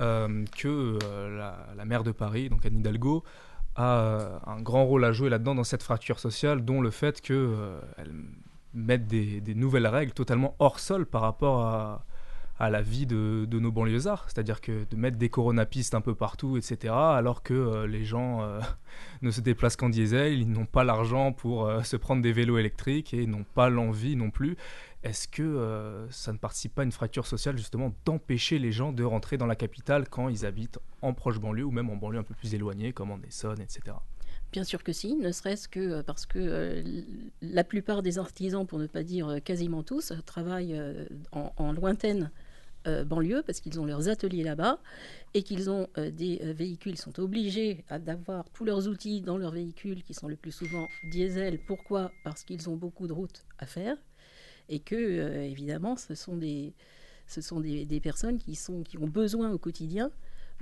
euh, 0.00 0.44
que 0.56 0.98
euh, 1.02 1.36
la, 1.36 1.66
la 1.76 1.84
maire 1.84 2.04
de 2.04 2.12
Paris, 2.12 2.48
donc 2.48 2.64
Anne 2.64 2.78
Hidalgo, 2.78 3.24
a 3.76 3.98
euh, 3.98 4.38
un 4.46 4.60
grand 4.60 4.84
rôle 4.84 5.04
à 5.04 5.12
jouer 5.12 5.30
là-dedans 5.30 5.56
dans 5.56 5.64
cette 5.64 5.82
fracture 5.82 6.20
sociale, 6.20 6.64
dont 6.64 6.80
le 6.80 6.90
fait 6.90 7.20
qu'elle 7.20 8.14
mette 8.72 9.08
des, 9.08 9.40
des 9.40 9.54
nouvelles 9.54 9.88
règles 9.88 10.12
totalement 10.12 10.54
hors 10.60 10.78
sol 10.78 11.06
par 11.06 11.22
rapport 11.22 11.60
à, 11.60 12.04
à 12.58 12.70
la 12.70 12.82
vie 12.82 13.06
de, 13.06 13.46
de 13.48 13.58
nos 13.58 13.72
banlieusards. 13.72 14.24
C'est-à-dire 14.26 14.60
que 14.60 14.84
de 14.84 14.96
mettre 14.96 15.16
des 15.16 15.28
coronapistes 15.28 15.94
un 15.94 16.00
peu 16.00 16.14
partout, 16.14 16.56
etc., 16.56 16.94
alors 16.94 17.42
que 17.42 17.54
euh, 17.54 17.86
les 17.86 18.04
gens 18.04 18.42
euh, 18.42 18.60
ne 19.22 19.30
se 19.30 19.40
déplacent 19.40 19.76
qu'en 19.76 19.88
diesel, 19.88 20.38
ils 20.38 20.50
n'ont 20.50 20.66
pas 20.66 20.84
l'argent 20.84 21.32
pour 21.32 21.66
euh, 21.66 21.82
se 21.82 21.96
prendre 21.96 22.22
des 22.22 22.32
vélos 22.32 22.58
électriques 22.58 23.12
et 23.12 23.26
n'ont 23.26 23.44
pas 23.54 23.68
l'envie 23.68 24.16
non 24.16 24.30
plus. 24.30 24.56
Est-ce 25.02 25.28
que 25.28 26.06
ça 26.08 26.32
ne 26.32 26.38
participe 26.38 26.74
pas 26.74 26.80
à 26.80 26.84
une 26.86 26.90
fracture 26.90 27.26
sociale 27.26 27.58
justement 27.58 27.94
d'empêcher 28.06 28.58
les 28.58 28.72
gens 28.72 28.90
de 28.90 29.04
rentrer 29.04 29.36
dans 29.36 29.44
la 29.44 29.54
capitale 29.54 30.08
quand 30.08 30.30
ils 30.30 30.46
habitent 30.46 30.78
en 31.02 31.12
proche 31.12 31.38
banlieue 31.38 31.64
ou 31.64 31.70
même 31.70 31.90
en 31.90 31.96
banlieue 31.96 32.20
un 32.20 32.22
peu 32.22 32.32
plus 32.32 32.54
éloignée 32.54 32.94
comme 32.94 33.10
en 33.10 33.20
Essonne, 33.20 33.60
etc. 33.60 33.98
Bien 34.50 34.64
sûr 34.64 34.82
que 34.82 34.94
si, 34.94 35.14
ne 35.14 35.30
serait-ce 35.30 35.68
que 35.68 36.00
parce 36.00 36.24
que 36.24 36.82
la 37.42 37.64
plupart 37.64 38.02
des 38.02 38.18
artisans, 38.18 38.66
pour 38.66 38.78
ne 38.78 38.86
pas 38.86 39.02
dire 39.02 39.40
quasiment 39.44 39.82
tous, 39.82 40.14
travaillent 40.24 40.80
en, 41.32 41.52
en 41.58 41.72
lointaine 41.72 42.30
banlieue 43.04 43.42
parce 43.46 43.60
qu'ils 43.60 43.80
ont 43.80 43.84
leurs 43.84 44.08
ateliers 44.08 44.44
là-bas 44.44 44.78
et 45.34 45.42
qu'ils 45.42 45.68
ont 45.70 45.88
euh, 45.98 46.10
des 46.10 46.40
euh, 46.42 46.52
véhicules, 46.52 46.96
sont 46.96 47.18
obligés 47.20 47.84
d'avoir 48.00 48.48
tous 48.50 48.64
leurs 48.64 48.88
outils 48.88 49.20
dans 49.20 49.36
leurs 49.36 49.52
véhicules 49.52 50.02
qui 50.02 50.14
sont 50.14 50.28
le 50.28 50.36
plus 50.36 50.52
souvent 50.52 50.88
diesel. 51.10 51.58
Pourquoi? 51.66 52.12
Parce 52.22 52.44
qu'ils 52.44 52.68
ont 52.68 52.76
beaucoup 52.76 53.06
de 53.06 53.12
routes 53.12 53.44
à 53.58 53.66
faire 53.66 53.96
et 54.68 54.80
que, 54.80 54.94
euh, 54.94 55.44
évidemment, 55.44 55.96
ce 55.96 56.14
sont 56.14 56.36
des, 56.36 56.74
ce 57.26 57.40
sont 57.40 57.60
des, 57.60 58.00
personnes 58.00 58.38
qui, 58.38 58.54
sont, 58.54 58.82
qui 58.82 58.98
ont 58.98 59.06
besoin 59.06 59.50
au 59.50 59.58
quotidien 59.58 60.10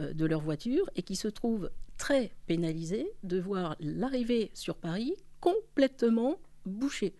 euh, 0.00 0.12
de 0.12 0.24
leur 0.24 0.40
voiture 0.40 0.88
et 0.96 1.02
qui 1.02 1.16
se 1.16 1.28
trouvent 1.28 1.70
très 1.98 2.32
pénalisées 2.46 3.11
de 3.22 3.38
voir 3.38 3.76
l'arrivée 3.80 4.50
sur 4.54 4.76
Paris 4.76 5.14
complètement 5.40 6.38
bouchée. 6.64 7.14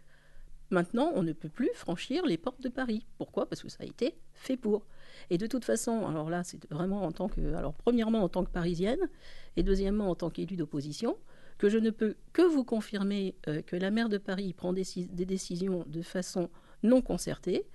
Maintenant, 0.72 1.12
on 1.14 1.22
ne 1.22 1.35
peut 1.35 1.50
plus 1.50 1.70
franchir 1.74 2.24
les 2.24 2.38
portes 2.38 2.62
de 2.62 2.70
Paris. 2.70 3.04
Pourquoi? 3.18 3.46
Parce 3.46 3.62
que 3.62 3.68
ça 3.68 3.82
a 3.82 3.85
été 3.85 4.16
fait 4.32 4.56
pour. 4.56 4.87
Et 5.28 5.37
de 5.37 5.46
toute 5.46 5.66
façon, 5.66 6.06
alors 6.06 6.30
là, 6.30 6.44
c'est 6.44 6.66
vraiment 6.72 7.02
en 7.02 7.12
tant 7.12 7.28
que, 7.28 7.54
alors 7.54 7.74
premièrement 7.74 8.22
en 8.22 8.30
tant 8.30 8.42
que 8.42 8.50
parisienne, 8.50 9.11
et 9.56 9.62
deuxièmement 9.62 10.08
en 10.08 10.14
tant 10.14 10.30
qu'élue 10.30 10.56
d'opposition, 10.56 11.18
que 11.58 11.68
je 11.68 11.76
ne 11.76 11.90
peux 11.90 12.16
que 12.32 12.40
vous 12.40 12.64
confirmer 12.64 13.37
euh, 13.48 13.61
que 13.61 13.76
la 13.76 13.90
maire 13.90 14.08
de 14.08 14.16
Paris 14.16 14.54
prend 14.54 14.72
des, 14.72 14.85
des 14.96 15.26
décisions 15.26 15.85
de 15.87 16.00
façon 16.00 16.48
non 16.82 17.02
concertée, 17.02 17.66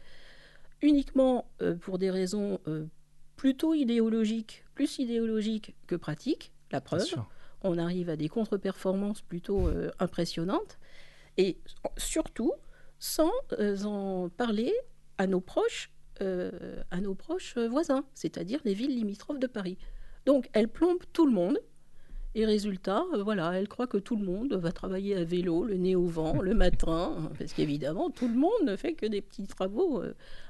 uniquement 0.81 1.51
euh, 1.61 1.75
pour 1.75 1.99
des 1.99 2.09
raisons 2.09 2.59
euh, 2.67 2.85
plutôt 3.35 3.75
idéologiques, 3.75 4.65
plus 4.73 4.97
idéologiques 4.97 5.75
que 5.85 5.95
pratiques. 5.95 6.51
La 6.71 6.81
preuve, 6.81 7.05
on 7.61 7.77
arrive 7.77 8.09
à 8.09 8.15
des 8.15 8.27
contre-performances 8.27 9.21
plutôt 9.21 9.69
impressionnantes, 9.99 10.79
et 11.37 11.57
surtout 11.95 12.51
sans 12.99 13.31
euh, 13.59 13.83
en 13.83 14.29
parler 14.29 14.73
à 15.17 15.27
nos 15.27 15.39
proches, 15.41 15.89
euh, 16.21 16.81
à 16.91 16.99
nos 17.01 17.15
proches 17.15 17.55
euh, 17.57 17.67
voisins, 17.67 18.03
c'est-à-dire 18.13 18.59
les 18.65 18.73
villes 18.73 18.95
limitrophes 18.95 19.39
de 19.39 19.47
Paris. 19.47 19.77
Donc 20.25 20.49
elle 20.53 20.67
plombe 20.67 20.99
tout 21.13 21.25
le 21.25 21.31
monde. 21.31 21.57
Et 22.35 22.45
résultat, 22.45 23.03
voilà, 23.23 23.53
elle 23.53 23.67
croit 23.67 23.87
que 23.87 23.97
tout 23.97 24.15
le 24.15 24.23
monde 24.23 24.53
va 24.53 24.71
travailler 24.71 25.15
à 25.15 25.23
vélo, 25.23 25.63
le 25.63 25.75
nez 25.75 25.95
au 25.95 26.05
vent, 26.05 26.39
le 26.39 26.53
matin, 26.53 27.15
hein, 27.17 27.31
parce 27.39 27.51
qu'évidemment, 27.53 28.11
tout 28.11 28.27
le 28.27 28.35
monde 28.35 28.61
ne 28.63 28.75
fait 28.75 28.93
que 28.93 29.07
des 29.07 29.21
petits 29.21 29.47
travaux 29.47 30.03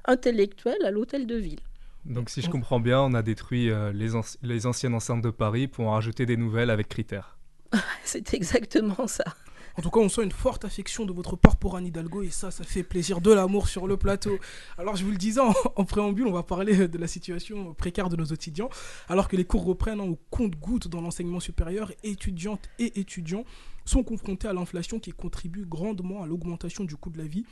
intellectuels 0.04 0.84
à 0.86 0.92
l'hôtel 0.92 1.28
de 1.28 1.36
ville. 1.36 1.60
Donc 2.06 2.30
si 2.30 2.42
je 2.42 2.50
comprends 2.50 2.80
bien, 2.80 3.02
on 3.02 3.14
a 3.14 3.22
détruit 3.22 3.70
euh, 3.70 3.92
les, 3.94 4.14
anci- 4.16 4.38
les 4.42 4.66
anciennes 4.66 4.94
enceintes 4.96 5.22
de 5.22 5.30
Paris 5.30 5.68
pour 5.68 5.88
en 5.88 5.92
rajouter 5.92 6.26
des 6.26 6.38
nouvelles 6.38 6.70
avec 6.70 6.88
critères. 6.88 7.38
C'est 8.04 8.34
exactement 8.34 9.08
ça. 9.08 9.26
En 9.78 9.84
tout 9.84 9.92
cas, 9.92 10.00
on 10.00 10.10
sent 10.10 10.24
une 10.24 10.32
forte 10.32 10.66
affection 10.66 11.06
de 11.06 11.14
votre 11.14 11.36
part 11.36 11.56
pour 11.56 11.76
Anne 11.76 11.86
Hidalgo 11.86 12.24
et 12.24 12.32
ça, 12.32 12.50
ça 12.50 12.64
fait 12.64 12.82
plaisir 12.82 13.22
de 13.22 13.32
l'amour 13.32 13.68
sur 13.68 13.86
le 13.86 13.96
plateau. 13.96 14.40
Alors, 14.80 14.96
je 14.96 15.06
vous 15.06 15.12
le 15.12 15.18
disais 15.18 15.40
en, 15.76 15.86
préambule, 15.86 16.26
on 16.26 16.32
va 16.32 16.42
parler 16.42 16.88
de 16.88 16.98
la 16.98 17.06
situation 17.06 17.76
précaire 17.76 18.10
de 18.10 18.16
nos 18.16 18.26
étudiants. 18.26 18.70
Alors 19.08 19.28
que 19.28 19.36
les 19.36 19.46
cours 19.46 19.64
reprennent 19.64 20.02
au 20.02 20.18
compte-gouttes 20.32 20.88
dans 20.88 21.02
l'enseignement 21.02 21.40
supérieur, 21.40 21.92
étudiantes 22.04 22.68
et 22.80 23.00
étudiants 23.00 23.46
sont 23.86 24.04
confrontés 24.04 24.48
à 24.48 24.54
l'inflation 24.54 25.00
qui 25.00 25.12
contribue 25.12 25.66
grandement 25.66 26.24
à 26.24 26.26
l'augmentation 26.26 26.84
du 26.84 26.96
coût 26.96 27.12
de 27.12 27.20
la 27.20 27.28
vie 27.28 27.46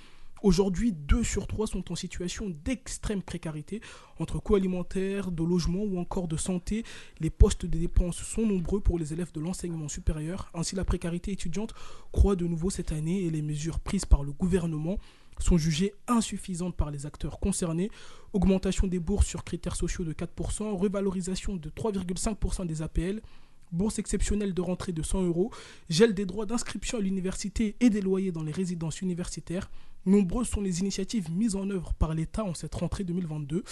Aujourd'hui, 0.46 0.92
deux 0.92 1.24
sur 1.24 1.48
trois 1.48 1.66
sont 1.66 1.92
en 1.92 1.96
situation 1.96 2.52
d'extrême 2.64 3.24
précarité. 3.24 3.82
Entre 4.20 4.38
coûts 4.38 4.54
alimentaires, 4.54 5.32
de 5.32 5.44
logement 5.44 5.82
ou 5.82 5.98
encore 5.98 6.28
de 6.28 6.38
santé, 6.38 6.84
les 7.20 7.32
postes 7.32 7.66
de 7.66 7.80
dépenses 7.80 8.22
sont 8.22 8.46
nombreux 8.46 8.80
pour 8.80 9.00
les 9.00 9.12
élèves 9.12 9.32
de 9.32 9.40
l'enseignement 9.40 9.88
supérieur. 9.88 10.52
Ainsi, 10.54 10.76
la 10.76 10.86
précarité 10.86 11.32
étudiante 11.32 11.74
croît 12.12 12.36
de 12.36 12.46
nouveau 12.46 12.70
cette 12.70 12.92
année 12.92 13.24
et 13.24 13.32
les 13.32 13.42
mesures 13.42 13.80
prises 13.80 14.06
par 14.06 14.22
le 14.22 14.34
gouvernement 14.34 15.00
sont 15.40 15.58
jugées 15.58 15.96
insuffisantes 16.08 16.76
par 16.76 16.92
les 16.92 17.08
acteurs 17.08 17.40
concernés. 17.40 17.90
Augmentation 18.32 18.86
des 18.86 19.00
bourses 19.00 19.26
sur 19.26 19.46
critères 19.46 19.76
sociaux 19.76 20.06
de 20.06 20.14
4%, 20.14 20.78
revalorisation 20.78 21.56
de 21.56 21.72
3,5% 21.72 22.68
des 22.68 22.84
APL, 22.84 23.24
bourse 23.72 23.98
exceptionnelle 23.98 24.54
de 24.54 24.62
rentrée 24.62 24.92
de 24.92 25.02
100 25.02 25.24
euros, 25.24 25.52
gel 25.90 26.14
des 26.14 26.28
droits 26.28 26.46
d'inscription 26.46 27.00
à 27.00 27.02
l'université 27.02 27.76
et 27.80 27.90
des 27.90 28.02
loyers 28.02 28.32
dans 28.32 28.44
les 28.44 28.52
résidences 28.52 29.02
universitaires, 29.02 29.72
Nombreuses 30.06 30.50
sont 30.50 30.62
les 30.62 30.82
initiatives 30.82 31.32
mises 31.32 31.56
en 31.56 31.68
œuvre 31.72 31.94
par 31.96 32.14
l'État 32.14 32.44
en 32.44 32.54
cette 32.54 32.76
rentrée 32.76 33.04
2022. 33.04 33.64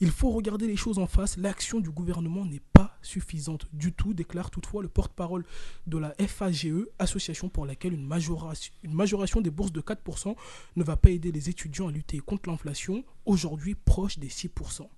Il 0.00 0.10
faut 0.10 0.30
regarder 0.30 0.66
les 0.66 0.76
choses 0.76 0.98
en 0.98 1.06
face. 1.06 1.36
L'action 1.36 1.78
du 1.78 1.90
gouvernement 1.90 2.46
n'est 2.46 2.62
pas 2.72 2.96
suffisante 3.02 3.66
du 3.74 3.92
tout, 3.92 4.14
déclare 4.14 4.50
toutefois 4.50 4.82
le 4.82 4.88
porte-parole 4.88 5.44
de 5.86 5.98
la 5.98 6.14
FAGE, 6.26 6.86
association 6.98 7.50
pour 7.50 7.66
laquelle 7.66 7.92
une 7.92 8.06
majoration, 8.06 9.40
des 9.42 9.50
bourses 9.50 9.72
de 9.72 9.82
4% 9.82 10.34
ne 10.76 10.84
va 10.84 10.96
pas 10.96 11.10
aider 11.10 11.30
les 11.30 11.50
étudiants 11.50 11.88
à 11.88 11.92
lutter 11.92 12.18
contre 12.18 12.48
l'inflation, 12.48 13.04
aujourd'hui 13.26 13.74
proche 13.74 14.18
des 14.18 14.28
6%. 14.28 14.88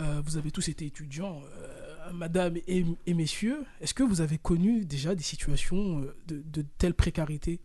Euh, 0.00 0.22
vous 0.24 0.36
avez 0.38 0.50
tous 0.50 0.68
été 0.68 0.86
étudiants, 0.86 1.42
euh, 1.58 2.12
madame 2.12 2.56
et, 2.66 3.14
messieurs. 3.14 3.64
Est-ce 3.80 3.92
que 3.92 4.04
vous 4.04 4.20
avez 4.22 4.38
connu 4.38 4.86
déjà 4.86 5.14
des 5.14 5.24
situations 5.24 6.02
euh, 6.02 6.14
de 6.28 6.64
telle 6.78 6.94
précarité 6.94 7.60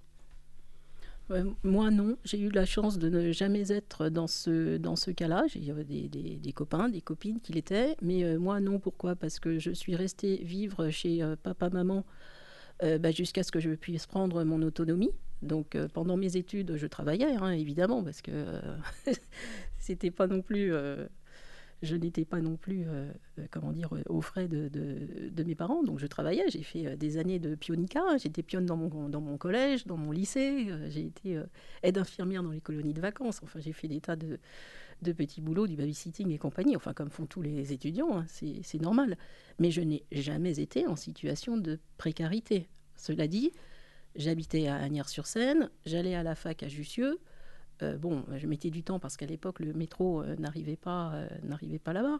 moi, 1.64 1.92
non. 1.92 2.18
J'ai 2.24 2.40
eu 2.40 2.50
la 2.50 2.66
chance 2.66 2.98
de 2.98 3.10
ne 3.10 3.32
jamais 3.32 3.72
être 3.72 4.10
dans 4.10 4.28
ce, 4.28 4.78
dans 4.78 4.96
ce 4.96 5.12
cas-là. 5.12 5.46
J'ai 5.48 5.60
des, 5.62 6.08
des, 6.08 6.38
des, 6.38 6.54
copains, 6.54 6.90
des 6.90 7.02
copines 7.02 7.40
qui 7.40 7.54
l'étaient. 7.54 7.96
Mais 8.02 8.24
euh, 8.24 8.40
moi, 8.40 8.60
non. 8.60 8.80
Pourquoi? 8.80 9.16
Parce 9.16 9.40
que 9.40 9.60
je 9.60 9.72
suis 9.72 9.96
restée 9.96 10.38
vivre 10.44 10.90
chez 10.90 11.24
euh, 11.24 11.36
papa, 11.42 11.70
maman 11.70 12.06
euh, 12.84 12.98
bah, 12.98 13.12
jusqu'à 13.12 13.44
ce 13.44 13.52
que 13.52 13.60
je 13.60 13.72
puisse 13.72 14.06
prendre 14.06 14.44
mon 14.44 14.62
autonomie. 14.62 15.12
Donc, 15.42 15.78
pendant 15.94 16.16
mes 16.16 16.38
études, 16.38 16.78
je 16.78 16.88
travaillais, 16.88 17.36
hein, 17.36 17.52
évidemment, 17.52 18.02
parce 18.02 18.22
que 18.22 18.46
c'était 19.78 20.10
pas 20.10 20.26
non 20.26 20.42
plus 20.42 20.72
je 21.84 21.98
n'étais 21.98 22.24
pas 22.24 22.40
non 22.40 22.56
plus, 22.56 22.86
euh, 22.88 23.12
euh, 23.40 23.46
comment 23.52 23.74
dire, 23.74 23.90
aux 24.08 24.22
frais 24.22 24.48
de, 24.48 25.44
mes 25.46 25.54
parents. 25.54 25.84
Donc 25.84 26.00
je 26.00 26.08
travaillais, 26.08 26.46
j'ai 26.50 26.64
fait 26.64 26.88
euh, 26.88 26.96
des 26.96 27.18
années 27.18 27.40
de 27.40 27.56
pionica. 27.56 28.02
J'étais 28.18 28.42
pionne 28.42 28.66
dans 28.66 28.78
mon, 28.78 29.10
dans 29.10 29.20
mon 29.20 29.38
collège, 29.38 29.86
dans 29.86 29.98
mon 29.98 30.12
lycée. 30.12 30.70
J'ai 30.90 31.06
été 31.06 31.42
aide 31.84 31.98
infirmière 31.98 32.42
dans 32.42 32.52
les 32.52 32.62
colonies 32.62 32.94
de 32.94 33.02
vacances. 33.02 33.42
Enfin, 33.44 33.60
j'ai 33.60 33.74
fait 33.74 33.90
des 33.90 34.00
tas 34.00 34.16
de, 34.16 34.40
de 35.02 35.12
petits 35.12 35.42
boulots, 35.42 35.68
du 35.68 35.76
babysitting 35.76 36.32
et 36.32 36.38
compagnie. 36.38 36.78
Enfin, 36.78 36.94
comme 36.94 37.10
font 37.10 37.26
tous 37.26 37.42
les 37.42 37.74
étudiants, 37.74 38.20
hein, 38.20 38.26
c'est 38.28 38.82
normal. 38.82 39.18
Mais 39.60 39.70
je 39.70 39.82
n'ai 39.82 40.06
jamais 40.14 40.60
été 40.60 40.88
en 40.88 40.96
situation 40.96 41.58
de 41.58 41.80
précarité. 41.98 42.70
Cela 42.96 43.28
dit, 43.28 43.52
j'habitais 44.16 44.68
à 44.68 44.78
Agnières-sur-Seine, 44.78 45.70
j'allais 45.86 46.16
à 46.16 46.24
la 46.24 46.36
fac 46.36 46.64
à 46.64 46.70
Jussieu. 46.70 47.20
Euh, 47.84 47.98
bon, 47.98 48.24
je 48.36 48.48
mettais 48.48 48.70
du 48.70 48.84
temps 48.84 49.00
parce 49.00 49.18
qu'à 49.18 49.26
l'époque, 49.26 49.60
le 49.60 49.74
métro 49.74 50.22
euh, 50.22 50.36
n'arrivait 50.38 50.76
pas, 50.76 51.14
euh, 51.14 51.28
n'arrivait 51.44 51.80
pas 51.80 51.94
là-bas. 51.94 52.20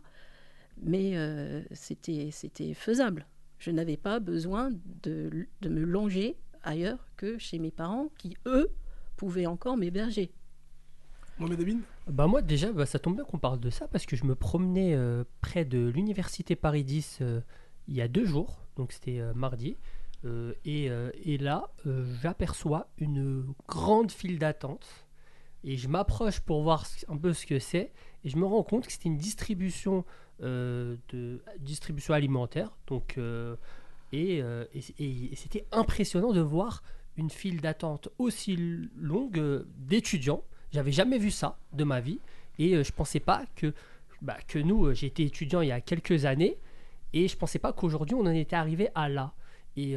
Mais 0.82 1.14
c'était, 1.72 2.30
c'était 2.32 2.74
faisable. 2.74 3.28
Je 3.60 3.70
n'avais 3.70 3.96
pas 3.96 4.20
besoin 4.20 4.72
de, 5.04 5.48
de, 5.62 5.70
me 5.70 5.82
longer 5.82 6.36
ailleurs 6.64 7.08
que 7.16 7.38
chez 7.38 7.60
mes 7.60 7.70
parents 7.70 8.10
qui, 8.18 8.36
eux, 8.48 8.72
pouvaient 9.16 9.46
encore 9.46 9.78
m'héberger. 9.78 10.32
Mohamed 11.38 11.78
bah 12.08 12.26
Moi, 12.26 12.42
déjà, 12.42 12.72
bah, 12.72 12.88
ça 12.88 12.98
tombe 12.98 13.18
bien 13.18 13.24
qu'on 13.24 13.38
parle 13.38 13.60
de 13.60 13.70
ça 13.70 13.88
parce 13.88 14.08
que 14.08 14.16
je 14.16 14.26
me 14.26 14.34
promenais 14.34 14.98
près 15.42 15.64
de 15.64 15.88
l'université 15.90 16.56
Paris 16.56 16.84
10 16.84 17.22
il 17.88 17.94
y 17.94 18.02
a 18.02 18.08
deux 18.08 18.26
jours, 18.26 18.66
donc 18.76 18.92
c'était 18.92 19.22
mardi. 19.36 19.78
Et, 20.66 20.86
et, 20.86 21.38
là, 21.38 21.70
j'aperçois 22.24 22.90
une 22.98 23.54
grande 23.68 24.12
file 24.12 24.40
d'attente 24.40 25.04
et 25.64 25.78
je 25.78 25.88
m'approche 25.88 26.40
pour 26.40 26.62
voir 26.62 26.86
un 27.08 27.18
peu 27.18 27.34
ce 27.34 27.46
que 27.46 27.60
c'est 27.60 27.92
et 28.24 28.30
je 28.30 28.38
me 28.38 28.46
rends 28.46 28.64
compte 28.64 28.86
que 28.86 28.92
c'était 28.92 29.10
une 29.10 29.18
distribution 29.18 30.06
euh, 30.42 30.98
de 31.10 31.42
distribution 31.60 32.14
alimentaire 32.14 32.76
donc 32.88 33.18
euh, 33.18 33.56
euh, 34.14 34.66
et, 34.74 35.32
c'était 35.36 35.66
impressionnant 35.72 36.34
de 36.34 36.42
voir 36.42 36.84
une 37.18 37.30
file 37.30 37.62
d'attente 37.62 38.10
aussi 38.20 38.58
longue 38.96 39.66
d'étudiants. 39.78 40.44
J'avais 40.72 40.92
jamais 40.92 41.18
vu 41.18 41.32
ça 41.32 41.58
de 41.72 41.84
ma 41.84 42.00
vie 42.00 42.20
et 42.60 42.84
je 42.84 42.92
pensais 42.92 43.20
pas 43.20 43.46
que 43.56 43.74
bah, 44.22 44.38
que 44.48 44.60
nous 44.60 44.94
j'étais 44.94 45.24
étudiant 45.24 45.62
il 45.62 45.70
y 45.70 45.72
a 45.72 45.82
quelques 45.82 46.26
années 46.26 46.58
et 47.14 47.28
je 47.28 47.36
pensais 47.36 47.60
pas 47.60 47.74
qu'aujourd'hui 47.74 48.16
on 48.16 48.22
en 48.22 48.32
était 48.32 48.56
arrivé 48.56 48.90
à 48.94 49.10
là. 49.10 49.34
Et 49.78 49.96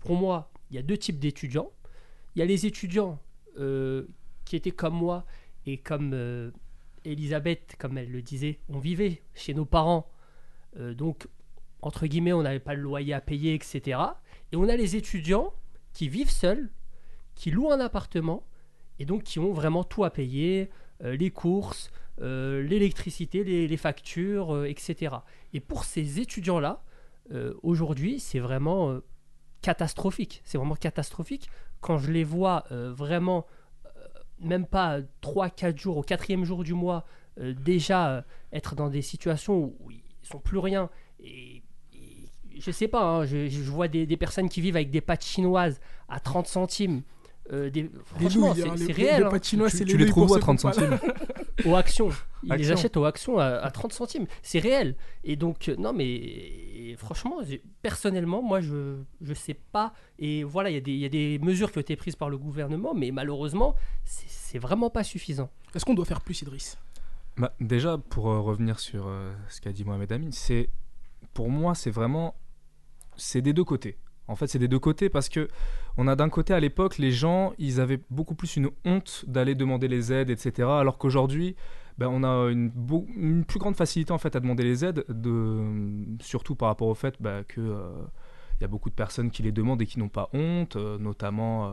pour 0.00 0.16
moi 0.16 0.50
il 0.70 0.76
y 0.76 0.78
a 0.78 0.82
deux 0.82 0.96
types 0.96 1.18
d'étudiants. 1.18 1.70
Il 2.34 2.38
y 2.38 2.42
a 2.42 2.46
les 2.46 2.64
étudiants 2.64 3.18
qui 4.50 4.56
étaient 4.56 4.72
comme 4.72 4.94
moi 4.94 5.24
et 5.64 5.78
comme 5.78 6.10
euh, 6.12 6.50
Elisabeth, 7.04 7.76
comme 7.78 7.96
elle 7.98 8.10
le 8.10 8.20
disait, 8.20 8.58
on 8.68 8.80
vivait 8.80 9.22
chez 9.32 9.54
nos 9.54 9.64
parents. 9.64 10.10
Euh, 10.76 10.92
donc, 10.92 11.28
entre 11.82 12.08
guillemets, 12.08 12.32
on 12.32 12.42
n'avait 12.42 12.58
pas 12.58 12.74
le 12.74 12.82
loyer 12.82 13.14
à 13.14 13.20
payer, 13.20 13.54
etc. 13.54 14.00
Et 14.50 14.56
on 14.56 14.68
a 14.68 14.74
les 14.74 14.96
étudiants 14.96 15.52
qui 15.92 16.08
vivent 16.08 16.32
seuls, 16.32 16.68
qui 17.36 17.52
louent 17.52 17.70
un 17.70 17.78
appartement 17.78 18.42
et 18.98 19.04
donc 19.04 19.22
qui 19.22 19.38
ont 19.38 19.52
vraiment 19.52 19.84
tout 19.84 20.02
à 20.02 20.10
payer, 20.10 20.68
euh, 21.04 21.14
les 21.14 21.30
courses, 21.30 21.92
l'électricité, 22.18 23.44
les, 23.44 23.68
les, 23.68 23.76
factures, 23.78 24.66
etc. 24.66 25.14
Et 25.54 25.60
pour 25.60 25.84
ces 25.84 26.20
étudiants-là, 26.20 26.82
aujourd'hui, 27.62 28.20
c'est 28.20 28.40
vraiment 28.40 29.00
catastrophique. 29.62 30.42
C'est 30.44 30.58
vraiment 30.58 30.74
catastrophique 30.74 31.48
quand 31.80 31.96
je 31.96 32.10
les 32.12 32.24
vois 32.24 32.66
vraiment 32.70 33.46
même 34.40 34.66
pas 34.66 35.00
3-4 35.22 35.78
jours, 35.78 35.96
au 35.98 36.02
quatrième 36.02 36.44
jour 36.44 36.64
du 36.64 36.74
mois, 36.74 37.04
euh, 37.40 37.54
déjà 37.54 38.10
euh, 38.10 38.22
être 38.52 38.74
dans 38.74 38.88
des 38.88 39.02
situations 39.02 39.74
où 39.80 39.90
ils 39.90 40.02
sont 40.22 40.38
plus 40.38 40.58
rien. 40.58 40.90
Et, 41.22 41.62
je 42.58 42.70
sais 42.70 42.88
pas, 42.88 43.02
hein, 43.02 43.24
je, 43.24 43.70
vois 43.70 43.88
des, 43.88 44.16
personnes 44.16 44.48
qui 44.48 44.60
vivent 44.60 44.76
avec 44.76 44.90
des 44.90 45.00
pâtes 45.00 45.24
chinoises 45.24 45.80
à 46.08 46.20
30 46.20 46.46
centimes. 46.46 47.02
Euh, 47.52 47.70
des, 47.70 47.90
franchement, 48.04 48.54
c'est 48.54 48.92
réel. 48.92 49.20
Les 49.20 49.24
hein. 49.24 49.30
pâtes 49.30 49.46
chinoises, 49.46 49.76
tu, 49.76 49.84
tu 49.84 49.96
les 49.96 50.06
trouves 50.06 50.30
où 50.30 50.34
à 50.34 50.40
30 50.40 50.60
centimes 50.60 50.98
Aux 51.64 51.74
actions. 51.74 52.10
Ils 52.42 52.54
les 52.54 52.70
achètent 52.70 52.96
aux 52.96 53.04
actions 53.04 53.38
à, 53.38 53.70
30 53.70 53.92
centimes. 53.92 54.26
C'est 54.42 54.58
réel. 54.58 54.94
Et 55.24 55.36
donc, 55.36 55.68
non, 55.78 55.92
mais 55.92 56.18
franchement, 56.96 57.38
personnellement, 57.82 58.42
moi, 58.42 58.60
je 58.60 58.96
ne 59.20 59.34
sais 59.34 59.54
pas. 59.54 59.92
Et 60.18 60.44
voilà, 60.44 60.70
il 60.70 60.88
y, 60.88 60.98
y, 60.98 61.04
a 61.04 61.08
des 61.08 61.38
mesures 61.40 61.72
qui 61.72 61.78
ont 61.78 61.82
été 61.82 61.96
prises 61.96 62.16
par 62.16 62.30
le 62.30 62.38
gouvernement, 62.38 62.94
mais 62.94 63.10
malheureusement, 63.10 63.74
c'est 64.04 64.40
c'est 64.50 64.58
vraiment 64.58 64.90
pas 64.90 65.04
suffisant. 65.04 65.48
Est-ce 65.76 65.84
qu'on 65.84 65.94
doit 65.94 66.04
faire 66.04 66.22
plus, 66.22 66.42
Idriss? 66.42 66.76
Bah, 67.36 67.54
Déjà, 67.60 67.98
pour 67.98 68.30
euh, 68.30 68.40
revenir 68.40 68.80
sur 68.80 69.06
euh, 69.06 69.32
ce 69.48 69.60
qu'a 69.60 69.70
dit 69.70 69.84
Mohamed 69.84 70.10
Amin, 70.10 70.30
c'est 70.32 70.70
pour 71.34 71.50
moi, 71.50 71.76
c'est 71.76 71.92
vraiment 71.92 72.34
c'est 73.16 73.42
des 73.42 73.52
deux 73.52 73.62
côtés. 73.62 73.96
En 74.26 74.34
fait, 74.34 74.48
c'est 74.48 74.58
des 74.58 74.66
deux 74.66 74.80
côtés 74.80 75.08
parce 75.08 75.28
que 75.28 75.46
on 75.96 76.08
a 76.08 76.16
d'un 76.16 76.28
côté 76.28 76.52
à 76.52 76.58
l'époque 76.58 76.98
les 76.98 77.12
gens, 77.12 77.52
ils 77.58 77.80
avaient 77.80 78.00
beaucoup 78.10 78.34
plus 78.34 78.56
une 78.56 78.70
honte 78.84 79.24
d'aller 79.28 79.54
demander 79.54 79.86
les 79.86 80.12
aides, 80.12 80.30
etc. 80.30 80.68
Alors 80.68 80.98
qu'aujourd'hui, 80.98 81.54
ben, 82.00 82.08
on 82.08 82.24
a 82.24 82.50
une, 82.50 83.44
plus 83.44 83.60
grande 83.60 83.76
facilité 83.76 84.12
en 84.12 84.18
fait 84.18 84.34
à 84.34 84.40
demander 84.40 84.64
les 84.64 84.84
aides, 84.84 85.04
de, 85.08 85.62
surtout 86.20 86.56
par 86.56 86.68
rapport 86.68 86.88
au 86.88 86.94
fait 86.94 87.14
bah, 87.20 87.44
que 87.44 87.60
euh, 87.60 87.90
il 88.58 88.62
y 88.62 88.64
a 88.64 88.68
beaucoup 88.68 88.90
de 88.90 88.94
personnes 88.94 89.30
qui 89.30 89.42
les 89.42 89.52
demandent 89.52 89.80
et 89.82 89.86
qui 89.86 89.98
n'ont 89.98 90.08
pas 90.08 90.28
honte, 90.32 90.76
notamment 90.76 91.72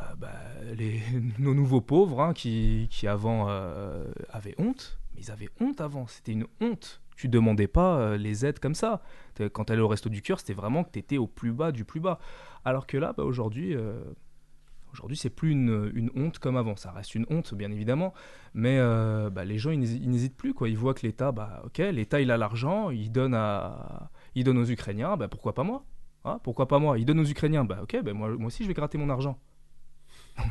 euh, 0.00 0.74
les, 0.76 1.00
nos 1.38 1.54
nouveaux 1.54 1.80
pauvres 1.80 2.20
hein, 2.20 2.32
qui, 2.34 2.88
avant 3.06 3.46
euh, 3.48 4.06
avaient 4.30 4.54
honte. 4.58 4.98
Mais 5.14 5.22
ils 5.22 5.30
avaient 5.30 5.50
honte 5.60 5.80
avant, 5.80 6.06
c'était 6.06 6.32
une 6.32 6.46
honte. 6.60 7.00
Tu 7.16 7.28
demandais 7.28 7.66
pas 7.66 7.96
euh, 7.96 8.16
les 8.16 8.46
aides 8.46 8.60
comme 8.60 8.74
ça. 8.74 9.02
Quand 9.52 9.66
tu 9.66 9.72
allais 9.72 9.82
au 9.82 9.88
resto 9.88 10.08
du 10.08 10.22
cœur, 10.22 10.38
c'était 10.38 10.52
vraiment 10.52 10.84
que 10.84 10.90
tu 10.90 10.98
étais 10.98 11.18
au 11.18 11.26
plus 11.26 11.52
bas 11.52 11.72
du 11.72 11.84
plus 11.84 12.00
bas. 12.00 12.18
Alors 12.64 12.86
que 12.86 12.96
là, 12.96 13.12
bah, 13.12 13.24
aujourd'hui, 13.24 13.76
Aujourd'hui, 14.92 15.16
c'est 15.16 15.30
plus 15.30 15.52
une, 15.52 16.10
honte 16.14 16.38
comme 16.38 16.56
avant. 16.56 16.76
Ça 16.76 16.90
reste 16.90 17.14
une 17.14 17.26
honte, 17.30 17.54
bien 17.54 17.70
évidemment, 17.70 18.14
mais 18.54 18.78
bah, 19.30 19.44
les 19.44 19.58
gens, 19.58 19.70
ils 19.70 19.80
n'hésitent 19.80 20.36
plus. 20.36 20.54
Ils 20.66 20.76
voient 20.76 20.94
que 20.94 21.06
l'État, 21.06 21.32
bah, 21.32 21.62
ok, 21.64 21.78
l'État, 21.78 22.20
il 22.20 22.30
a 22.30 22.36
l'argent, 22.36 22.90
il 22.90 23.12
donne 23.12 23.34
à, 23.34 24.10
il 24.34 24.44
donne 24.44 24.58
aux 24.58 24.64
Ukrainiens, 24.64 25.16
bah, 25.16 25.28
pourquoi 25.28 25.54
pas 25.54 25.64
moi 25.64 25.84
Ah, 26.24 26.38
pourquoi 26.42 26.68
pas 26.68 26.78
moi? 26.78 26.98
Ils 26.98 27.04
donnent 27.04 27.20
aux 27.20 27.24
Ukrainiens. 27.24 27.66
Ok, 27.82 27.96
moi, 28.14 28.30
aussi 28.44 28.62
je 28.62 28.68
vais 28.68 28.74
gratter 28.74 28.98
mon 28.98 29.10
argent. 29.10 29.38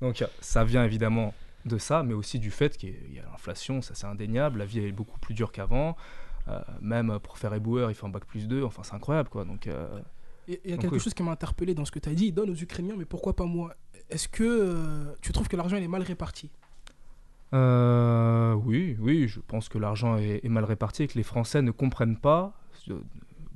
Donc, 0.00 0.24
ça 0.40 0.64
vient 0.64 0.84
évidemment 0.84 1.32
de 1.64 1.78
ça, 1.78 2.02
mais 2.02 2.14
aussi 2.14 2.38
du 2.38 2.50
fait 2.50 2.76
qu'il 2.76 3.12
y 3.12 3.18
a 3.18 3.22
l'inflation, 3.22 3.82
ça 3.82 3.94
c'est 3.94 4.06
indéniable, 4.06 4.60
la 4.60 4.66
vie 4.66 4.80
est 4.80 4.92
beaucoup 4.92 5.18
plus 5.18 5.34
dure 5.34 5.52
qu'avant. 5.52 5.96
Euh, 6.48 6.60
même 6.80 7.18
pour 7.18 7.38
faire 7.38 7.52
éboueur, 7.54 7.90
il 7.90 7.94
faut 7.94 8.06
un 8.06 8.10
bac 8.10 8.24
plus 8.24 8.46
2, 8.46 8.62
enfin 8.62 8.82
c'est 8.84 8.94
incroyable. 8.94 9.28
Donc, 9.32 9.66
euh, 9.66 10.00
Il 10.48 10.70
y 10.70 10.72
a 10.72 10.76
quelque 10.76 10.94
oui. 10.94 11.00
chose 11.00 11.14
qui 11.14 11.22
m'a 11.22 11.32
interpellé 11.32 11.74
dans 11.74 11.84
ce 11.84 11.90
que 11.90 11.98
tu 11.98 12.08
as 12.08 12.14
dit. 12.14 12.26
Ils 12.26 12.32
donnent 12.32 12.50
aux 12.50 12.54
Ukrainiens, 12.54 12.94
mais 12.96 13.04
pourquoi 13.04 13.34
pas 13.34 13.46
moi? 13.46 13.74
Est-ce 14.10 14.28
que 14.28 14.44
euh, 14.44 15.14
tu 15.20 15.32
trouves 15.32 15.48
que 15.48 15.56
l'argent 15.56 15.76
il 15.76 15.82
est 15.82 15.88
mal 15.88 16.02
réparti? 16.02 16.50
Euh, 17.52 18.54
oui, 18.54 18.96
oui, 19.00 19.28
je 19.28 19.40
pense 19.40 19.68
que 19.68 19.78
l'argent 19.78 20.16
est, 20.18 20.44
est 20.44 20.48
mal 20.48 20.64
réparti 20.64 21.04
et 21.04 21.08
que 21.08 21.14
les 21.14 21.22
Français 21.22 21.62
ne 21.62 21.70
comprennent 21.70 22.16
pas, 22.16 22.52
euh, 22.90 23.00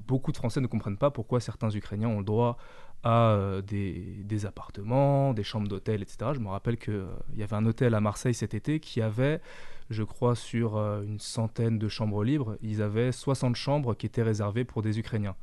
beaucoup 0.07 0.33
de 0.33 0.37
Français 0.37 0.61
ne 0.61 0.67
comprennent 0.67 0.97
pas 0.97 1.11
pourquoi 1.11 1.41
certains 1.41 1.71
Ukrainiens 1.71 2.09
ont 2.09 2.19
le 2.19 2.25
droit 2.25 2.57
à 3.03 3.31
euh, 3.31 3.63
des, 3.63 4.23
des 4.25 4.47
appartements, 4.47 5.33
des 5.35 5.43
chambres 5.43 5.69
d'hôtel, 5.69 6.03
etc. 6.03 6.33
Je 6.35 6.41
me 6.41 6.49
rappelle 6.49 6.77
qu'il 6.77 7.07
y 7.37 7.43
avait 7.43 7.57
un 7.57 7.67
hôtel 7.67 7.95
à 7.95 8.01
Marseille 8.01 8.35
cet 8.35 8.55
été 8.55 8.79
qui 8.79 9.03
avait, 9.03 9.41
je 9.89 10.03
crois, 10.03 10.37
sur 10.37 10.77
une 10.77 11.19
centaine 11.19 11.79
de 11.79 11.89
chambres 11.89 12.23
libres, 12.23 12.57
ils 12.63 12.83
avaient 12.83 13.13
60 13.13 13.57
chambres 13.57 13.95
qui 13.95 14.07
étaient 14.07 14.23
réservées 14.23 14.65
pour 14.65 14.83
des 14.83 14.99
Ukrainiens. 14.99 15.37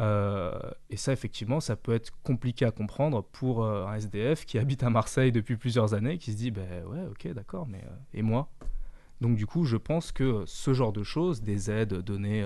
Euh, 0.00 0.50
et 0.88 0.96
ça, 0.96 1.12
effectivement, 1.12 1.60
ça 1.60 1.76
peut 1.76 1.94
être 1.94 2.10
compliqué 2.22 2.64
à 2.64 2.70
comprendre 2.70 3.22
pour 3.22 3.64
euh, 3.64 3.86
un 3.86 3.94
SDF 3.94 4.46
qui 4.46 4.58
habite 4.58 4.82
à 4.82 4.90
Marseille 4.90 5.32
depuis 5.32 5.56
plusieurs 5.56 5.94
années, 5.94 6.18
qui 6.18 6.32
se 6.32 6.36
dit, 6.36 6.50
ben 6.50 6.84
ouais, 6.86 7.04
ok, 7.10 7.28
d'accord, 7.34 7.66
mais 7.68 7.82
euh, 7.84 7.94
et 8.14 8.22
moi? 8.22 8.48
Donc 9.20 9.36
du 9.36 9.46
coup, 9.46 9.64
je 9.64 9.76
pense 9.76 10.12
que 10.12 10.44
ce 10.46 10.72
genre 10.72 10.94
de 10.94 11.02
choses, 11.02 11.42
des 11.42 11.70
aides 11.70 11.92
données, 11.92 12.42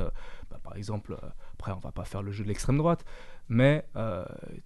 bah, 0.50 0.58
par 0.60 0.74
exemple, 0.74 1.16
après, 1.52 1.70
on 1.70 1.78
va 1.78 1.92
pas 1.92 2.04
faire 2.04 2.20
le 2.20 2.32
jeu 2.32 2.42
de 2.42 2.48
l'extrême 2.48 2.78
droite, 2.78 3.04
mais 3.48 3.86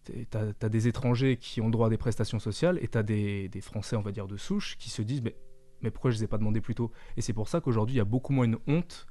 tu 0.07 0.27
as, 0.33 0.69
des 0.71 0.89
étrangers 0.89 1.37
qui 1.37 1.61
ont 1.61 1.69
droit 1.69 1.89
à 1.89 1.91
des 1.91 1.99
prestations 1.99 2.39
sociales 2.39 2.79
et 2.81 2.89
tu 2.89 2.97
as 2.97 3.03
des, 3.03 3.51
Français, 3.61 3.95
on 3.95 4.01
va 4.01 4.11
dire, 4.11 4.27
de 4.27 4.39
souche, 4.39 4.79
qui 4.79 4.89
se 4.89 5.03
disent, 5.03 5.21
mais, 5.21 5.37
mais 5.83 5.91
pourquoi 5.91 6.11
je 6.11 6.17
ne 6.17 6.21
les 6.21 6.25
ai 6.25 6.29
pas 6.29 6.39
demandés 6.39 6.63
plus 6.63 6.75
tôt? 6.75 6.93
Et 7.19 7.21
c'est 7.21 7.35
pour 7.35 7.47
ça 7.47 7.61
qu'aujourd'hui, 7.61 7.97
il 7.97 7.99
y 7.99 8.01
a 8.01 8.07
beaucoup 8.07 8.33
moins 8.33 8.47
une 8.47 8.57
honte 8.67 9.07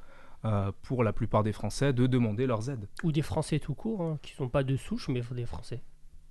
euh, 0.47 0.71
pour 0.83 1.03
la 1.03 1.13
plupart 1.13 1.43
des 1.43 1.51
Français 1.53 1.93
de 1.93 2.07
demander 2.07 2.47
leurs 2.47 2.69
aides. 2.69 2.87
Ou 3.03 3.11
des 3.11 3.21
Français 3.21 3.59
tout 3.59 3.75
court, 3.75 4.01
hein, 4.01 4.17
qui 4.23 4.33
sont 4.33 4.49
pas 4.49 4.63
de 4.63 4.75
souche, 4.77 5.09
mais 5.09 5.21
des 5.31 5.45
Français. 5.45 5.81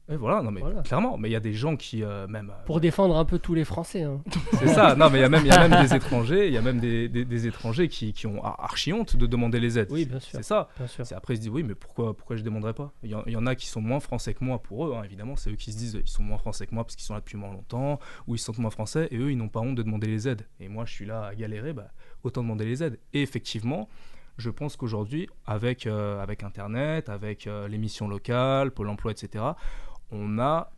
Et 0.08 0.14
voilà, 0.16 0.40
non 0.40 0.52
mais 0.52 0.60
Voilà. 0.60 0.82
clairement, 0.82 1.18
mais 1.18 1.28
il 1.28 1.32
y 1.32 1.36
a 1.36 1.40
des 1.40 1.52
gens 1.52 1.74
qui 1.76 2.04
euh, 2.04 2.28
même 2.28 2.50
euh, 2.50 2.64
Pour 2.64 2.80
défendre 2.80 3.16
un 3.16 3.24
peu 3.24 3.40
tous 3.40 3.54
les 3.54 3.64
Français. 3.64 4.04
hein. 4.04 4.22
c'est 4.52 4.68
ça, 4.68 4.94
non 4.94 5.10
mais 5.10 5.18
il 5.18 5.22
y 5.22 5.24
a 5.24 5.28
même 5.28 5.44
il 5.44 5.48
y 5.48 5.50
a 5.50 5.66
même 5.66 5.82
des 5.88 5.96
étrangers, 5.96 6.46
il 6.46 6.52
y 6.52 6.56
a 6.56 6.62
même 6.62 6.78
des, 6.78 7.08
des- 7.08 7.24
des 7.24 7.46
étrangers 7.48 7.88
qui, 7.88 8.12
qui 8.12 8.28
ont 8.28 8.40
ar- 8.44 8.60
archi 8.62 8.92
honte 8.92 9.16
de 9.16 9.26
demander 9.26 9.58
les 9.58 9.80
aides. 9.80 9.88
Oui, 9.90 10.04
bien 10.04 10.20
sûr. 10.20 10.36
C'est 10.38 10.44
ça. 10.44 10.68
Bien 10.78 10.86
sûr. 10.86 11.04
C'est 11.04 11.16
après 11.16 11.34
ils 11.34 11.38
se 11.38 11.40
disent 11.42 11.50
oui 11.50 11.64
mais 11.64 11.74
pourquoi 11.74 12.16
pourquoi 12.16 12.36
je 12.36 12.44
demanderais 12.44 12.72
pas? 12.72 12.92
Il 13.02 13.10
y, 13.10 13.16
en, 13.16 13.24
il 13.26 13.32
y 13.32 13.36
en 13.36 13.46
a 13.48 13.56
qui 13.56 13.66
sont 13.66 13.80
moins 13.80 13.98
français 13.98 14.32
que 14.32 14.44
moi 14.44 14.60
pour 14.62 14.86
eux 14.86 14.94
hein, 14.96 15.02
évidemment 15.02 15.34
c'est 15.34 15.50
eux 15.50 15.56
qui 15.56 15.72
se 15.72 15.76
disent 15.78 15.98
ils 16.00 16.08
sont 16.08 16.22
moins 16.22 16.38
français 16.38 16.68
que 16.68 16.74
moi 16.76 16.84
parce 16.84 16.94
qu'ils 16.94 17.04
sont 17.04 17.14
là 17.14 17.18
depuis 17.20 17.36
moins 17.36 17.50
longtemps 17.52 17.98
ou 18.28 18.36
ils 18.36 18.38
sentent 18.38 18.58
moins 18.58 18.70
français 18.70 19.08
et 19.10 19.16
eux 19.18 19.32
ils 19.32 19.36
n'ont 19.36 19.48
pas 19.48 19.58
honte 19.58 19.74
de 19.74 19.82
demander 19.82 20.06
les 20.06 20.28
aides 20.28 20.46
et 20.60 20.68
moi 20.68 20.84
je 20.84 20.92
suis 20.92 21.04
là 21.06 21.24
à 21.24 21.34
galérer 21.34 21.72
bah, 21.72 21.88
autant 22.22 22.42
demander 22.42 22.64
les 22.64 22.82
aides. 22.82 22.98
Et 23.12 23.22
effectivement 23.22 23.88
je 24.38 24.50
pense 24.50 24.76
qu'aujourd'hui 24.76 25.28
avec 25.46 25.86
euh, 25.86 26.20
avec 26.20 26.42
internet 26.42 27.08
avec 27.08 27.46
euh, 27.46 27.68
les 27.68 27.78
missions 27.78 28.08
locales 28.08 28.70
Pôle 28.70 28.88
Emploi 28.88 29.12
etc 29.12 29.44
on 30.10 30.38
a 30.38 30.72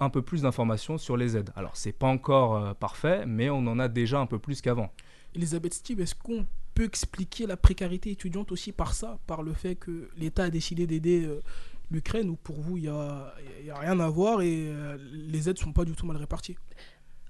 un 0.00 0.10
peu 0.10 0.22
plus 0.22 0.42
d'informations 0.42 0.96
sur 0.96 1.16
les 1.16 1.36
aides. 1.36 1.50
Alors 1.56 1.76
c'est 1.76 1.92
pas 1.92 2.06
encore 2.06 2.56
euh, 2.56 2.74
parfait 2.74 3.24
mais 3.26 3.50
on 3.50 3.58
en 3.58 3.78
a 3.78 3.88
déjà 3.88 4.20
un 4.20 4.26
peu 4.26 4.38
plus 4.38 4.60
qu'avant. 4.60 4.92
Elisabeth 5.34 5.74
Steve, 5.74 6.00
est-ce 6.00 6.14
qu'on 6.14 6.46
peut 6.74 6.84
expliquer 6.84 7.46
la 7.46 7.56
précarité 7.56 8.10
étudiante 8.10 8.50
aussi 8.50 8.72
par 8.72 8.94
ça, 8.94 9.18
par 9.26 9.42
le 9.42 9.52
fait 9.52 9.74
que 9.74 10.08
l'État 10.16 10.44
a 10.44 10.50
décidé 10.50 10.86
d'aider 10.86 11.24
euh, 11.26 11.42
l'Ukraine, 11.90 12.30
ou 12.30 12.36
pour 12.36 12.60
vous, 12.60 12.78
il 12.78 12.84
n'y 12.84 13.66
y 13.66 13.70
a 13.70 13.78
rien 13.78 14.00
à 14.00 14.08
voir 14.08 14.40
et 14.40 14.72
les 15.10 15.48
aides 15.48 15.58
sont 15.58 15.72
pas 15.72 15.84
du 15.84 15.92
tout 15.92 16.06
mal 16.06 16.16
réparties? 16.16 16.56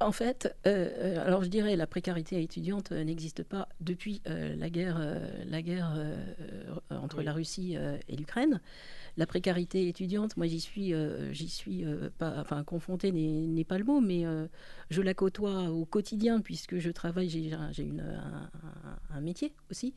En 0.01 0.13
fait, 0.13 0.55
euh, 0.67 0.89
euh, 1.17 1.27
alors 1.27 1.43
je 1.43 1.49
dirais 1.49 1.75
la 1.75 1.89
précarité 1.89 2.41
étudiante 2.41 2.93
euh, 2.93 3.03
n'existe 3.03 3.43
pas 3.43 3.69
depuis 3.81 4.23
euh, 4.29 4.55
la 4.55 4.71
guerre, 4.71 4.97
euh, 5.01 5.19
la 5.45 5.61
guerre 5.61 5.93
entre 6.91 7.19
Oui. 7.19 7.25
la 7.25 7.33
Russie 7.33 7.77
et 8.09 8.17
l'Ukraine. 8.17 8.61
La 9.17 9.27
précarité 9.27 9.89
étudiante, 9.89 10.37
moi 10.37 10.47
j'y 10.47 10.61
suis, 10.61 10.95
j'y 11.33 11.49
suis 11.49 11.85
pas, 12.19 12.35
enfin 12.39 12.63
confrontée 12.63 13.11
n'est 13.11 13.65
pas 13.65 13.77
le 13.79 13.85
mot, 13.85 14.01
mais 14.01 14.25
je 14.91 15.03
la 15.03 15.15
côtoie 15.15 15.71
au 15.71 15.85
quotidien 15.85 16.41
puisque 16.41 16.79
je 16.79 16.91
travaille, 16.91 17.29
j'ai 17.29 17.53
un, 17.53 17.73
un- 19.11 19.21
métier 19.21 19.53
aussi. 19.73 19.95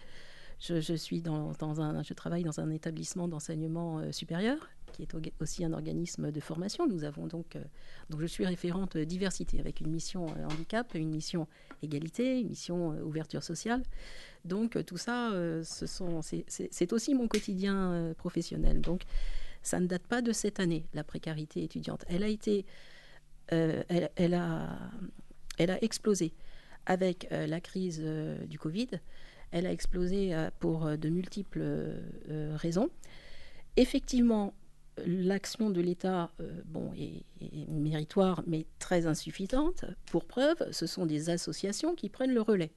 Je, 0.59 0.79
je 0.81 0.93
suis 0.95 1.21
dans, 1.21 1.51
dans 1.59 1.81
un, 1.81 2.01
je 2.03 2.13
travaille 2.15 2.43
dans 2.43 2.59
un 2.59 2.69
établissement 2.71 3.27
d'enseignement 3.27 4.11
supérieur 4.11 4.57
qui 4.91 5.01
est 5.03 5.13
au- 5.15 5.21
aussi 5.39 5.63
un 5.65 5.73
organisme 5.73 6.31
de 6.31 6.39
formation. 6.39 6.87
Nous 6.87 7.03
avons 7.03 7.27
donc 7.27 7.55
euh, 7.55 7.63
donc 8.09 8.21
je 8.21 8.25
suis 8.27 8.45
référente 8.45 8.97
diversité 8.97 9.59
avec 9.59 9.79
une 9.81 9.89
mission 9.91 10.27
euh, 10.27 10.45
handicap, 10.45 10.93
une 10.95 11.09
mission 11.09 11.47
égalité, 11.81 12.39
une 12.39 12.49
mission 12.49 12.91
euh, 12.93 13.01
ouverture 13.03 13.43
sociale. 13.43 13.81
Donc 14.45 14.83
tout 14.85 14.97
ça, 14.97 15.31
c'est- 15.63 16.93
aussi 16.93 17.13
mon 17.13 17.27
quotidien 17.27 18.13
professionnel. 18.17 18.81
Donc 18.81 19.03
ça 19.61 19.79
ne 19.79 19.85
date 19.87 20.01
pas 20.07 20.21
de 20.21 20.31
cette 20.31 20.59
année, 20.59 20.83
la 20.93 21.03
précarité 21.03 21.63
étudiante. 21.63 22.03
Elle 22.09 22.23
a 22.23 22.27
été, 22.27 22.65
elle, 23.49 24.33
a, 24.33 24.79
elle 25.59 25.69
a 25.71 25.83
explosé 25.83 26.33
avec 26.87 27.27
la 27.31 27.61
crise 27.61 27.99
du 28.47 28.57
Covid. 28.57 28.87
Elle 29.51 29.67
a 29.67 29.71
explosé 29.71 30.35
pour 30.59 30.97
de 30.97 31.09
multiples 31.09 31.61
raisons. 32.55 32.89
Effectivement, 33.77 34.53
l'action 35.05 35.69
de 35.69 35.81
l'État 35.81 36.31
euh, 36.39 36.61
bon, 36.65 36.91
est, 36.93 37.23
méritoire, 37.69 38.43
mais 38.47 38.65
très 38.79 39.07
insuffisante. 39.07 39.85
Pour 40.07 40.25
preuve, 40.25 40.71
ce 40.71 40.85
sont 40.85 41.05
des 41.05 41.29
associations 41.29 41.95
qui 41.95 42.09
prennent 42.09 42.33
le 42.33 42.41
relais. 42.41 42.71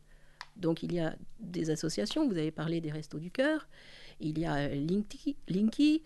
Donc 0.56 0.82
il 0.82 0.92
y 0.92 1.00
a 1.00 1.16
des 1.40 1.70
associations, 1.70 2.28
vous 2.28 2.38
avez 2.38 2.52
parlé 2.52 2.80
des 2.80 2.92
Restos 2.92 3.18
du 3.18 3.30
Cœur, 3.30 3.68
il 4.20 4.38
y 4.38 4.46
a 4.46 4.68
Linky, 4.68 5.36
Linky, 5.48 6.02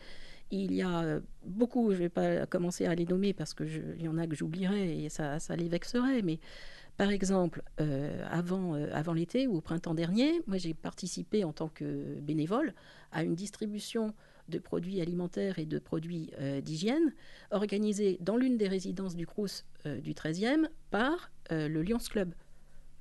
il 0.50 0.72
y 0.72 0.80
a 0.80 1.20
beaucoup, 1.44 1.90
je 1.90 1.96
ne 1.96 2.00
vais 2.00 2.08
pas 2.08 2.46
commencer 2.46 2.86
à 2.86 2.94
les 2.94 3.04
nommer 3.04 3.34
parce 3.34 3.52
qu'il 3.52 4.00
y 4.00 4.08
en 4.08 4.16
a 4.16 4.26
que 4.26 4.34
j'oublierai 4.34 5.04
et 5.04 5.10
ça, 5.10 5.38
ça 5.38 5.54
les 5.54 5.68
vexerait, 5.68 6.22
mais 6.22 6.40
par 6.98 7.10
exemple, 7.10 7.62
euh, 7.80 8.26
avant, 8.28 8.74
euh, 8.74 8.90
avant 8.92 9.12
l'été 9.12 9.46
ou 9.46 9.58
au 9.58 9.60
printemps 9.60 9.94
dernier, 9.94 10.42
moi 10.48 10.58
j'ai 10.58 10.74
participé 10.74 11.44
en 11.44 11.52
tant 11.52 11.68
que 11.68 12.18
bénévole 12.20 12.74
à 13.12 13.22
une 13.22 13.36
distribution 13.36 14.14
de 14.48 14.58
produits 14.58 15.00
alimentaires 15.00 15.58
et 15.58 15.66
de 15.66 15.78
produits 15.78 16.30
euh, 16.40 16.60
d'hygiène 16.60 17.12
organisée 17.50 18.18
dans 18.20 18.36
l'une 18.36 18.56
des 18.56 18.68
résidences 18.68 19.14
du 19.14 19.26
Crous 19.26 19.64
euh, 19.86 20.00
du 20.00 20.14
13e 20.14 20.68
par 20.90 21.30
euh, 21.52 21.68
le 21.68 21.82
Lions 21.82 21.98
Club. 21.98 22.32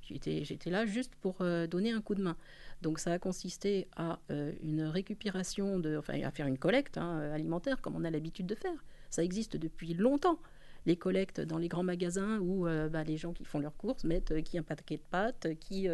J'étais, 0.02 0.70
là 0.70 0.86
juste 0.86 1.14
pour 1.16 1.44
donner 1.70 1.92
un 1.92 2.00
coup 2.00 2.14
de 2.14 2.22
main. 2.22 2.34
Donc 2.80 2.98
ça 2.98 3.12
a 3.12 3.18
consisté 3.18 3.88
à 3.94 4.18
une 4.30 4.84
récupération, 4.84 5.78
de, 5.78 5.98
enfin 5.98 6.22
à 6.22 6.30
faire 6.30 6.46
une 6.46 6.56
collecte 6.56 6.96
hein, 6.96 7.30
alimentaire 7.30 7.82
comme 7.82 7.94
on 7.94 8.04
a 8.04 8.10
l'habitude 8.10 8.46
de 8.46 8.54
faire. 8.54 8.82
Ça 9.10 9.22
existe 9.22 9.58
depuis 9.58 9.92
longtemps. 9.92 10.38
Les 10.86 10.96
collectes 10.96 11.42
dans 11.42 11.58
les 11.58 11.68
grands 11.68 11.82
magasins 11.82 12.38
où 12.38 12.64
bah, 12.64 13.04
les 13.04 13.18
gens 13.18 13.34
qui 13.34 13.44
font 13.44 13.58
leurs 13.58 13.76
courses 13.76 14.04
mettent 14.04 14.42
qui 14.44 14.56
un 14.56 14.62
paquet 14.62 14.96
de 14.96 15.02
pâtes, 15.10 15.46
qui, 15.60 15.88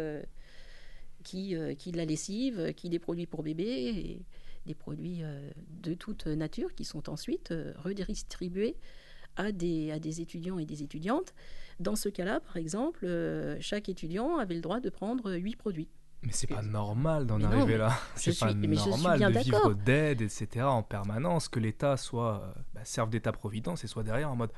qui, 1.25 1.55
qui 1.77 1.91
de 1.91 1.97
la 1.97 2.05
lessive, 2.05 2.73
qui 2.73 2.87
des 2.87 2.99
produits 2.99 3.27
pour 3.27 3.43
bébé, 3.43 4.21
des 4.65 4.75
produits 4.75 5.23
euh, 5.23 5.49
de 5.81 5.93
toute 5.93 6.27
nature 6.27 6.73
qui 6.73 6.85
sont 6.85 7.09
ensuite 7.09 7.51
euh, 7.51 7.73
redistribués 7.77 8.75
à 9.35 9.51
des, 9.51 9.91
à 9.91 9.99
des 9.99 10.21
étudiants 10.21 10.57
et 10.59 10.65
des 10.65 10.83
étudiantes. 10.83 11.33
Dans 11.79 11.95
ce 11.95 12.09
cas-là, 12.09 12.39
par 12.39 12.57
exemple, 12.57 13.01
euh, 13.03 13.57
chaque 13.59 13.89
étudiant 13.89 14.37
avait 14.37 14.55
le 14.55 14.61
droit 14.61 14.79
de 14.79 14.89
prendre 14.89 15.33
huit 15.33 15.55
produits. 15.55 15.89
Mais 16.23 16.31
c'est 16.31 16.47
pas 16.47 16.61
normal 16.63 17.27
d'en 17.27 17.37
non, 17.37 17.47
arriver 17.47 17.73
mais 17.73 17.77
là. 17.77 17.91
C'est 18.15 18.37
pas 18.39 18.51
suis- 18.51 18.67
normal 18.89 19.19
de 19.19 19.39
vivre 19.39 19.73
d'aide, 19.73 20.21
etc. 20.21 20.65
en 20.65 20.81
permanence, 20.81 21.49
que 21.49 21.59
l'État 21.59 21.97
soit 21.97 22.55
bah, 22.73 22.81
serve 22.83 23.09
d'État-providence 23.09 23.83
et 23.83 23.87
soit 23.87 24.03
derrière 24.03 24.31
en 24.31 24.35
mode 24.35 24.51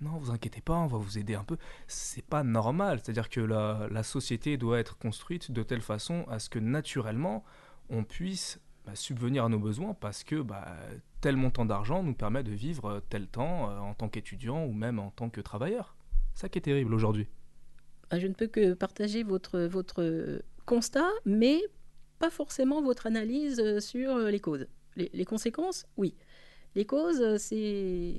non, 0.00 0.18
vous 0.18 0.32
inquiétez 0.32 0.60
pas, 0.60 0.74
on 0.74 0.86
va 0.88 0.98
vous 0.98 1.18
aider 1.18 1.34
un 1.34 1.44
peu. 1.44 1.56
C'est 1.86 2.24
pas 2.26 2.42
normal. 2.42 3.00
C'est-à-dire 3.02 3.28
que 3.30 3.40
la, 3.40 3.86
la 3.90 4.02
société 4.02 4.56
doit 4.56 4.78
être 4.80 4.98
construite 4.98 5.52
de 5.52 5.62
telle 5.62 5.80
façon 5.80 6.24
à 6.28 6.40
ce 6.40 6.50
que 6.50 6.58
naturellement 6.58 7.44
on 7.90 8.02
puisse 8.02 8.58
bah, 8.86 8.94
subvenir 8.94 9.44
à 9.44 9.48
nos 9.48 9.58
besoins 9.58 9.94
parce 9.94 10.24
que 10.24 10.42
bah, 10.42 10.76
tel 11.20 11.36
montant 11.36 11.64
d'argent 11.64 12.02
nous 12.02 12.12
permet 12.12 12.42
de 12.42 12.52
vivre 12.52 12.86
euh, 12.86 13.00
tel 13.08 13.26
temps 13.26 13.70
euh, 13.70 13.78
en 13.78 13.94
tant 13.94 14.08
qu'étudiant 14.08 14.64
ou 14.64 14.72
même 14.72 14.98
en 14.98 15.10
tant 15.10 15.30
que 15.30 15.40
travailleur. 15.40 15.96
Ça 16.34 16.48
qui 16.48 16.58
est 16.58 16.62
terrible 16.62 16.92
aujourd'hui. 16.92 17.26
Ah, 18.10 18.18
Je 18.18 18.26
ne 18.26 18.34
peux 18.34 18.46
que 18.46 18.74
partager 18.74 19.22
votre, 19.22 19.60
votre 19.60 20.42
constat, 20.66 21.08
mais 21.24 21.60
pas 22.18 22.28
forcément 22.30 22.82
votre 22.82 23.06
analyse 23.06 23.58
euh, 23.58 23.80
sur 23.80 24.18
les 24.18 24.40
causes. 24.40 24.66
Les, 24.96 25.10
les 25.14 25.24
conséquences, 25.24 25.86
oui. 25.96 26.14
Les 26.74 26.84
causes, 26.84 27.36
c'est 27.38 28.16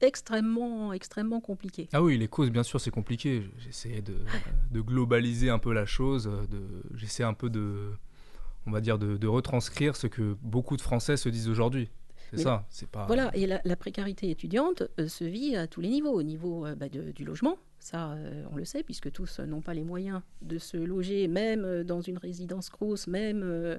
extrêmement, 0.00 0.92
extrêmement 0.92 1.40
compliqué. 1.40 1.88
Ah 1.92 2.00
oui, 2.00 2.16
les 2.16 2.28
causes, 2.28 2.50
bien 2.50 2.62
sûr, 2.62 2.80
c'est 2.80 2.92
compliqué. 2.92 3.42
J'essaie 3.58 4.02
de, 4.02 4.14
de 4.70 4.80
globaliser 4.80 5.50
un 5.50 5.58
peu 5.58 5.72
la 5.72 5.84
chose. 5.84 6.30
De, 6.48 6.62
J'essaie 6.94 7.24
un 7.24 7.34
peu 7.34 7.50
de, 7.50 7.90
on 8.66 8.70
va 8.70 8.80
dire, 8.80 8.98
de, 8.98 9.16
de 9.16 9.26
retranscrire 9.26 9.96
ce 9.96 10.06
que 10.06 10.36
beaucoup 10.42 10.76
de 10.76 10.82
Français 10.82 11.16
se 11.16 11.28
disent 11.28 11.48
aujourd'hui. 11.48 11.90
C'est 12.32 12.38
ça, 12.40 12.66
c'est 12.70 12.88
pas. 12.88 13.06
Voilà, 13.06 13.30
et 13.36 13.46
la, 13.46 13.60
la 13.64 13.76
précarité 13.76 14.28
étudiante 14.30 14.82
euh, 14.98 15.06
se 15.06 15.22
vit 15.22 15.54
à 15.54 15.68
tous 15.68 15.80
les 15.80 15.88
niveaux. 15.88 16.10
Au 16.12 16.24
niveau 16.24 16.66
euh, 16.66 16.74
bah, 16.74 16.88
de- 16.88 17.12
du 17.12 17.24
logement, 17.24 17.56
ça, 17.78 18.14
euh, 18.14 18.44
on 18.50 18.56
le 18.56 18.64
sait, 18.64 18.82
puisque 18.82 19.12
tous 19.12 19.38
n'ont 19.38 19.60
pas 19.60 19.74
les 19.74 19.84
moyens 19.84 20.22
de 20.42 20.58
se 20.58 20.76
loger, 20.76 21.28
même 21.28 21.84
dans 21.84 22.00
une 22.00 22.18
résidence 22.18 22.68
Crous, 22.68 23.06
même, 23.06 23.78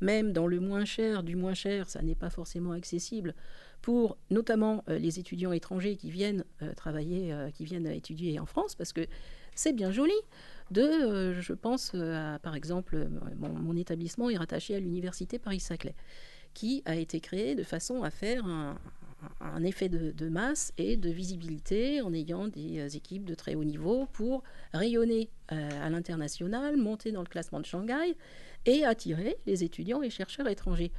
même 0.00 0.32
dans 0.32 0.46
le 0.46 0.58
moins 0.58 0.86
cher 0.86 1.22
du 1.22 1.36
moins 1.36 1.52
cher, 1.52 1.90
ça 1.90 2.00
n'est 2.00 2.14
pas 2.14 2.30
forcément 2.30 2.72
accessible 2.72 3.34
pour 3.82 4.16
notamment 4.30 4.82
les 4.88 5.18
étudiants 5.18 5.52
étrangers 5.52 5.96
qui 5.96 6.10
viennent 6.10 6.44
travailler, 6.76 7.34
qui 7.52 7.64
viennent 7.66 7.86
étudier 7.86 8.40
en 8.40 8.46
France, 8.46 8.74
parce 8.74 8.94
que 8.94 9.06
c'est 9.54 9.74
bien 9.74 9.90
joli 9.90 10.14
de, 10.70 10.82
euh, 10.82 11.40
je 11.40 11.52
pense, 11.52 11.92
euh, 11.94 12.34
à, 12.34 12.38
par 12.38 12.56
exemple, 12.56 12.96
euh, 12.96 13.08
mon, 13.38 13.76
établissement 13.76 14.30
est 14.30 14.36
rattaché 14.36 14.74
à 14.74 14.80
l'université 14.80 15.38
Paris-Saclay 15.38 15.94
qui 16.54 16.82
a 16.86 16.96
été 16.96 17.20
créé 17.20 17.54
de 17.54 17.62
façon 17.62 18.02
à 18.02 18.10
faire 18.10 18.46
un, 18.46 19.62
effet 19.62 19.90
de, 19.90 20.28
masse 20.30 20.72
et 20.78 20.96
de 20.96 21.10
visibilité 21.10 22.00
en 22.00 22.14
ayant 22.14 22.48
des 22.48 22.96
équipes 22.96 23.26
de 23.26 23.34
très 23.34 23.54
haut 23.54 23.64
niveau 23.64 24.06
pour 24.14 24.42
rayonner 24.72 25.28
à 25.48 25.90
l'international, 25.90 26.78
monter 26.78 27.12
dans 27.12 27.20
le 27.20 27.28
classement 27.28 27.60
de 27.60 27.66
Shanghai 27.66 28.16
et 28.64 28.86
attirer 28.86 29.36
les 29.44 29.64
étudiants 29.64 30.00
et 30.00 30.08
chercheurs 30.08 30.48
étrangers. 30.48 30.92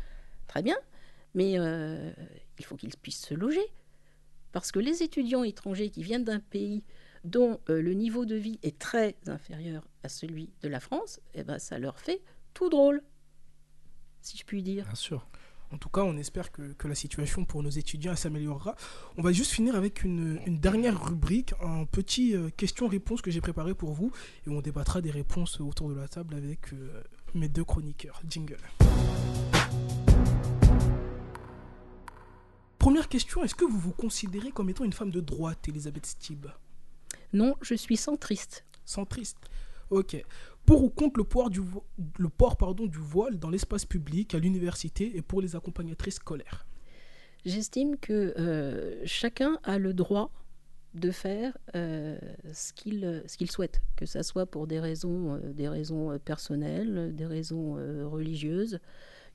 Très 0.45 0.61
bien, 0.61 0.77
mais 1.33 1.53
il 1.53 2.65
faut 2.65 2.75
qu'ils 2.75 2.95
puissent 2.95 3.25
se 3.25 3.33
loger. 3.33 3.65
Parce 4.51 4.71
que 4.71 4.77
les 4.77 5.01
étudiants 5.01 5.43
étrangers 5.43 5.89
qui 5.89 6.03
viennent 6.03 6.23
d'un 6.23 6.39
pays 6.39 6.83
dont 7.23 7.59
euh, 7.69 7.81
le 7.81 7.93
niveau 7.93 8.25
de 8.25 8.35
vie 8.35 8.59
est 8.63 8.77
très 8.77 9.15
inférieur 9.27 9.87
à 10.03 10.09
celui 10.09 10.49
de 10.61 10.67
la 10.69 10.79
France, 10.79 11.19
eh 11.33 11.43
ben, 11.43 11.59
ça 11.59 11.79
leur 11.79 11.99
fait 11.99 12.21
tout 12.53 12.69
drôle, 12.69 13.01
si 14.21 14.37
je 14.37 14.45
puis 14.45 14.63
dire. 14.63 14.85
Bien 14.85 14.95
sûr. 14.95 15.27
En 15.71 15.77
tout 15.77 15.89
cas, 15.89 16.01
on 16.01 16.15
espère 16.15 16.51
que, 16.51 16.87
la 16.87 16.95
situation 16.95 17.43
pour 17.43 17.61
nos 17.61 17.69
étudiants 17.69 18.15
s'améliorera. 18.15 18.75
On 19.17 19.21
va 19.21 19.33
juste 19.33 19.51
finir 19.51 19.75
avec 19.75 20.03
une, 20.03 20.39
une 20.45 20.59
dernière 20.59 21.09
rubrique, 21.09 21.53
un 21.61 21.83
petit 21.83 22.35
euh, 22.35 22.49
question-réponse 22.55 23.21
que 23.21 23.31
j'ai 23.31 23.41
préparé 23.41 23.73
pour 23.73 23.91
vous. 23.91 24.11
Et 24.45 24.49
on 24.49 24.61
débattra 24.61 25.01
des 25.01 25.11
réponses 25.11 25.59
autour 25.59 25.89
de 25.89 25.95
la 25.95 26.07
table 26.07 26.35
avec 26.35 26.71
euh, 26.71 27.03
mes 27.33 27.49
deux 27.49 27.65
chroniqueurs. 27.65 28.21
Jingle. 28.29 28.57
Première 32.79 33.09
question, 33.09 33.43
est-ce 33.43 33.55
que 33.55 33.65
vous 33.65 33.77
vous 33.77 33.91
considérez 33.91 34.51
comme 34.51 34.69
étant 34.69 34.85
une 34.85 34.93
femme 34.93 35.11
de 35.11 35.19
droite, 35.19 35.67
Elisabeth 35.67 36.05
Stib 36.05 36.47
Non, 37.33 37.55
je 37.61 37.75
suis 37.75 37.97
centriste. 37.97 38.65
Centriste. 38.85 39.37
Ok. 39.89 40.23
Pour 40.65 40.83
ou 40.83 40.89
contre 40.89 41.17
le 41.19 41.23
port 41.23 41.49
du, 41.49 41.59
vo- 41.59 41.85
le 42.17 42.29
port, 42.29 42.57
pardon, 42.57 42.85
du 42.87 42.97
voile 42.97 43.39
dans 43.39 43.49
l'espace 43.49 43.85
public, 43.85 44.35
à 44.35 44.39
l'université 44.39 45.15
et 45.17 45.21
pour 45.21 45.41
les 45.41 45.55
accompagnatrices 45.55 46.15
scolaires? 46.15 46.65
J'estime 47.45 47.97
que 47.97 48.33
euh, 48.37 49.01
chacun 49.05 49.59
a 49.63 49.77
le 49.77 49.93
droit 49.93 50.31
de 50.93 51.11
faire 51.11 51.57
euh, 51.75 52.17
ce 52.51 52.73
qu'il 52.73 53.23
ce 53.27 53.37
qu'il 53.37 53.51
souhaite, 53.51 53.81
que 53.95 54.05
ça 54.05 54.23
soit 54.23 54.45
pour 54.45 54.67
des 54.67 54.79
raisons, 54.79 55.35
euh, 55.35 55.53
des 55.53 55.69
raisons 55.69 56.17
personnelles, 56.19 57.15
des 57.15 57.25
raisons 57.25 57.77
euh, 57.77 58.07
religieuses, 58.07 58.79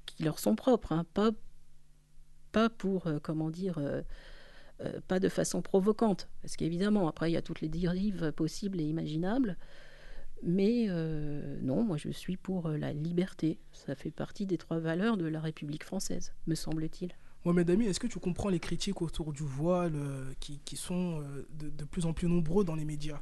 qui 0.05 0.25
leur 0.25 0.39
sont 0.39 0.57
propres, 0.57 0.93
hein, 0.93 1.07
pas, 1.15 1.31
pas 2.51 2.69
pour, 2.69 3.09
comment 3.23 3.49
dire, 3.51 3.79
euh, 4.85 5.01
pas 5.09 5.21
de 5.21 5.29
façon 5.29 5.63
provocante, 5.63 6.29
parce 6.43 6.57
qu'évidemment, 6.57 7.09
après, 7.09 7.31
il 7.31 7.35
y 7.35 7.37
a 7.37 7.43
toutes 7.43 7.61
les 7.61 7.69
dérives 7.69 8.33
possibles 8.33 8.81
et 8.81 8.85
imaginables, 8.85 9.57
mais 10.43 10.87
euh, 10.89 11.59
non, 11.63 11.83
moi 11.85 11.97
je 11.97 12.11
suis 12.11 12.37
pour 12.37 12.67
euh, 12.67 12.77
la 12.77 12.93
liberté, 12.93 13.59
ça 13.73 13.95
fait 13.95 14.11
partie 14.11 14.47
des 14.47 14.59
trois 14.59 14.81
valeurs 14.81 15.17
de 15.17 15.27
la 15.27 15.41
République 15.41 15.85
française, 15.85 16.33
me 16.47 16.55
semble-t-il. 16.55 17.13
Mohamed 17.45 17.71
Ami, 17.71 17.87
est-ce 17.87 17.99
que 17.99 18.07
tu 18.07 18.21
comprends 18.21 18.51
les 18.51 18.61
critiques 18.61 19.03
autour 19.03 19.33
du 19.33 19.43
voile 19.43 19.95
euh, 19.97 20.33
qui, 20.39 20.61
qui 20.65 20.77
sont 20.77 21.21
euh, 21.21 21.47
de, 21.59 21.71
de 21.71 21.85
plus 21.85 22.07
en 22.07 22.13
plus 22.13 22.29
nombreux 22.29 22.65
dans 22.65 22.77
les 22.77 22.85
médias? 22.85 23.21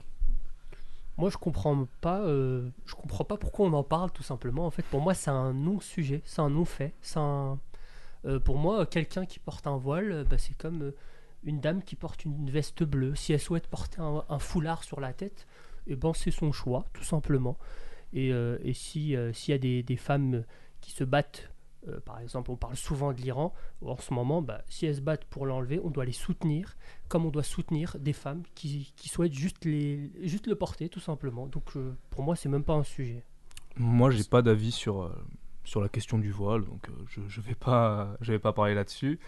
Moi, 1.17 1.29
je 1.29 1.37
comprends 1.37 1.87
pas. 2.01 2.21
euh, 2.21 2.71
je 2.87 2.95
comprends 2.95 3.25
pas 3.25 3.37
pourquoi 3.37 3.67
on 3.67 3.73
en 3.75 3.83
parle, 3.83 4.11
tout 4.11 4.23
simplement. 4.23 4.65
En 4.65 4.71
fait, 4.71 4.85
pour 4.85 5.03
moi, 5.03 5.13
c'est 5.13 5.31
un 5.31 5.53
non-sujet, 5.53 6.23
c'est 6.25 6.41
un 6.41 6.49
non-fait. 6.49 6.95
C'est 7.03 7.19
un. 7.19 7.59
euh, 8.25 8.39
pour 8.39 8.57
moi, 8.57 8.87
quelqu'un 8.87 9.27
qui 9.27 9.39
porte 9.39 9.67
un 9.67 9.77
voile, 9.77 10.25
bah, 10.31 10.39
c'est 10.39 10.57
comme 10.57 10.83
euh, 10.83 10.95
une 11.45 11.61
dame 11.61 11.82
qui 11.82 11.97
porte 11.97 12.24
une 12.24 12.51
veste 12.51 12.82
bleue. 12.82 13.14
Si 13.14 13.32
elle 13.32 13.41
souhaite 13.41 13.66
porter 13.66 14.01
un, 14.01 14.38
foulard 14.38 14.84
sur 14.84 15.01
la 15.01 15.12
tête, 15.12 15.47
et 15.86 15.97
ben 15.97 16.12
c'est 16.14 16.30
son 16.30 16.53
choix, 16.53 16.84
tout 16.93 17.05
simplement. 17.05 17.59
Et, 18.12 18.32
euh, 18.32 18.59
si 18.72 19.16
euh, 19.16 19.32
s'il 19.32 19.53
y 19.53 19.55
a 19.55 19.82
des, 19.82 19.97
femmes 19.97 20.45
qui 20.80 20.93
se 20.93 21.05
battent, 21.05 21.51
euh, 21.88 22.01
par 22.01 22.20
exemple, 22.20 22.51
on 22.51 22.57
parle 22.57 22.76
souvent 22.76 23.12
de 23.12 23.20
l'Iran. 23.20 23.55
En 23.84 23.97
ce 23.97 24.12
moment, 24.12 24.43
bah, 24.43 24.62
si 24.68 24.86
elles 24.86 24.97
se 24.97 25.01
battent 25.01 25.24
pour 25.24 25.47
l'enlever, 25.47 25.80
on 25.82 25.91
doit 25.91 26.05
les 26.05 26.12
soutenir, 26.12 26.76
comme 27.09 27.24
on 27.24 27.30
doit 27.30 27.43
soutenir 27.43 27.97
des 27.99 28.12
femmes 28.12 28.43
qui, 28.55 28.93
souhaitent 28.97 29.32
juste, 29.32 29.64
le 29.64 30.55
porter, 30.55 30.88
tout 30.88 31.01
simplement. 31.01 31.47
Donc 31.47 31.72
pour 32.11 32.22
moi, 32.22 32.36
c'est 32.36 32.49
même 32.49 32.64
pas 32.64 32.74
un 32.74 32.84
sujet. 32.84 33.24
Moi, 33.76 34.11
j'ai 34.11 34.24
pas 34.24 34.43
d'avis 34.43 34.72
sur, 34.72 35.11
sur 35.64 35.80
la 35.80 35.88
question 35.88 36.18
du 36.18 36.32
voile, 36.32 36.64
donc 36.64 36.88
je, 37.09 37.20
je 37.28 37.41
vais 37.41 37.55
pas, 37.55 38.16
je 38.20 38.32
vais 38.32 38.38
pas 38.38 38.53
parler 38.53 38.74
là-dessus. 38.74 39.18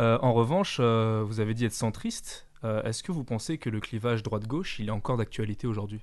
Euh, 0.00 0.18
en 0.22 0.32
revanche, 0.32 0.78
euh, 0.80 1.22
vous 1.26 1.40
avez 1.40 1.52
dit 1.52 1.66
être 1.66 1.74
centriste. 1.74 2.46
Euh, 2.64 2.82
Est-ce 2.82 3.02
que 3.02 3.12
vous 3.12 3.22
pensez 3.22 3.58
que 3.58 3.68
le 3.68 3.80
clivage 3.80 4.22
droite-gauche, 4.22 4.78
il 4.78 4.88
est 4.88 4.92
encore 4.92 5.18
d'actualité 5.18 5.66
aujourd'hui? 5.66 6.00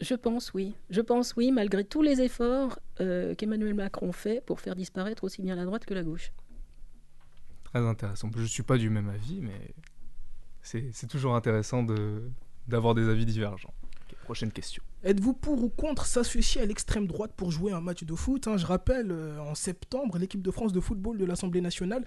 Je 0.00 0.14
pense 0.14 0.54
oui. 0.54 0.76
Je 0.90 1.00
pense 1.00 1.34
oui, 1.36 1.50
malgré 1.50 1.82
tous 1.82 2.02
les 2.02 2.20
efforts 2.20 2.78
euh, 3.00 3.34
qu'Emmanuel 3.34 3.74
Macron 3.74 4.12
fait 4.12 4.40
pour 4.44 4.60
faire 4.60 4.76
disparaître 4.76 5.24
aussi 5.24 5.42
bien 5.42 5.56
la 5.56 5.64
droite 5.64 5.84
que 5.84 5.94
la 5.94 6.04
gauche. 6.04 6.32
Très 7.64 7.80
intéressant. 7.80 8.30
Je 8.36 8.44
suis 8.44 8.62
pas 8.62 8.78
du 8.78 8.88
même 8.88 9.08
avis, 9.08 9.40
mais 9.40 9.74
c'est 10.62 11.08
toujours 11.08 11.34
intéressant 11.34 11.82
de 11.82 12.30
d'avoir 12.68 12.94
des 12.94 13.08
avis 13.08 13.24
divergents. 13.24 13.72
Prochaine 14.24 14.52
question. 14.52 14.82
Êtes-vous 15.04 15.32
pour 15.32 15.62
ou 15.62 15.68
contre 15.68 16.06
s'associer 16.06 16.60
à 16.60 16.66
l'extrême 16.66 17.06
droite 17.06 17.32
pour 17.36 17.52
jouer 17.52 17.70
un 17.70 17.80
match 17.80 18.02
de 18.02 18.14
foot 18.16 18.48
hein? 18.48 18.56
Je 18.56 18.66
rappelle, 18.66 19.12
euh, 19.12 19.38
en 19.38 19.54
septembre, 19.54 20.18
l'équipe 20.18 20.42
de 20.42 20.50
France 20.50 20.72
de 20.72 20.80
football 20.80 21.18
de 21.18 21.24
l'Assemblée 21.24 21.60
nationale 21.60 22.04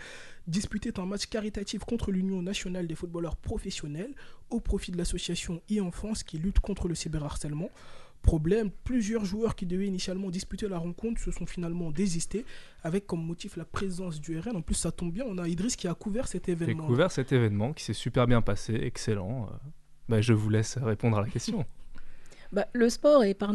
disputait 0.47 0.99
un 0.99 1.05
match 1.05 1.27
caritatif 1.27 1.85
contre 1.85 2.11
l'Union 2.11 2.41
nationale 2.41 2.87
des 2.87 2.95
footballeurs 2.95 3.37
professionnels 3.37 4.13
au 4.49 4.59
profit 4.59 4.91
de 4.91 4.97
l'association 4.97 5.61
e-enfance 5.71 6.23
qui 6.23 6.37
lutte 6.37 6.59
contre 6.59 6.89
le 6.89 6.95
cyberharcèlement. 6.95 7.69
Problème, 8.23 8.69
plusieurs 8.83 9.23
joueurs 9.23 9.55
qui 9.55 9.65
devaient 9.65 9.87
initialement 9.87 10.29
disputer 10.29 10.67
la 10.67 10.77
rencontre 10.77 11.21
se 11.21 11.31
sont 11.31 11.45
finalement 11.45 11.91
désistés 11.91 12.45
avec 12.83 13.07
comme 13.07 13.25
motif 13.25 13.55
la 13.55 13.65
présence 13.65 14.19
du 14.19 14.37
RN. 14.37 14.57
En 14.57 14.61
plus, 14.61 14.75
ça 14.75 14.91
tombe 14.91 15.13
bien, 15.13 15.23
on 15.27 15.37
a 15.37 15.47
Idriss 15.47 15.77
qui 15.77 15.87
a 15.87 15.93
couvert 15.95 16.27
cet 16.27 16.49
événement. 16.49 16.87
couvert 16.87 17.11
cet 17.11 17.31
événement 17.31 17.71
qui 17.71 17.85
s'est 17.85 17.93
super 17.93 18.27
bien 18.27 18.41
passé, 18.41 18.75
excellent. 18.75 19.45
Euh, 19.45 19.55
bah, 20.09 20.21
je 20.21 20.33
vous 20.33 20.49
laisse 20.49 20.77
répondre 20.77 21.17
à 21.17 21.21
la 21.21 21.29
question. 21.29 21.65
Bah, 22.51 22.67
le 22.73 22.89
sport 22.89 23.23
est 23.23 23.33
par, 23.33 23.53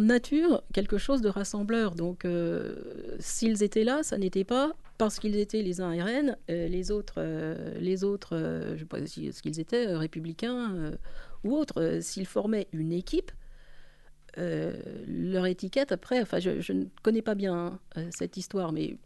nature 0.00 0.62
quelque 0.74 0.98
chose 0.98 1.22
de 1.22 1.28
rassembleur. 1.28 1.94
Donc, 1.94 2.24
euh, 2.24 2.76
s'ils 3.18 3.62
étaient 3.62 3.84
là, 3.84 4.02
ça 4.02 4.18
n'était 4.18 4.44
pas 4.44 4.74
parce 4.98 5.18
qu'ils 5.18 5.36
étaient 5.36 5.62
les 5.62 5.80
uns 5.80 5.92
RN, 5.92 6.36
euh, 6.50 6.68
les 6.68 6.90
autres, 6.90 7.16
euh, 7.18 7.78
les 7.80 8.04
autres 8.04 8.36
je 8.36 8.72
ne 8.72 8.78
sais 8.78 8.84
pas 8.84 9.06
si, 9.06 9.32
ce 9.32 9.42
qu'ils 9.42 9.58
étaient, 9.58 9.86
républicains 9.94 10.92
ou 11.44 11.56
autres. 11.56 12.00
S'ils 12.02 12.26
formaient 12.26 12.68
une 12.72 12.92
équipe, 12.92 13.32
leur 14.36 15.46
étiquette, 15.46 15.92
après, 15.92 16.20
enfin, 16.20 16.38
je, 16.38 16.60
je 16.60 16.74
ne 16.74 16.84
connais 17.02 17.22
pas 17.22 17.34
bien 17.34 17.80
cette 18.10 18.36
histoire, 18.36 18.72
mais 18.72 18.98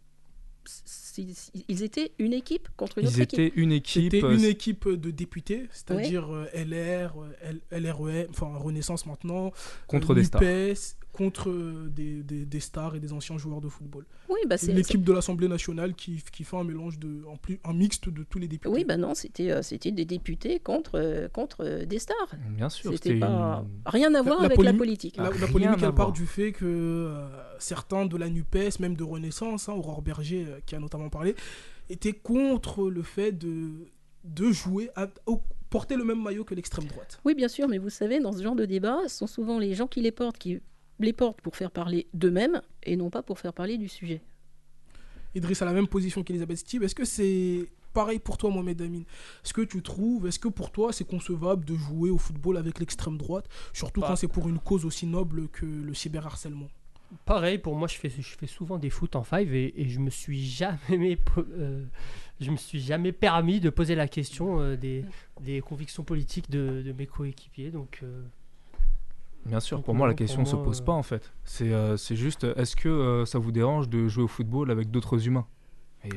ils 1.17 1.83
étaient 1.83 2.11
une 2.19 2.33
équipe 2.33 2.67
contre 2.77 2.97
une 2.99 3.05
Ils 3.05 3.09
autre 3.09 3.19
équipe. 3.21 3.39
étaient 3.39 3.53
une 3.59 3.71
équipe. 3.71 4.03
C'était 4.13 4.23
euh, 4.23 4.35
une 4.35 4.43
équipe 4.45 4.87
de 4.87 5.11
députés, 5.11 5.67
c'est-à-dire 5.71 6.33
euh, 6.33 6.45
LR, 6.53 7.13
euh, 7.19 7.53
LREM, 7.79 8.27
enfin 8.29 8.51
Renaissance 8.57 9.05
maintenant, 9.05 9.51
contre 9.87 10.11
euh, 10.11 10.15
des 10.15 10.23
stars. 10.23 10.41
NUPES, 10.41 10.77
contre 11.11 11.49
euh, 11.49 11.89
des, 11.93 12.23
des- 12.23 12.45
des 12.45 12.59
stars 12.61 12.95
et 12.95 12.99
des 13.01 13.11
anciens 13.11 13.37
joueurs 13.37 13.59
de 13.59 13.67
football. 13.67 14.05
Oui, 14.29 14.39
bah, 14.47 14.57
c'est 14.57 14.71
L'équipe 14.71 15.03
de 15.03 15.11
l'Assemblée 15.11 15.49
nationale 15.49 15.93
qui, 15.93 16.23
qui 16.31 16.45
fait 16.45 16.55
un 16.55 16.63
mélange 16.63 16.99
de, 16.99 17.25
en 17.27 17.35
plus, 17.35 17.59
un 17.65 17.73
mixte 17.73 18.07
de 18.07 18.23
tous 18.23 18.39
les 18.39 18.47
députés. 18.47 18.73
Oui, 18.73 18.85
ben 18.85 18.97
non, 18.99 19.13
c'était 19.13 19.51
euh, 19.51 19.61
c'était 19.61 19.91
des 19.91 20.05
députés 20.05 20.59
contre, 20.59 20.91
euh, 20.95 21.27
contre 21.27 21.65
euh, 21.65 21.85
des 21.85 21.99
stars. 21.99 22.15
Bien 22.55 22.69
sûr, 22.69 22.93
C'était 22.93 23.19
pas 23.19 23.27
une- 23.27 23.67
rien 23.85 24.13
à 24.15 24.21
voir 24.21 24.39
la 24.39 24.45
avec 24.45 24.61
la 24.61 24.73
politique. 24.73 25.17
La, 25.17 25.31
la 25.31 25.47
polémique, 25.47 25.79
elle 25.83 25.91
part 25.93 26.13
du 26.13 26.25
fait 26.25 26.53
que 26.53 26.65
euh, 26.65 27.27
certains 27.59 28.05
de 28.05 28.15
la 28.15 28.29
NUPES, 28.29 28.79
même 28.79 28.95
de 28.95 29.03
Renaissance, 29.03 29.67
hein, 29.67 29.73
Aurore 29.73 30.01
Berger, 30.01 30.45
euh, 30.47 30.59
qui 30.65 30.75
a 30.75 30.79
notamment 30.79 31.00
parlé, 31.09 31.35
étaient 31.89 32.13
contre 32.13 32.89
le 32.89 33.01
fait 33.03 33.31
de, 33.31 33.87
de 34.23 34.51
jouer, 34.51 34.89
à, 34.95 35.07
au- 35.25 35.41
porter 35.69 35.95
le 35.95 36.03
même 36.03 36.21
maillot 36.21 36.43
que 36.43 36.53
l'extrême 36.53 36.85
droite. 36.85 37.19
Oui, 37.23 37.33
bien 37.33 37.47
sûr, 37.47 37.67
mais 37.67 37.77
vous 37.77 37.89
savez, 37.89 38.19
dans 38.19 38.33
ce 38.33 38.41
genre 38.43 38.55
de 38.55 38.65
débat, 38.65 38.99
ce 39.07 39.17
sont 39.17 39.27
souvent 39.27 39.57
les 39.59 39.73
gens 39.73 39.87
qui 39.87 40.01
les 40.01 40.11
portent 40.11 40.37
qui 40.37 40.59
les 40.99 41.13
portent 41.13 41.41
pour 41.41 41.55
faire 41.55 41.71
parler 41.71 42.07
d'eux-mêmes 42.13 42.61
et 42.83 42.95
non 42.95 43.09
pas 43.09 43.23
pour 43.23 43.39
faire 43.39 43.53
parler 43.53 43.77
du 43.77 43.87
sujet. 43.87 44.21
Idriss 45.33 45.61
a 45.61 45.65
la 45.65 45.73
même 45.73 45.87
position 45.87 46.23
qu'Elisabeth 46.23 46.57
Steve. 46.57 46.83
Est-ce 46.83 46.93
que 46.95 47.05
c'est 47.05 47.69
pareil 47.93 48.19
pour 48.19 48.37
toi, 48.37 48.49
Mohamed 48.49 48.81
Amin 48.81 49.03
Est-ce 49.43 49.53
que 49.53 49.61
tu 49.61 49.81
trouves, 49.81 50.27
est-ce 50.27 50.39
que 50.39 50.49
pour 50.49 50.71
toi 50.71 50.91
c'est 50.93 51.05
concevable 51.05 51.63
de 51.65 51.75
jouer 51.75 52.09
au 52.09 52.17
football 52.17 52.57
avec 52.57 52.79
l'extrême 52.79 53.17
droite, 53.17 53.45
surtout 53.73 54.01
Bah. 54.01 54.07
quand 54.09 54.15
c'est 54.17 54.27
pour 54.27 54.47
une 54.49 54.59
cause 54.59 54.85
aussi 54.85 55.05
noble 55.07 55.47
que 55.49 55.65
le 55.65 55.93
cyberharcèlement 55.93 56.67
Pareil, 57.25 57.57
pour 57.57 57.75
moi, 57.75 57.87
je 57.87 57.95
fais, 57.95 58.09
je 58.09 58.21
fais 58.37 58.47
souvent 58.47 58.77
des 58.77 58.89
foot 58.89 59.15
en 59.15 59.23
five 59.23 59.53
et, 59.53 59.73
et 59.81 59.89
je 59.89 59.99
me 59.99 60.09
suis 60.09 60.45
jamais, 60.45 61.17
euh, 61.37 61.83
je 62.39 62.51
me 62.51 62.57
suis 62.57 62.79
jamais 62.79 63.11
permis 63.11 63.59
de 63.59 63.69
poser 63.69 63.95
la 63.95 64.07
question 64.07 64.59
euh, 64.59 64.75
des, 64.77 65.03
des 65.41 65.61
convictions 65.61 66.03
politiques 66.03 66.49
de, 66.49 66.81
de 66.85 66.93
mes 66.93 67.07
coéquipiers. 67.07 67.71
Donc, 67.71 67.99
euh, 68.03 68.23
Bien 69.45 69.59
sûr, 69.59 69.77
Donc 69.77 69.85
pour 69.85 69.95
moi, 69.95 70.07
la 70.07 70.13
question 70.13 70.41
ne 70.41 70.45
se 70.45 70.55
pose 70.55 70.81
pas 70.81 70.93
en 70.93 71.01
fait. 71.01 71.33
C'est 71.45 71.71
c'est 71.97 72.15
juste, 72.15 72.43
est-ce 72.43 72.75
que 72.75 73.23
ça 73.25 73.39
vous 73.39 73.51
dérange 73.51 73.89
de 73.89 74.07
jouer 74.07 74.23
au 74.23 74.27
football 74.27 74.69
avec 74.69 74.91
d'autres 74.91 75.27
humains? 75.27 75.47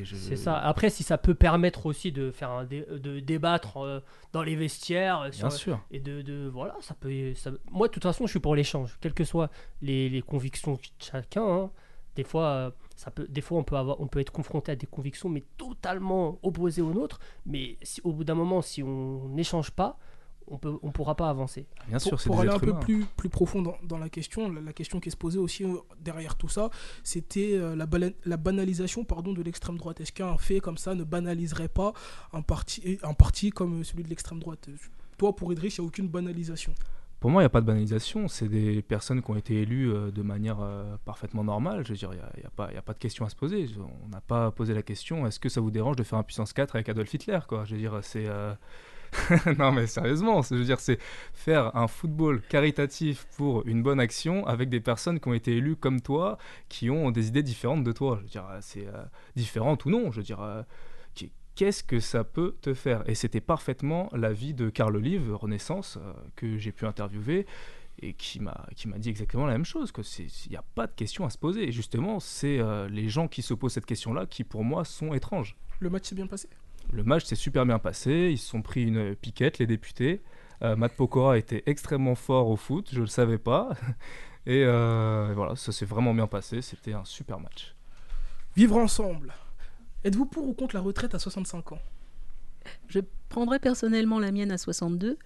Je- 0.03 0.15
c'est 0.15 0.35
ça. 0.35 0.57
Après, 0.57 0.89
si 0.89 1.03
ça 1.03 1.17
peut 1.17 1.35
permettre 1.35 1.85
aussi 1.85 2.11
de 2.11 2.31
faire 2.31 2.49
un 2.49 2.63
dé- 2.65 2.85
de 2.89 3.19
débattre 3.19 3.77
euh, 3.77 3.99
dans 4.33 4.41
les 4.41 4.55
vestiaires 4.55 5.21
euh, 5.21 5.31
sur- 5.31 5.47
Bien 5.47 5.57
sûr. 5.57 5.79
et 5.91 5.99
de, 5.99 6.21
de- 6.21 6.49
voilà, 6.51 6.75
ça 6.81 6.95
peut. 6.95 7.33
ça- 7.35 7.51
moi, 7.71 7.87
de 7.87 7.93
toute 7.93 8.03
façon, 8.03 8.25
je 8.25 8.31
suis 8.31 8.39
pour 8.39 8.55
l'échange, 8.55 8.97
quelles 9.01 9.13
que 9.13 9.23
soient 9.23 9.49
les, 9.81 10.09
les 10.09 10.21
convictions 10.21 10.73
de 10.73 10.79
chacun. 10.99 11.43
hein. 11.47 11.71
Des 12.15 12.23
fois, 12.23 12.45
euh, 12.45 12.71
ça 12.95 13.11
peut, 13.11 13.27
des 13.29 13.41
fois, 13.41 13.59
on 13.59 13.63
peut 13.63 13.75
avoir, 13.75 13.99
on 13.99 14.07
peut 14.07 14.19
être 14.21 14.31
confronté 14.31 14.71
à 14.71 14.75
des 14.77 14.87
convictions 14.87 15.27
mais 15.27 15.43
totalement 15.57 16.39
opposées 16.43 16.81
aux 16.81 16.93
nôtres. 16.93 17.19
Mais 17.45 17.77
si, 17.81 17.99
au 18.05 18.13
bout 18.13 18.23
d'un 18.23 18.35
moment, 18.35 18.61
si 18.61 18.81
on 18.83 19.27
n'échange 19.29 19.71
pas, 19.71 19.97
on 20.47 20.59
on 20.83 20.91
pourra 20.91 21.15
pas 21.15 21.29
avancer. 21.29 21.65
Bien 21.87 21.99
sûr, 21.99 22.11
Pour, 22.11 22.19
c'est 22.21 22.29
pour 22.29 22.39
aller 22.41 22.49
un 22.51 22.59
peu 22.59 22.69
humains. 22.69 22.79
plus, 22.79 23.05
plus 23.17 23.29
profond 23.29 23.61
dans, 23.61 23.75
dans 23.83 23.97
la 23.97 24.09
question, 24.09 24.51
la, 24.51 24.61
la 24.61 24.73
question 24.73 24.99
qui 24.99 25.09
se 25.11 25.17
posait 25.17 25.39
aussi 25.39 25.63
euh, 25.63 25.75
derrière 25.99 26.35
tout 26.35 26.47
ça, 26.49 26.69
c'était 27.03 27.53
euh, 27.53 27.75
la, 27.75 28.37
banalisation 28.37 29.03
pardon, 29.03 29.33
de 29.33 29.41
l'extrême 29.41 29.77
droite. 29.77 30.01
Est-ce 30.01 30.11
qu'un 30.11 30.37
fait 30.37 30.59
comme 30.59 30.77
ça 30.77 30.95
ne 30.95 31.03
banaliserait 31.03 31.67
pas 31.69 31.93
un 32.33 32.41
parti, 32.41 32.99
un 33.03 33.13
parti 33.13 33.49
comme 33.49 33.83
celui 33.83 34.03
de 34.03 34.09
l'extrême 34.09 34.39
droite? 34.39 34.69
Toi, 35.17 35.35
pour 35.35 35.51
Idriss, 35.51 35.77
il 35.77 35.81
n'y 35.81 35.85
a 35.85 35.87
aucune 35.87 36.07
banalisation. 36.09 36.73
Pour 37.21 37.31
moi, 37.31 37.41
il 37.41 37.45
n'y 37.45 37.47
a 37.47 37.49
pas 37.49 37.61
de 37.61 37.65
banalisation. 37.65 38.27
C'est 38.27 38.49
des 38.49 38.81
personnes 38.81 39.23
qui 39.23 39.31
ont 39.31 39.37
été 39.37 39.55
élues 39.61 39.91
euh, 39.91 40.11
de 40.11 40.21
manière 40.21 40.57
euh, 40.59 40.95
parfaitement 41.05 41.43
normale. 41.43 41.83
Je 41.85 41.93
veux 41.93 41.97
dire, 41.97 42.09
il 42.11 42.17
n'y 42.17 42.21
a, 42.21 42.31
y 42.43 42.45
a 42.45 42.49
pas- 42.51 42.71
y 42.71 42.77
a 42.77 42.81
pas 42.81 42.93
de 42.93 42.99
question 42.99 43.25
à 43.25 43.29
se 43.29 43.35
poser. 43.35 43.67
On 44.05 44.09
n'a 44.09 44.21
pas 44.21 44.51
posé 44.51 44.73
la 44.75 44.83
question 44.83 45.25
est-ce 45.25 45.39
que 45.39 45.49
ça 45.49 45.59
vous 45.61 45.71
dérange 45.71 45.95
de 45.95 46.03
faire 46.03 46.19
un 46.19 46.23
puissance 46.23 46.53
4 46.53 46.75
avec 46.75 46.89
Adolf 46.89 47.11
Hitler 47.13 47.39
quoi? 47.47 47.63
Je 47.65 47.73
veux 47.75 47.79
dire, 47.81 47.97
c'est. 48.03 48.25
euh, 48.27 48.53
non, 49.57 49.71
mais 49.71 49.87
sérieusement, 49.87 50.41
je 50.41 50.55
veux 50.55 50.63
dire, 50.63 50.79
c'est 50.79 50.99
faire 51.33 51.75
un 51.75 51.87
football 51.87 52.41
caritatif 52.41 53.25
pour 53.37 53.65
une 53.67 53.81
bonne 53.83 53.99
action 53.99 54.45
avec 54.47 54.69
des 54.69 54.79
personnes 54.79 55.19
qui 55.19 55.27
ont 55.27 55.33
été 55.33 55.55
élues 55.57 55.75
comme 55.75 56.01
toi, 56.01 56.37
qui 56.69 56.89
ont 56.89 57.11
des 57.11 57.27
idées 57.27 57.43
différentes 57.43 57.83
de 57.83 57.91
toi. 57.91 58.17
Je 58.19 58.23
veux 58.23 58.29
dire, 58.29 58.45
c'est 58.61 58.87
euh, 58.87 59.03
différentes 59.35 59.85
ou 59.85 59.89
non. 59.89 60.11
Je 60.11 60.17
veux 60.17 60.23
dire. 60.23 60.41
euh, 60.41 60.63
Qu'est-ce 61.55 61.83
que 61.83 62.01
ça 62.01 62.25
peut 62.25 62.57
te 62.61 62.73
faire? 62.73 63.09
Et 63.09 63.15
c'était 63.15 63.39
parfaitement 63.39 64.09
l'avis 64.11 64.53
de 64.53 64.69
Carl 64.69 64.93
Olive, 64.97 65.33
Renaissance, 65.33 65.97
euh, 66.01 66.11
que 66.35 66.57
j'ai 66.57 66.73
pu 66.73 66.85
interviewer 66.85 67.45
et 68.01 68.13
qui 68.13 68.41
m'a 68.41 68.65
dit 68.97 69.07
exactement 69.09 69.45
la 69.45 69.53
même 69.53 69.63
chose 69.63 69.93
que 69.93 70.01
il 70.19 70.49
n'y 70.49 70.57
a 70.57 70.65
pas 70.75 70.85
de 70.85 70.91
question 70.91 71.25
à 71.25 71.29
se 71.29 71.37
poser 71.37 71.65
et 71.65 71.71
justement 71.71 72.19
c'est 72.19 72.59
les 72.89 73.07
gens 73.07 73.29
qui 73.29 73.41
se 73.41 73.53
posent 73.53 73.71
cette 73.71 73.85
question 73.85 74.13
là 74.13 74.25
qui 74.25 74.43
pour 74.43 74.65
moi 74.65 74.83
sont 74.83 75.13
étranges 75.13 75.55
Le 75.79 75.89
match 75.89 76.09
s'est 76.09 76.15
bien 76.15 76.27
passé? 76.27 76.49
Le 76.91 77.03
match 77.03 77.25
s'est 77.25 77.35
super 77.35 77.65
bien 77.65 77.79
passé 77.79 78.29
ils 78.31 78.37
se 78.37 78.49
sont 78.49 78.61
pris 78.61 78.83
une 78.83 79.15
piquette 79.15 79.59
les 79.59 79.67
députés. 79.67 80.21
Euh, 80.61 80.75
Matt 80.75 80.93
Pokora 80.95 81.37
était 81.37 81.63
extrêmement 81.65 82.15
fort 82.15 82.47
au 82.47 82.55
foot 82.55 82.89
je 82.91 83.01
le 83.01 83.07
savais 83.07 83.37
pas. 83.37 83.69
Et 84.47 84.63
euh, 84.63 85.31
voilà 85.35 85.55
ça 85.55 85.71
s'est 85.71 85.85
vraiment 85.85 86.13
bien 86.13 86.27
passé 86.27 86.61
c'était 86.61 86.93
un 86.93 87.05
super 87.05 87.39
match. 87.39 87.75
Vivre 88.55 88.77
ensemble. 88.77 89.33
Êtes-vous 90.03 90.25
pour 90.27 90.47
ou 90.47 90.53
contre 90.53 90.75
la 90.75 90.81
retraite 90.81 91.15
à 91.15 91.19
65 91.19 91.71
ans? 91.73 91.79
Je 92.87 92.99
prendrais 93.29 93.59
personnellement 93.59 94.19
la 94.19 94.31
mienne 94.31 94.51
à 94.51 94.57
62, 94.57 95.17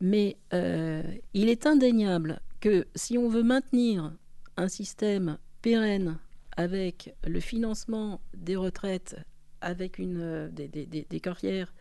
mais 0.00 0.36
euh, 0.52 1.02
il 1.32 1.48
est 1.48 1.66
indéniable 1.66 2.40
que 2.60 2.86
si 2.94 3.18
on 3.18 3.28
veut 3.28 3.42
maintenir 3.42 4.12
un 4.56 4.68
système 4.68 5.38
pérenne 5.62 6.18
avec 6.56 7.14
le 7.24 7.40
financement 7.40 8.20
des 8.36 8.56
retraites, 8.56 9.16
avec 9.60 9.98
une, 9.98 10.20
euh, 10.20 10.48
des, 10.48 10.68
des- 10.68 10.86
des- 10.86 11.06
des 11.08 11.20
carrières 11.20 11.72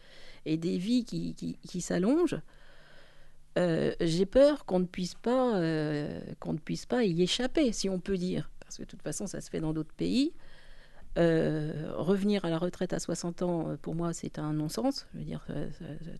et 0.46 0.58
des 0.58 0.78
vies 0.78 1.06
qui, 1.06 1.36
qui- 1.36 1.58
qui 1.68 1.82
s'allongent, 1.82 2.40
euh, 3.58 3.94
j'ai 4.02 4.26
peur 4.26 4.66
qu'on 4.66 4.80
ne 4.80 4.86
puisse 4.86 5.16
pas 5.16 5.56
euh, 5.58 6.20
qu'on 6.40 6.54
ne 6.54 6.58
puisse 6.58 6.86
pas 6.86 7.04
y 7.06 7.22
échapper, 7.22 7.72
si 7.72 7.90
on 7.90 8.00
peut 8.00 8.18
dire, 8.18 8.50
parce 8.60 8.78
que 8.78 8.84
de 8.84 8.88
toute 8.88 9.02
façon 9.02 9.28
ça 9.28 9.40
se 9.42 9.50
fait 9.50 9.62
dans 9.62 9.74
d'autres 9.74 9.94
pays. 9.96 10.34
Revenir 11.18 12.44
à 12.46 12.50
la 12.50 12.58
retraite 12.58 12.94
à 12.94 13.00
60 13.00 13.42
ans, 13.42 13.78
pour 13.82 13.96
moi, 13.96 14.14
c'est 14.14 14.38
un 14.40 14.54
non-sens. 14.54 15.08
Je 15.14 15.20
veux 15.20 15.24
dire, 15.26 15.46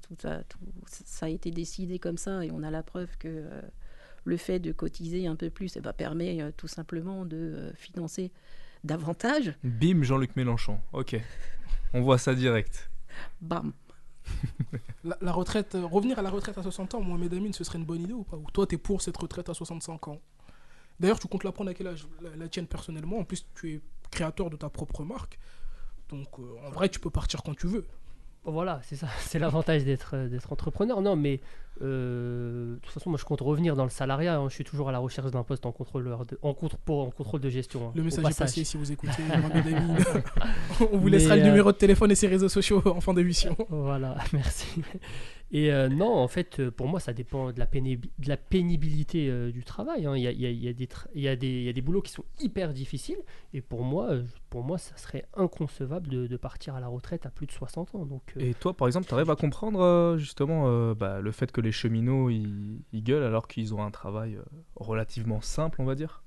tout 0.08 0.16
ça, 0.22 0.42
tout- 0.48 0.60
ça 0.88 1.26
a 1.26 1.30
été 1.30 1.52
décidé 1.52 2.00
comme 2.00 2.18
ça 2.18 2.46
et 2.46 2.52
on 2.52 2.64
a 2.64 2.72
la 2.72 2.84
preuve 2.84 3.18
que 3.18 3.46
le 4.24 4.38
fait 4.38 4.60
de 4.60 4.72
cotiser 4.72 5.28
un 5.28 5.36
peu 5.36 5.50
plus 5.50 5.76
eh 5.76 5.82
ben, 5.82 5.94
permet 5.94 6.52
tout 6.58 6.68
simplement 6.68 7.26
de 7.26 7.72
financer 7.76 8.32
davantage. 8.86 9.54
bim 9.64 10.04
Jean-Luc 10.04 10.36
Mélenchon 10.36 10.80
ok 10.94 11.16
on 11.94 12.02
voit 12.02 12.18
ça 12.18 12.34
direct 12.36 12.90
Bam. 13.42 13.72
la, 15.04 15.18
la 15.22 15.32
retraite, 15.32 15.76
euh, 15.76 15.86
Revenir 15.86 16.20
à 16.20 16.22
la 16.22 16.30
retraite 16.30 16.58
à 16.58 16.64
60 16.64 16.96
ans, 16.96 17.02
Mohamed 17.02 17.34
Amin, 17.34 17.52
ce 17.54 17.64
serait 17.64 17.78
une 17.78 17.86
bonne 17.86 18.02
idée 18.02 18.14
ou 18.14 18.24
pas? 18.24 18.36
Ou 18.38 18.46
toi, 18.52 18.66
tu 18.68 18.76
es 18.76 18.78
pour 18.78 19.02
cette 19.02 19.16
retraite 19.16 19.48
à 19.50 19.54
65 19.54 20.08
ans? 20.10 20.20
D'ailleurs, 21.00 21.20
tu 21.20 21.28
comptes 21.28 21.44
la 21.44 21.52
prendre 21.52 21.70
à 21.70 21.74
quel 21.74 21.88
âge? 21.88 22.08
La, 22.22 22.36
la 22.36 22.48
tienne 22.50 22.68
personnellement. 22.68 23.20
En 23.20 23.24
plus, 23.24 23.46
tu 23.56 23.74
es 23.74 23.82
créateur 24.12 24.50
de 24.50 24.58
ta 24.58 24.70
propre 24.70 25.04
marque. 25.04 25.38
Donc, 26.10 26.28
euh, 26.40 26.44
en 26.68 26.72
vrai, 26.72 26.90
tu 26.90 27.00
peux 27.00 27.10
partir 27.10 27.44
quand 27.44 27.56
tu 27.56 27.68
veux. 27.68 27.86
Voilà, 28.46 28.80
c'est 28.84 28.96
ça, 28.96 29.08
c'est 29.20 29.40
l'avantage 29.40 29.84
d'être 29.86 30.12
euh, 30.14 30.28
d'être 30.30 30.52
entrepreneur. 30.54 31.02
Non, 31.02 31.16
mais 31.16 31.42
euh, 31.82 32.76
de 32.76 32.80
toute 32.80 32.92
façon, 32.94 33.10
moi, 33.10 33.20
je 33.20 33.26
compte 33.26 33.42
revenir 33.42 33.76
dans 33.76 33.84
le 33.84 33.90
salariat. 33.90 34.38
hein. 34.38 34.48
Je 34.50 34.54
suis 34.54 34.64
toujours 34.64 34.88
à 34.90 34.92
la 34.92 35.00
recherche 35.00 35.32
d'un 35.32 35.44
poste 35.44 35.66
en 35.66 35.72
contrôleur, 35.72 36.26
de, 36.26 36.38
en, 36.42 36.54
contre, 36.54 36.78
pour- 36.78 37.08
en 37.08 37.12
contrôle 37.12 37.42
de 37.42 37.50
gestion. 37.50 37.88
hein, 37.88 37.92
Le 37.96 38.02
au 38.02 38.06
message 38.06 38.20
est 38.24 38.28
passage. 38.28 38.48
passé 38.48 38.64
si 38.64 38.78
vous 38.78 38.92
écoutez. 38.92 39.12
On 40.92 40.98
vous 40.98 41.06
Mais, 41.06 41.12
laissera 41.12 41.36
le 41.36 41.42
euh, 41.42 41.46
numéro 41.46 41.72
de 41.72 41.78
téléphone 41.78 42.12
et 42.12 42.16
ses 42.16 42.28
réseaux 42.28 42.50
sociaux 42.50 42.82
en 42.86 43.02
fin 43.02 43.14
d'émission. 43.14 43.56
Voilà, 43.70 44.16
merci. 44.34 44.68
Et 45.58 45.72
euh, 45.72 45.88
non, 45.88 46.12
en 46.14 46.28
fait, 46.28 46.60
euh, 46.60 46.70
pour 46.70 46.88
moi, 46.88 47.00
ça 47.00 47.14
dépend 47.14 47.54
de 47.54 47.60
la, 47.60 47.66
pénib- 47.66 48.10
de 48.20 48.28
la 48.28 48.36
pénibilité 48.36 49.30
euh, 49.30 49.52
du 49.52 49.64
travail. 49.64 50.06
hein. 50.06 50.18
Il 50.18 50.22
y, 50.24 50.28
a, 50.28 50.32
il 50.32 50.42
y 50.42 50.46
a- 50.46 50.50
il 50.50 50.62
y 50.62 50.68
a 50.68 50.74
des 50.74 50.86
tra- 50.88 51.08
il 51.16 51.22
y 51.22 51.30
a 51.30 51.38
des- 51.38 51.48
il 51.48 51.64
y 51.64 51.70
a 51.70 51.74
des 51.74 51.82
boulots 51.82 52.02
qui 52.02 52.12
sont 52.12 52.26
hyper 52.42 52.74
difficiles. 52.74 53.20
Et 53.54 53.62
pour 53.62 53.84
moi, 53.84 54.10
pour 54.50 54.64
moi 54.64 54.78
ça 54.78 54.98
serait 54.98 55.24
inconcevable 55.34 56.08
de, 56.10 56.28
de 56.28 56.38
partir 56.38 56.76
à 56.76 56.82
la 56.82 56.88
retraite 56.88 57.26
à 57.26 57.30
plus 57.30 57.46
de 57.48 57.52
60 57.54 57.96
ans. 57.96 58.06
Donc, 58.06 58.34
euh, 58.36 58.42
Et 58.42 58.54
toi, 58.54 58.76
par 58.76 58.88
exemple, 58.88 59.08
tu 59.08 59.14
arrives 59.14 59.30
à 59.32 59.38
comprendre 59.38 60.16
justement 60.18 60.92
bah, 60.94 61.22
le 61.22 61.32
fait 61.32 61.52
que 61.54 61.62
les 61.62 61.72
cheminots 61.72 62.30
ils, 62.30 62.82
ils 62.92 63.04
gueulent 63.04 63.24
alors 63.24 63.48
qu'ils 63.48 63.74
ont 63.74 63.82
un 63.82 63.92
travail 63.92 64.38
relativement 64.76 65.40
simple, 65.40 65.82
on 65.82 65.86
va 65.86 65.96
dire? 65.96 66.22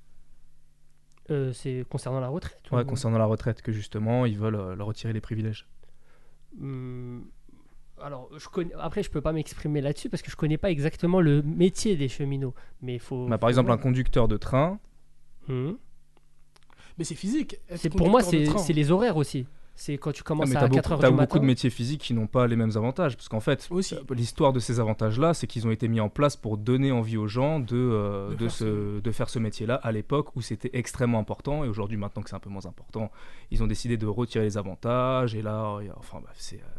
C'est 1.53 1.85
concernant 1.87 2.19
la 2.19 2.29
retraite. 2.29 2.63
Ouais, 2.71 2.81
ou- 2.81 2.85
concernant 2.85 3.19
la 3.19 3.25
retraite, 3.25 3.61
que 3.61 3.71
justement 3.71 4.25
ils 4.25 4.37
veulent 4.39 4.73
leur 4.75 4.87
retirer 4.87 5.13
les 5.13 5.21
privilèges. 5.21 5.67
Hum, 6.59 7.27
alors, 8.03 8.29
je 8.37 8.47
connais, 8.49 8.73
après, 8.79 9.03
je 9.03 9.09
peux 9.09 9.21
pas 9.21 9.31
m'exprimer 9.33 9.81
là-dessus 9.81 10.09
parce 10.09 10.21
que 10.21 10.31
je 10.31 10.35
connais 10.35 10.57
pas 10.57 10.71
exactement 10.71 11.21
le 11.21 11.41
métier 11.41 11.95
des 11.95 12.07
cheminots. 12.07 12.53
Mais 12.81 12.95
il 12.95 12.99
faut. 12.99 13.27
Bah, 13.27 13.37
par 13.37 13.49
exemple, 13.49 13.71
un 13.71 13.77
conducteur 13.77 14.27
de 14.27 14.37
train, 14.37 14.79
Hum. 15.47 15.77
Mais 16.97 17.03
c'est 17.05 17.15
physique. 17.15 17.57
C'est 17.75 17.89
pour 17.89 18.09
moi, 18.09 18.21
c'est 18.21 18.73
les 18.73 18.91
horaires 18.91 19.17
aussi. 19.17 19.47
C'est 19.75 19.97
quand 19.97 20.11
tu 20.11 20.21
ah, 20.25 20.27
commences 20.27 20.49
mais 20.49 20.57
à 20.57 20.59
t'as 20.59 20.67
4 20.67 20.71
beaucoup, 20.75 20.93
heures 20.93 20.99
t'as 20.99 21.07
du 21.07 21.11
beaucoup 21.13 21.21
matin. 21.21 21.39
de 21.39 21.45
métiers 21.45 21.69
physiques 21.69 22.01
qui 22.01 22.13
n'ont 22.13 22.27
pas 22.27 22.47
les 22.47 22.57
mêmes 22.57 22.73
avantages. 22.75 23.15
Parce 23.15 23.29
qu'en 23.29 23.39
fait, 23.39 23.65
Aussi. 23.71 23.95
euh, 23.95 23.99
l'histoire 24.13 24.51
de 24.51 24.59
ces 24.59 24.81
avantages-là, 24.81 25.33
c'est 25.33 25.47
qu'ils 25.47 25.65
ont 25.65 25.71
été 25.71 25.87
mis 25.87 26.01
en 26.01 26.09
place 26.09 26.35
pour 26.35 26.57
donner 26.57 26.91
envie 26.91 27.15
aux 27.15 27.27
gens 27.29 27.61
de, 27.61 27.77
euh, 27.77 28.31
De 28.31 28.35
de, 28.35 28.37
faire 28.49 28.51
se- 28.51 28.99
de 28.99 29.11
faire 29.11 29.29
ce 29.29 29.39
métier-là 29.39 29.75
à 29.75 29.93
l'époque 29.93 30.35
où 30.35 30.41
c'était 30.41 30.69
extrêmement 30.73 31.19
important. 31.19 31.63
Et 31.63 31.69
aujourd'hui, 31.69 31.95
maintenant 31.95 32.21
que 32.21 32.29
c'est 32.29 32.35
un 32.35 32.39
peu 32.41 32.49
moins 32.49 32.65
important, 32.65 33.09
ils 33.51 33.63
ont 33.63 33.67
décidé 33.67 33.95
de 33.95 34.05
retirer 34.05 34.43
les 34.43 34.57
avantages. 34.57 35.33
Et 35.33 35.41
là, 35.41 35.77
il 35.79 35.87
y 35.87 35.89
a- 35.89 35.95
enfin, 35.97 36.19
c'est. 36.35 36.57
euh, 36.57 36.78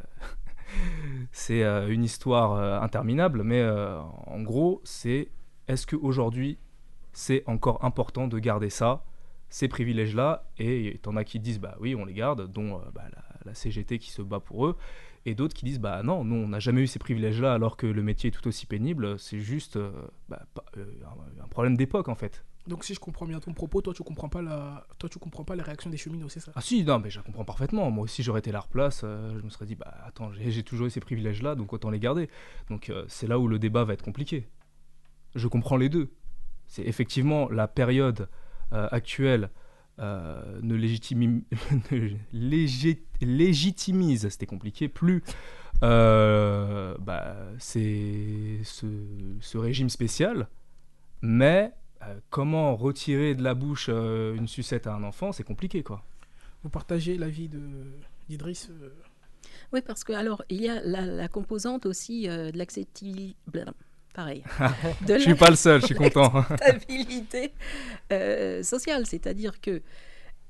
c'est 1.33 1.63
euh, 1.63 1.89
une 1.89 2.05
histoire 2.05 2.53
euh, 2.53 2.81
interminable, 2.81 3.43
mais 3.43 3.61
euh, 3.61 4.01
en 4.01 4.43
gros, 4.43 4.81
c'est 4.85 5.29
est-ce 5.69 5.87
qu'aujourd'hui, 5.87 6.59
c'est 7.13 7.43
encore 7.47 7.85
important 7.85 8.29
de 8.29 8.39
garder 8.39 8.71
ça, 8.71 9.05
ces 9.49 9.69
privilèges-là? 9.69 10.49
Et 10.59 10.99
t'en 11.03 11.17
as 11.17 11.25
qui 11.25 11.41
disent, 11.41 11.61
bah 11.61 11.77
oui, 11.81 11.95
on 11.95 12.05
les 12.05 12.15
garde, 12.15 12.51
dont 12.51 12.81
bah, 12.95 13.05
la, 13.45 13.55
CGT 13.55 13.99
qui 13.99 14.11
se 14.11 14.23
bat 14.23 14.41
pour 14.41 14.67
eux, 14.67 14.77
et 15.27 15.35
d'autres 15.35 15.55
qui 15.55 15.65
disent, 15.65 15.81
bah 15.81 16.03
non, 16.03 16.25
nous, 16.25 16.37
on 16.37 16.49
n'a 16.49 16.61
jamais 16.61 16.83
eu 16.83 16.87
ces 16.87 16.99
privilèges-là 16.99 17.53
alors 17.53 17.77
que 17.77 17.87
le 17.87 18.03
métier 18.03 18.29
est 18.29 18.31
tout 18.31 18.47
aussi 18.47 18.67
pénible, 18.67 19.19
c'est 19.19 19.41
juste 19.41 19.79
bah, 20.29 20.43
un 20.77 21.49
problème 21.49 21.77
d'époque 21.77 22.09
en 22.09 22.15
fait. 22.15 22.45
Donc, 22.67 22.85
si 22.85 22.95
je 22.95 23.01
comprends 23.01 23.27
bien 23.27 23.41
ton 23.41 23.53
propos, 23.53 23.81
toi, 23.81 23.95
tu 23.95 24.03
comprends 24.03 24.29
pas 24.29 24.43
la, 24.43 24.87
toi, 24.99 25.09
tu 25.09 25.19
comprends 25.19 25.45
pas 25.45 25.57
la 25.57 25.63
réaction 25.63 25.91
des 25.91 25.97
cheminots, 25.97 26.29
c'est 26.29 26.41
ça? 26.41 26.53
Ah 26.55 26.61
si, 26.61 26.85
non, 26.85 26.99
mais 26.99 27.11
je 27.11 27.19
la 27.19 27.23
comprends 27.23 27.45
parfaitement. 27.45 27.91
Moi 27.91 28.05
aussi, 28.05 28.23
j'aurais 28.23 28.41
été 28.41 28.51
à 28.51 28.53
leur 28.53 28.69
place, 28.69 29.01
euh, 29.03 29.39
je 29.39 29.45
me 29.45 29.51
serais 29.51 29.67
dit, 29.67 29.75
bah 29.75 29.95
attends, 30.05 30.31
j'ai 30.33 30.63
toujours 30.63 30.87
eu 30.87 30.91
ces 30.91 31.01
privilèges-là, 31.01 31.55
donc 31.55 31.73
autant 31.73 31.91
les 31.91 31.99
garder. 31.99 32.29
Donc 32.69 32.91
euh, 32.91 33.05
c'est 33.09 33.27
là 33.27 33.39
où 33.39 33.49
le 33.49 33.59
débat 33.59 33.85
va 33.85 33.95
être 33.95 34.03
compliqué. 34.03 34.49
Je 35.35 35.49
comprends 35.49 35.77
les 35.77 35.89
deux. 35.89 36.13
C'est 36.67 36.83
effectivement 36.83 37.49
la 37.49 37.67
période 37.67 38.29
euh, 38.73 38.89
actuelle 38.93 39.51
ne, 39.99 40.61
ne 40.63 42.17
légit- 42.33 43.03
légitimise, 43.21 44.29
c'était 44.29 44.47
compliqué, 44.47 44.89
plus 44.89 45.23
bah, 45.83 47.37
c'est 47.59 48.61
ce, 48.65 48.87
ce 49.41 49.59
régime 49.59 49.91
spécial, 49.91 50.49
mais 51.23 51.73
euh, 52.03 52.19
comment 52.31 52.77
retirer 52.77 53.35
de 53.35 53.43
la 53.43 53.55
bouche 53.55 53.87
euh, 53.89 54.35
une 54.35 54.49
sucette 54.49 54.87
à 54.87 54.95
un 54.95 55.03
enfant, 55.05 55.33
c'est 55.33 55.45
compliqué, 55.45 55.83
quoi. 55.83 56.03
Vous 56.63 56.71
partagez 56.71 57.17
l'avis 57.17 57.49
de 57.49 57.61
d'Idriss 58.29 58.69
euh, 58.71 58.91
Oui, 59.73 59.81
parce 59.81 60.05
que 60.05 60.13
alors 60.13 60.45
il 60.51 60.63
y 60.63 60.69
a 60.69 60.81
la, 60.83 61.07
la 61.07 61.29
composante 61.29 61.87
aussi 61.87 62.29
euh, 62.29 62.51
de 62.51 62.59
l'acceptabilité. 62.59 63.37
Pareil. 64.13 64.43
De 65.07 65.15
Je 65.15 65.21
suis 65.21 65.35
pas 65.35 65.51
le 65.51 65.57
seul, 65.57 65.81
je 65.81 65.87
suis 65.87 65.95
content. 65.95 66.33
l'acceptabilité 66.51 67.53
euh, 68.13 68.63
sociale, 68.63 69.07
c'est-à-dire 69.07 69.61
que 69.61 69.83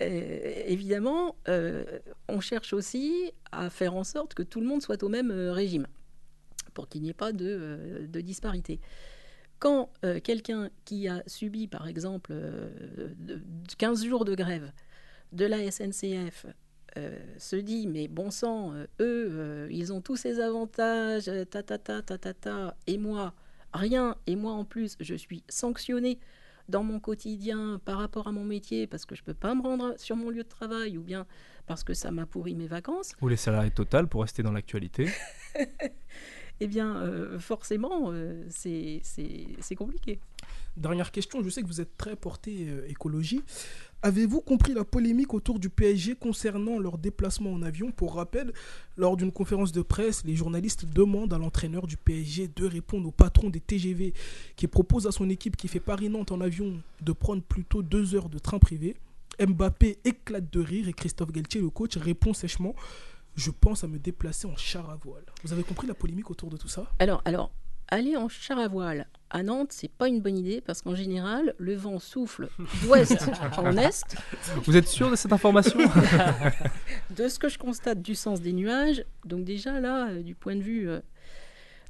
euh, 0.02 0.62
évidemment, 0.66 1.36
euh, 1.48 1.84
on 2.28 2.40
cherche 2.40 2.72
aussi 2.72 3.32
à 3.52 3.68
faire 3.68 3.94
en 3.94 4.04
sorte 4.04 4.34
que 4.34 4.42
tout 4.42 4.60
le 4.60 4.66
monde 4.66 4.82
soit 4.82 5.02
au 5.02 5.08
même 5.08 5.30
euh, 5.30 5.52
régime, 5.52 5.86
pour 6.74 6.88
qu'il 6.88 7.02
n'y 7.02 7.10
ait 7.10 7.14
pas 7.14 7.32
de, 7.32 8.06
de 8.08 8.20
disparité. 8.20 8.80
Quand 9.60 9.90
euh, 10.04 10.18
quelqu'un 10.20 10.70
qui 10.84 11.06
a 11.06 11.22
subi, 11.26 11.68
par 11.68 11.86
exemple, 11.86 12.32
euh, 12.32 12.70
de- 13.18 13.36
de 13.36 13.42
15 13.78 14.04
jours 14.04 14.24
de 14.24 14.34
grève 14.34 14.72
de 15.32 15.44
la 15.46 15.58
SNCF 15.70 16.46
euh, 16.96 17.16
se 17.38 17.54
dit, 17.56 17.86
mais 17.86 18.08
bon 18.08 18.30
sang, 18.32 18.72
euh, 18.74 18.84
eux, 19.00 19.28
euh, 19.30 19.68
ils 19.70 19.92
ont 19.92 20.00
tous 20.00 20.16
ces 20.16 20.40
avantages, 20.40 21.28
euh, 21.28 21.44
ta 21.44 21.62
ta 21.62 21.78
ta 21.78 22.02
ta 22.02 22.18
ta 22.18 22.34
ta, 22.34 22.76
et 22.88 22.98
moi, 22.98 23.32
rien, 23.72 24.16
et 24.26 24.34
moi 24.34 24.52
en 24.54 24.64
plus, 24.64 24.96
je 24.98 25.14
suis 25.14 25.44
sanctionné 25.48 26.18
dans 26.68 26.82
mon 26.82 26.98
quotidien 26.98 27.80
par 27.84 27.98
rapport 27.98 28.28
à 28.28 28.32
mon 28.32 28.44
métier 28.44 28.86
parce 28.86 29.04
que 29.04 29.14
je 29.16 29.22
peux 29.24 29.34
pas 29.34 29.54
me 29.54 29.62
rendre 29.62 29.94
sur 29.98 30.16
mon 30.16 30.30
lieu 30.30 30.42
de 30.44 30.48
travail 30.48 30.96
ou 30.98 31.02
bien 31.02 31.26
parce 31.66 31.84
que 31.84 31.94
ça 31.94 32.10
m'a 32.12 32.26
pourri 32.26 32.54
mes 32.54 32.66
vacances, 32.68 33.12
Ou 33.20 33.28
les 33.28 33.36
salariés 33.36 33.70
total 33.72 34.08
pour 34.08 34.22
rester 34.22 34.42
dans 34.42 34.52
l'actualité. 34.52 35.08
eh 36.60 36.66
bien, 36.66 36.96
euh, 36.96 37.38
forcément, 37.38 38.12
euh, 38.12 38.44
c'est 38.50 39.74
compliqué. 39.76 40.20
Dernière 40.76 41.10
question, 41.10 41.42
je 41.42 41.48
sais 41.48 41.62
que 41.62 41.66
vous 41.66 41.80
êtes 41.80 41.96
très 41.96 42.16
porté 42.16 42.66
euh, 42.68 42.86
écologie. 42.88 43.42
Avez-vous 44.02 44.40
compris 44.40 44.72
la 44.72 44.84
polémique 44.84 45.34
autour 45.34 45.58
du 45.58 45.68
PSG 45.68 46.14
concernant 46.14 46.78
leur 46.78 46.96
déplacement 46.96 47.52
en 47.52 47.62
avion? 47.62 47.90
Pour 47.90 48.14
rappel, 48.14 48.52
lors 48.96 49.16
d'une 49.16 49.32
conférence 49.32 49.72
de 49.72 49.82
presse, 49.82 50.22
les 50.24 50.36
journalistes 50.36 50.86
demandent 50.86 51.34
à 51.34 51.38
l'entraîneur 51.38 51.86
du 51.86 51.96
PSG 51.96 52.48
de 52.54 52.66
répondre 52.66 53.08
au 53.08 53.10
patron 53.10 53.50
des 53.50 53.60
TGV 53.60 54.14
qui 54.56 54.66
propose 54.68 55.06
à 55.06 55.12
son 55.12 55.28
équipe 55.28 55.56
qui 55.56 55.68
fait 55.68 55.80
Paris-Nantes 55.80 56.32
en 56.32 56.40
avion 56.40 56.80
de 57.02 57.12
prendre 57.12 57.42
plutôt 57.42 57.82
deux 57.82 58.14
heures 58.14 58.28
de 58.28 58.38
train 58.38 58.58
privé. 58.58 58.96
Mbappé 59.38 59.98
éclate 60.04 60.52
de 60.52 60.60
rire 60.60 60.88
et 60.88 60.92
Christophe 60.92 61.32
Galtier, 61.32 61.60
le 61.60 61.70
coach, 61.70 61.96
répond 61.96 62.32
sèchement 62.34 62.74
Je 63.36 63.50
pense 63.50 63.84
à 63.84 63.88
me 63.88 63.98
déplacer 63.98 64.46
en 64.46 64.56
char 64.56 64.90
à 64.90 64.96
voile. 64.96 65.24
Vous 65.44 65.52
avez 65.52 65.62
compris 65.62 65.86
la 65.86 65.94
polémique 65.94 66.30
autour 66.30 66.50
de 66.50 66.56
tout 66.56 66.68
ça? 66.68 66.86
Alors, 66.98 67.22
alors, 67.24 67.50
aller 67.88 68.16
en 68.16 68.28
char 68.28 68.58
à 68.58 68.68
voile 68.68 69.06
à 69.30 69.42
Nantes, 69.42 69.72
c'est 69.72 69.90
pas 69.90 70.08
une 70.08 70.20
bonne 70.20 70.36
idée 70.36 70.60
parce 70.60 70.82
qu'en 70.82 70.94
général, 70.94 71.54
le 71.58 71.74
vent 71.74 71.98
souffle 71.98 72.48
d'ouest 72.82 73.16
en 73.56 73.76
est. 73.76 74.04
Vous 74.64 74.76
êtes 74.76 74.88
sûr 74.88 75.10
de 75.10 75.16
cette 75.16 75.32
information? 75.32 75.78
De 77.16 77.28
ce 77.28 77.38
que 77.38 77.48
je 77.48 77.58
constate 77.58 78.02
du 78.02 78.14
sens 78.14 78.40
des 78.40 78.52
nuages, 78.52 79.04
donc 79.24 79.44
déjà 79.44 79.80
là, 79.80 80.10
euh, 80.10 80.22
du 80.22 80.34
point 80.34 80.54
de 80.56 80.62
vue 80.62 80.88
euh, 80.88 81.00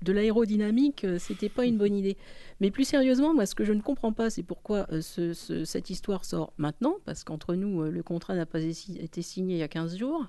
de 0.03 0.12
l'aérodynamique, 0.12 1.05
euh, 1.05 1.18
c'était 1.18 1.49
pas 1.51 1.64
une 1.66 1.76
bonne 1.78 1.95
idée. 1.95 2.16
Mais 2.61 2.70
plus 2.70 2.84
sérieusement, 2.84 3.34
moi, 3.34 3.45
ce 3.47 3.55
que 3.55 3.64
je 3.64 3.72
ne 3.72 3.80
comprends 3.82 4.12
pas, 4.12 4.30
c'est 4.30 4.43
pourquoi 4.43 4.86
ce- 5.01 5.32
ce- 5.34 5.64
cette 5.64 5.91
histoire 5.91 6.24
sort 6.24 6.53
maintenant, 6.59 6.97
parce 7.05 7.24
qu'entre 7.24 7.55
nous, 7.55 7.82
le 7.82 8.03
contrat 8.03 8.34
n'a 8.34 8.47
pas 8.47 8.61
été 8.62 9.22
signé 9.22 9.57
il 9.57 9.59
y 9.59 9.62
a 9.62 9.68
15 9.68 9.97
jours. 9.97 10.26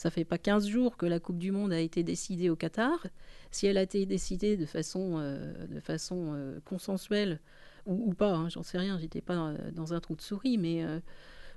Ça 0.00 0.08
fait 0.10 0.24
pas 0.24 0.38
15 0.38 0.66
jours 0.66 0.96
que 0.96 1.04
la 1.04 1.20
Coupe 1.20 1.36
du 1.36 1.52
Monde 1.52 1.74
a 1.74 1.78
été 1.78 2.02
décidée 2.02 2.48
au 2.48 2.56
Qatar. 2.56 3.06
Si 3.50 3.66
elle 3.66 3.76
a 3.76 3.82
été 3.82 4.06
décidée 4.06 4.56
de 4.56 4.64
façon, 4.64 5.16
euh, 5.18 5.66
de 5.66 5.78
façon 5.78 6.32
euh, 6.32 6.58
consensuelle, 6.64 7.38
ou, 7.84 8.08
ou 8.10 8.14
pas, 8.14 8.32
hein, 8.34 8.48
j'en 8.48 8.62
sais 8.62 8.78
rien, 8.78 8.98
j'étais 8.98 9.20
pas 9.20 9.48
euh, 9.50 9.70
dans 9.72 9.92
un 9.92 10.00
trou 10.00 10.14
de 10.16 10.22
souris, 10.22 10.56
mais 10.56 10.82
euh, 10.82 11.00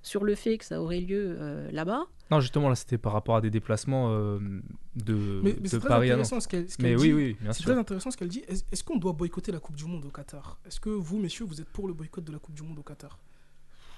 sur 0.01 0.25
le 0.25 0.35
fait 0.35 0.57
que 0.57 0.65
ça 0.65 0.81
aurait 0.81 0.99
lieu 0.99 1.37
euh, 1.39 1.71
là-bas, 1.71 2.03
Non, 2.31 2.41
justement, 2.41 2.67
là, 2.67 2.75
c'était 2.75 2.97
par 2.97 3.13
rapport 3.13 3.37
à 3.37 3.41
des 3.41 3.49
déplacements 3.49 4.07
euh, 4.11 4.39
de, 4.97 5.13
Mais, 5.41 5.53
mais 5.55 5.61
de 5.61 5.67
c'est 5.69 5.79
très 5.79 5.87
Paris 5.87 6.11
à 6.11 6.17
Nantes. 6.17 6.25
intéressant 6.25 6.41
ce 6.41 6.47
qu'elle 6.49 6.69
ce 6.69 6.75
qu'elle 6.75 6.97
Mais 6.97 7.01
dit. 7.01 7.13
oui, 7.13 7.13
oui, 7.13 7.37
bien 7.39 7.53
C'est 7.53 7.61
sûr. 7.61 7.71
très 7.71 7.79
intéressant 7.79 8.11
ce 8.11 8.17
qu'elle 8.17 8.27
dit. 8.27 8.43
Est- 8.49 8.65
Est-ce 8.73 8.83
qu'on 8.83 8.97
doit 8.97 9.13
boycotter 9.13 9.53
la 9.53 9.59
Coupe 9.61 9.77
du 9.77 9.85
Monde 9.85 10.03
au 10.03 10.09
Qatar? 10.11 10.59
Est-ce 10.65 10.81
que 10.81 10.89
vous, 10.89 11.17
messieurs, 11.17 11.45
vous 11.45 11.61
êtes 11.61 11.69
pour 11.69 11.87
le 11.87 11.93
boycott 11.93 12.25
de 12.25 12.33
la 12.33 12.39
Coupe 12.39 12.55
du 12.55 12.63
Monde 12.63 12.77
au 12.79 12.83
Qatar? 12.83 13.17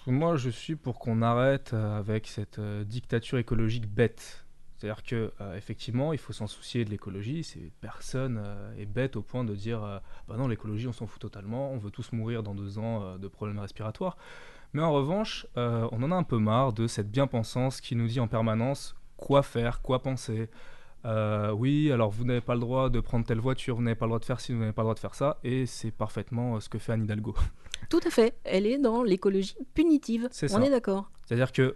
Moi, 0.08 0.36
je 0.36 0.52
suis 0.52 0.76
pour 0.76 1.00
qu'on 1.00 1.24
arrête 1.24 1.74
euh, 1.74 1.98
avec 1.98 2.28
cette 2.28 2.60
euh, 2.60 2.84
dictature 2.84 3.40
écologique 3.40 3.88
bête. 3.88 4.46
C'est-à-dire 4.78 5.04
que 5.04 5.34
euh, 5.42 5.58
effectivement, 5.58 6.14
il 6.14 6.20
faut 6.20 6.32
s'en 6.32 6.46
soucier 6.46 6.86
de 6.86 6.92
l'écologie. 6.92 7.44
Personne 7.82 8.44
est 8.78 8.86
bête 8.86 9.16
au 9.16 9.24
point 9.24 9.44
de 9.44 9.56
dire, 9.56 10.02
bah 10.28 10.36
non, 10.38 10.48
l'écologie, 10.48 10.88
on 10.88 10.94
s'en 10.94 11.08
fout 11.08 11.22
totalement. 11.22 11.72
On 11.72 11.78
veut 11.78 11.90
tous 11.90 12.12
mourir 12.12 12.44
dans 12.44 12.54
deux 12.54 12.78
ans 12.78 13.18
de 13.18 13.28
problèmes 13.28 13.58
respiratoires. 13.58 14.18
Mais 14.74 14.82
en 14.82 14.92
revanche, 14.92 15.48
on 15.56 16.04
en 16.04 16.12
a 16.12 16.16
un 16.16 16.24
peu 16.24 16.38
marre 16.38 16.74
de 16.74 16.88
cette 16.88 17.10
bien-pensance 17.10 17.82
qui 17.82 17.96
nous 17.96 18.08
dit 18.08 18.20
en 18.20 18.28
permanence 18.28 18.96
quoi 19.18 19.42
faire, 19.42 19.82
quoi 19.82 20.04
penser. 20.04 20.50
Euh, 21.06 21.52
oui, 21.52 21.92
alors 21.92 22.10
vous 22.10 22.24
n'avez 22.26 22.42
pas 22.42 22.56
le 22.56 22.62
droit 22.62 22.90
de 22.90 23.00
prendre 23.00 23.26
telle 23.26 23.40
voiture, 23.40 23.76
vous 23.76 23.84
n'avez 23.84 23.96
pas 23.96 24.06
le 24.06 24.10
droit 24.10 24.20
de 24.20 24.26
faire 24.26 24.40
ci, 24.40 24.54
vous 24.54 24.60
n'avez 24.60 24.72
pas 24.72 24.82
le 24.82 24.86
droit 24.88 24.96
de 24.96 25.00
faire 25.00 25.14
ça, 25.14 25.40
et 25.44 25.66
c'est 25.68 25.92
parfaitement 25.92 26.56
euh, 26.56 26.60
ce 26.60 26.68
que 26.68 26.80
fait 26.80 26.94
Anne 26.94 27.04
Hidalgo. 27.04 27.36
Tout 27.90 28.00
à 28.06 28.10
fait. 28.10 28.36
Elle 28.44 28.66
est 28.66 28.80
dans 28.80 29.04
l'écologie 29.04 29.56
punitive. 29.76 30.28
C'est 30.32 30.52
On 30.52 30.60
ça. 30.60 30.66
est 30.66 30.70
d'accord. 30.72 31.12
C'est-à-dire 31.26 31.52
que 31.52 31.62
euh, 31.62 31.76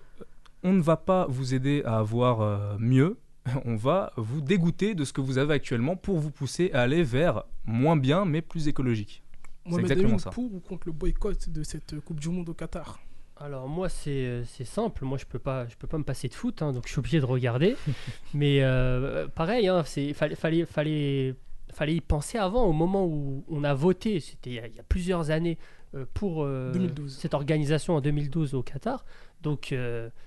on 0.63 0.73
ne 0.73 0.81
va 0.81 0.97
pas 0.97 1.27
vous 1.29 1.53
aider 1.53 1.83
à 1.85 1.99
avoir 1.99 2.77
mieux, 2.79 3.17
on 3.65 3.75
va 3.75 4.11
vous 4.17 4.41
dégoûter 4.41 4.95
de 4.95 5.05
ce 5.05 5.13
que 5.13 5.21
vous 5.21 5.37
avez 5.37 5.53
actuellement 5.53 5.95
pour 5.95 6.17
vous 6.17 6.31
pousser 6.31 6.71
à 6.73 6.81
aller 6.81 7.03
vers 7.03 7.43
moins 7.65 7.95
bien 7.95 8.25
mais 8.25 8.41
plus 8.41 8.67
écologique. 8.67 9.23
Mohamed 9.65 9.91
exactement 9.91 10.17
ça. 10.17 10.31
pour 10.31 10.53
ou 10.53 10.59
contre 10.59 10.87
le 10.87 10.93
boycott 10.93 11.49
de 11.49 11.63
cette 11.63 11.99
Coupe 11.99 12.19
du 12.19 12.29
Monde 12.29 12.49
au 12.49 12.53
Qatar? 12.53 12.99
Alors 13.41 13.69
moi 13.69 13.87
c'est 13.87 14.09
euh, 14.25 14.43
c'est 14.45 14.65
simple, 14.65 15.05
moi 15.05 15.17
je 15.17 15.25
peux 15.25 15.39
pas 15.39 15.65
je 15.67 15.75
peux 15.77 15.87
pas 15.87 15.97
me 15.97 16.03
passer 16.03 16.27
de 16.27 16.33
foot, 16.33 16.61
hein, 16.61 16.73
donc 16.73 16.85
je 16.87 16.91
suis 16.91 16.99
obligé 16.99 17.19
de 17.21 17.25
regarder. 17.25 17.75
Mais 18.33 18.61
euh, 18.61 19.27
pareil, 19.29 19.67
hein, 19.69 19.83
c'est 19.85 20.13
fallait 20.13 20.35
fallait 20.35 20.65
fallait 20.65 21.35
fallait 21.71 21.95
y 21.95 22.01
penser 22.01 22.37
avant, 22.37 22.65
au 22.65 22.73
moment 22.73 23.05
où 23.05 23.45
on 23.47 23.63
a 23.63 23.73
voté, 23.73 24.19
c'était 24.19 24.49
il 24.49 24.55
y 24.55 24.59
a- 24.59 24.67
il 24.67 24.75
y, 24.75 24.79
a 24.79 24.83
plusieurs 24.83 25.29
années 25.31 25.57
euh, 25.95 26.05
pour 26.13 26.43
euh, 26.43 26.73
2012. 26.73 27.17
cette 27.17 27.33
organisation 27.33 27.95
en 27.95 28.01
2012 28.01 28.55
au 28.55 28.61
Qatar. 28.63 29.05
Donc 29.41 29.73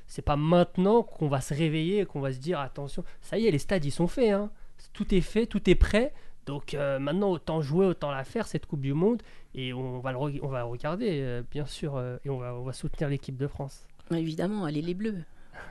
c'est 0.06 0.22
pas 0.22 0.36
maintenant 0.36 1.02
qu'on 1.02 1.28
va 1.28 1.42
se 1.42 1.52
réveiller 1.52 2.00
et 2.00 2.06
qu'on 2.06 2.20
va 2.20 2.32
se 2.32 2.38
dire 2.38 2.58
attention, 2.60 3.04
ça 3.20 3.36
y 3.36 3.46
est 3.46 3.50
les 3.50 3.58
stades 3.58 3.84
ils 3.84 3.90
sont 3.90 4.06
faits, 4.08 4.30
hein. 4.30 4.50
tout 4.94 5.14
est 5.14 5.20
fait, 5.20 5.44
tout 5.44 5.68
est 5.68 5.74
prêt. 5.74 6.14
Donc 6.46 6.74
maintenant 6.98 7.30
autant 7.30 7.60
jouer, 7.60 7.84
autant 7.84 8.10
la 8.10 8.24
faire 8.24 8.46
cette 8.46 8.64
Coupe 8.64 8.80
du 8.80 8.94
Monde 8.94 9.22
et 9.54 9.72
on 9.72 10.00
va 10.00 10.12
le 10.12 10.18
re- 10.18 10.40
on 10.42 10.48
va 10.48 10.62
regarder 10.64 11.08
euh, 11.22 11.42
bien 11.50 11.66
sûr 11.66 11.96
euh, 11.96 12.16
et 12.24 12.30
on 12.30 12.38
va 12.38 12.54
on 12.54 12.64
va 12.64 12.72
soutenir 12.72 13.08
l'équipe 13.08 13.36
de 13.36 13.46
France. 13.46 13.86
Évidemment, 14.10 14.64
allez 14.64 14.82
les 14.82 14.94
bleus. 14.94 15.18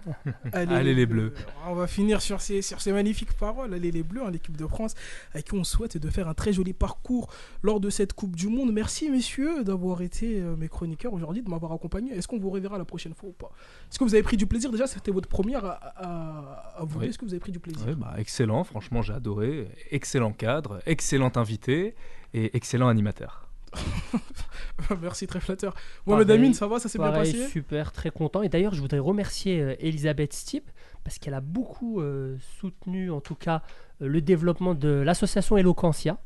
Allez, 0.53 0.93
les 0.93 1.05
Bleus. 1.05 1.34
On 1.67 1.73
va 1.73 1.86
finir 1.88 2.21
sur 2.21 2.39
ces, 2.39 2.61
sur 2.61 2.79
ces 2.82 2.91
magnifiques 2.93 3.34
paroles. 3.34 3.73
Allez 3.73 3.91
les 3.91 4.03
Bleus, 4.03 4.21
hein, 4.23 4.32
l'équipe 4.32 4.55
de 4.55 4.65
France, 4.67 4.93
avec 5.34 5.47
qui 5.47 5.53
on 5.55 5.63
souhaite 5.63 5.97
de 5.97 6.09
faire 6.09 6.27
un 6.27 6.34
très 6.34 6.53
joli 6.53 6.71
parcours 6.73 7.29
lors 7.61 7.79
de 7.79 7.89
cette 7.89 8.13
Coupe 8.13 8.36
du 8.36 8.47
Monde. 8.47 8.71
Merci 8.71 9.09
messieurs 9.09 9.63
d'avoir 9.63 10.01
été 10.01 10.39
euh, 10.39 10.55
mes 10.55 10.69
chroniqueurs 10.69 11.13
aujourd'hui, 11.13 11.41
de 11.41 11.49
m'avoir 11.49 11.71
accompagné. 11.73 12.13
Est-ce 12.13 12.27
qu'on 12.27 12.39
vous 12.39 12.49
reverra 12.51 12.77
la 12.77 12.86
prochaine 12.86 13.13
fois 13.15 13.29
ou 13.29 13.34
pas? 13.34 13.51
Est-ce 13.89 13.97
que 13.99 14.03
vous 14.03 14.13
avez 14.13 14.23
pris 14.23 14.38
du 14.38 14.45
plaisir? 14.47 14.71
Déjà, 14.71 14.88
c'était 14.88 15.11
votre 15.11 15.27
première 15.27 15.65
à, 15.65 15.71
à, 15.97 16.73
à 16.79 16.84
vous. 16.86 16.99
Oui. 16.99 17.07
Est-ce 17.07 17.17
que 17.17 17.25
vous 17.25 17.34
avez 17.34 17.39
pris 17.41 17.51
du 17.51 17.59
plaisir? 17.59 17.95
Bah, 17.97 18.13
excellent, 18.17 18.63
franchement 18.63 19.01
j'ai 19.01 19.13
adoré. 19.13 19.67
Excellent 19.89 20.32
cadre, 20.32 20.79
excellent 20.86 21.32
invité 21.36 21.95
et 22.34 22.55
excellent 22.55 22.88
animateur. 22.88 23.51
Merci, 25.01 25.28
très 25.28 25.39
flatteur. 25.39 25.74
Mohamed 26.05 26.28
Pareil, 26.28 26.43
Amin, 26.43 26.53
ça 26.53 26.67
va 26.67 26.80
Ça 26.80 26.89
s'est 26.89 26.97
bien 26.97 27.11
passé 27.11 27.47
super, 27.47 27.91
très 27.91 28.09
content. 28.09 28.41
Et 28.41 28.49
d'ailleurs, 28.49 28.74
je 28.74 28.82
voudrais 28.82 28.99
remercier 28.99 29.61
euh, 29.61 29.76
Elisabeth 29.80 30.34
Stipp 30.34 30.69
parce 31.03 31.17
qu'elle 31.19 31.34
a 31.34 31.41
beaucoup 31.41 32.01
euh, 32.01 32.38
soutenu, 32.59 33.11
en 33.11 33.22
tout 33.22 33.36
cas, 33.36 33.61
euh, 34.01 34.07
le 34.07 34.22
développement 34.22 34.76
de 34.76 34.89
l'association 34.89 35.57
Eloquentia. 35.57 36.17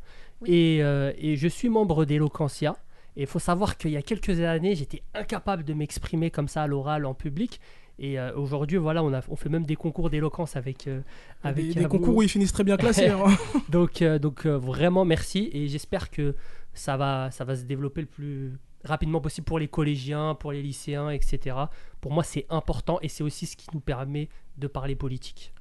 Et, 0.46 0.84
euh, 0.84 1.14
et 1.18 1.36
je 1.38 1.48
suis 1.48 1.70
membre 1.70 2.06
d'Eloquentia. 2.06 2.76
Et 3.18 3.22
il 3.22 3.28
faut 3.28 3.40
savoir 3.40 3.78
qu'il 3.78 3.92
y 3.92 3.98
a 3.98 4.02
quelques 4.02 4.42
années, 4.42 4.76
j'étais 4.76 5.02
incapable 5.14 5.64
de 5.64 5.74
m'exprimer 5.74 6.32
comme 6.32 6.50
ça 6.50 6.64
à 6.64 6.68
l'oral 6.68 7.06
en 7.06 7.14
public. 7.14 7.62
Et 7.98 8.20
euh, 8.20 8.36
aujourd'hui, 8.36 8.78
voilà, 8.78 9.04
on, 9.04 9.14
a, 9.14 9.22
on 9.30 9.36
fait 9.36 9.48
même 9.48 9.66
des 9.66 9.78
concours 9.78 10.10
d'éloquence 10.10 10.58
avec, 10.58 10.88
euh, 10.88 11.00
avec 11.44 11.74
Des, 11.74 11.86
concours 11.86 12.18
où 12.18 12.22
ils 12.22 12.30
finissent 12.30 12.52
très 12.52 12.66
bien 12.66 12.76
classés. 12.76 13.08
hein. 13.10 13.26
Donc, 13.70 14.02
euh, 14.02 14.20
donc 14.20 14.46
euh, 14.46 14.58
vraiment 14.58 15.06
merci 15.06 15.50
et 15.54 15.68
j'espère 15.70 16.12
que 16.12 16.36
ça 16.76 16.98
va, 16.98 17.32
ça 17.32 17.44
va 17.44 17.56
se 17.56 17.64
développer 17.64 18.02
le 18.02 18.08
plus 18.08 18.54
rapidement 18.84 19.20
possible 19.22 19.46
pour 19.46 19.58
les 19.58 19.68
collégiens, 19.68 20.36
pour 20.36 20.52
les 20.52 20.62
lycéens, 20.62 21.10
etc. 21.10 21.56
Pour 22.02 22.12
moi, 22.12 22.24
c'est 22.24 22.46
important 22.50 23.00
et 23.02 23.08
c'est 23.10 23.24
aussi 23.24 23.48
ce 23.48 23.56
qui 23.56 23.68
nous 23.74 23.80
permet 23.80 24.30
de 24.58 24.68
parler 24.68 24.96
politique. 24.96 25.52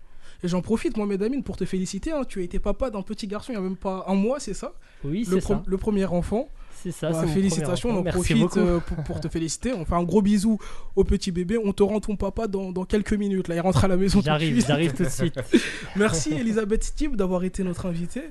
Et 0.43 0.49
j'en 0.49 0.61
profite, 0.61 0.97
Mohamed 0.99 1.23
Amin, 1.23 1.41
pour 1.41 1.57
te 1.57 1.65
féliciter. 1.65 2.13
hein. 2.13 2.23
Tu 2.29 2.41
as 2.41 2.43
été 2.43 2.59
papa 2.59 2.91
d'un 2.91 3.01
petit 3.03 3.27
garçon 3.27 3.53
il 3.53 3.57
n'y 3.57 3.65
a 3.65 3.67
même 3.67 3.77
pas 3.77 4.05
un 4.09 4.15
mois, 4.15 4.41
c'est 4.41 4.53
ça? 4.53 4.75
Oui, 5.03 5.25
c'est 5.25 5.41
ça. 5.41 5.63
le 5.65 5.79
premier 5.79 6.05
enfant. 6.05 6.49
C'est 6.75 6.91
ça. 6.91 7.11
Bah, 7.13 7.27
félicitations, 7.27 7.89
on 7.91 8.01
en 8.01 8.03
profite 8.05 8.37
beaucoup. 8.39 8.59
euh, 8.59 8.81
pour, 8.81 8.97
pour 9.05 9.21
te 9.21 9.29
féliciter. 9.29 9.73
On 9.73 9.87
fait 9.87 9.95
un 9.95 10.03
gros 10.03 10.21
bisou 10.21 10.59
au 10.97 11.05
petit 11.05 11.31
bébé. 11.33 11.57
On 11.57 11.73
te 11.73 11.83
rend 11.83 12.01
ton 12.01 12.17
papa 12.17 12.47
dans, 12.47 12.73
dans 12.73 12.85
quelques 12.85 13.15
minutes. 13.15 13.49
Là, 13.49 13.55
il 13.55 13.61
rentre 13.61 13.85
à 13.85 13.89
la 13.89 13.97
maison. 13.97 14.21
J'arrive, 14.23 14.63
j'arrive 14.67 14.93
tout 14.93 15.05
de 15.05 15.09
suite. 15.09 15.39
Merci 15.97 16.35
Elisabeth 16.35 16.85
Steve 16.85 17.17
d'avoir 17.17 17.45
été 17.45 17.63
notre 17.65 17.87
invitée. 17.87 18.25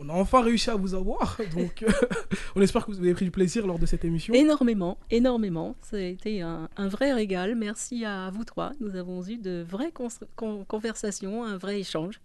On 0.00 0.08
a 0.08 0.12
enfin 0.12 0.42
réussi 0.42 0.70
à 0.70 0.76
vous 0.76 0.94
avoir, 0.94 1.36
donc 1.56 1.82
euh, 1.82 1.90
on 2.56 2.60
espère 2.62 2.86
que 2.86 2.92
vous 2.92 2.98
avez 3.00 3.14
pris 3.14 3.24
du 3.24 3.30
plaisir 3.32 3.66
lors 3.66 3.78
de 3.78 3.86
cette 3.86 4.04
émission. 4.04 4.32
Énormément, 4.32 4.96
énormément. 5.10 5.74
Ça 5.82 5.96
a 5.96 6.00
été 6.00 6.40
un, 6.40 6.68
un 6.76 6.88
vrai 6.88 7.12
régal. 7.12 7.54
Merci 7.56 8.04
à 8.04 8.30
vous 8.30 8.44
trois. 8.44 8.72
Nous 8.80 8.94
avons 8.96 9.24
eu 9.26 9.36
de 9.38 9.64
vraies 9.68 9.92
con- 9.92 10.64
conversations, 10.66 11.44
un 11.44 11.56
vrai 11.56 11.80
échange. 11.80 12.20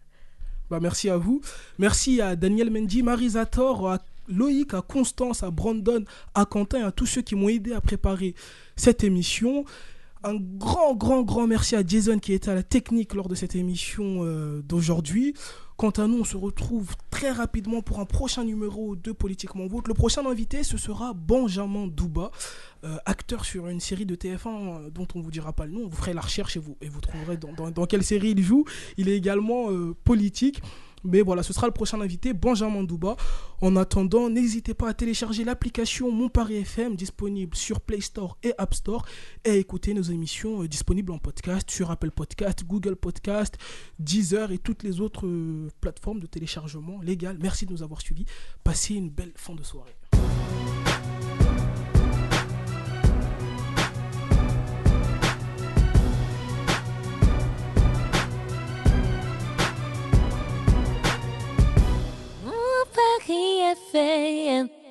Bah, 0.69 0.80
merci 0.80 1.09
à 1.09 1.17
vous. 1.17 1.41
Merci 1.80 2.21
à 2.21 2.36
Daniel 2.36 2.69
Mendy, 2.69 3.01
Marisa 3.03 3.45
Thor, 3.45 3.89
à 3.89 3.99
Loïc, 4.28 4.74
à 4.74 4.82
Constance, 4.82 5.43
à 5.43 5.51
Brandon, 5.51 6.03
à 6.36 6.45
Quentin 6.45 6.80
et 6.80 6.84
à 6.84 6.91
tous 6.91 7.05
ceux 7.07 7.21
qui 7.21 7.36
m'ont 7.36 7.49
aidé 7.49 7.74
à 7.74 7.82
préparer 7.82 8.36
cette 8.76 9.03
émission. 9.03 9.65
Un 10.24 10.36
grand, 10.36 10.95
grand, 10.95 11.24
grand 11.24 11.47
merci 11.47 11.76
à 11.76 11.86
Jason 11.86 12.17
qui 12.19 12.32
était 12.32 12.49
à 12.49 12.55
la 12.55 12.63
technique 12.63 13.13
lors 13.13 13.28
de 13.28 13.36
cette 13.36 13.55
émission 13.55 14.19
euh, 14.24 14.61
d'aujourd'hui. 14.61 15.34
Quant 15.84 15.89
à 15.89 16.07
nous, 16.07 16.19
on 16.21 16.23
se 16.23 16.38
retrouve 16.38 16.95
très 17.09 17.29
rapidement 17.29 17.81
pour 17.81 17.99
un 17.99 18.05
prochain 18.05 18.45
numéro 18.45 18.95
de 18.95 19.11
Politiquement 19.11 19.67
Vôtre. 19.67 19.89
Le 19.89 19.93
prochain 19.93 20.25
invité, 20.25 20.63
ce 20.63 20.77
sera 20.77 21.11
Benjamin 21.11 21.88
Douba, 21.88 22.31
euh, 22.86 22.95
acteur 23.05 23.43
sur 23.43 23.67
une 23.67 23.81
série 23.81 24.05
de 24.05 24.15
TF1 24.15 24.47
euh, 24.47 24.89
dont 24.91 25.05
on 25.13 25.19
ne 25.19 25.23
vous 25.25 25.29
dira 25.29 25.51
pas 25.51 25.65
le 25.65 25.73
nom. 25.73 25.86
Vous 25.89 25.97
ferez 25.97 26.13
la 26.13 26.21
recherche 26.21 26.55
et 26.55 26.61
vous, 26.61 27.01
trouverez 27.01 27.36
dans 27.36 27.86
quelle 27.86 28.05
série 28.05 28.29
il 28.29 28.41
joue. 28.41 28.63
Il 28.95 29.09
est 29.09 29.17
également 29.17 29.71
euh, 29.71 29.93
politique. 30.05 30.61
Mais 31.04 31.22
voilà, 31.22 31.43
ce 31.43 31.54
sera 31.54 31.68
le 31.68 31.74
prochain 31.74 31.99
invité, 32.01 32.34
Benjamin 32.34 32.84
Douba. 32.84 33.16
En 33.62 33.76
attendant, 33.76 34.30
n'hésitez 34.30 34.74
pas 34.74 34.89
à 34.89 34.93
télécharger 34.93 35.43
l'application 35.43 36.12
Mon 36.12 36.30
Paris 36.30 36.56
FM 36.56 36.95
disponible 36.95 37.56
sur 37.56 37.82
Play 37.82 38.01
Store 38.01 38.38
et 38.43 38.54
App 38.58 38.74
Store 38.74 39.06
et 39.43 39.51
à 39.51 39.56
écouter 39.56 39.93
nos 39.93 40.01
émissions 40.01 40.64
euh, 40.64 40.68
disponibles 40.68 41.12
en 41.12 41.18
podcast 41.18 41.70
sur 41.70 41.91
Apple 41.91 42.12
Podcast, 42.12 42.64
Google 42.66 42.95
Podcast, 42.95 43.58
Deezer 43.99 44.51
et 44.51 44.58
toutes 44.58 44.84
les 44.84 45.01
autres 45.01 45.28
euh, 45.28 45.70
plateformes 45.82 46.20
de 46.20 46.28
téléchargement 46.28 47.01
légales. 47.01 47.38
Merci 47.41 47.66
de 47.66 47.72
nous 47.72 47.84
avoir 47.84 48.01
suivis. 48.01 48.26
Passez 48.64 48.95
une 48.95 49.10
belle 49.10 49.34
fin 49.36 49.56
de 49.56 49.64
soirée. 49.64 49.95
Paris 63.04 63.60
est 63.60 63.76
fait. 63.91 64.82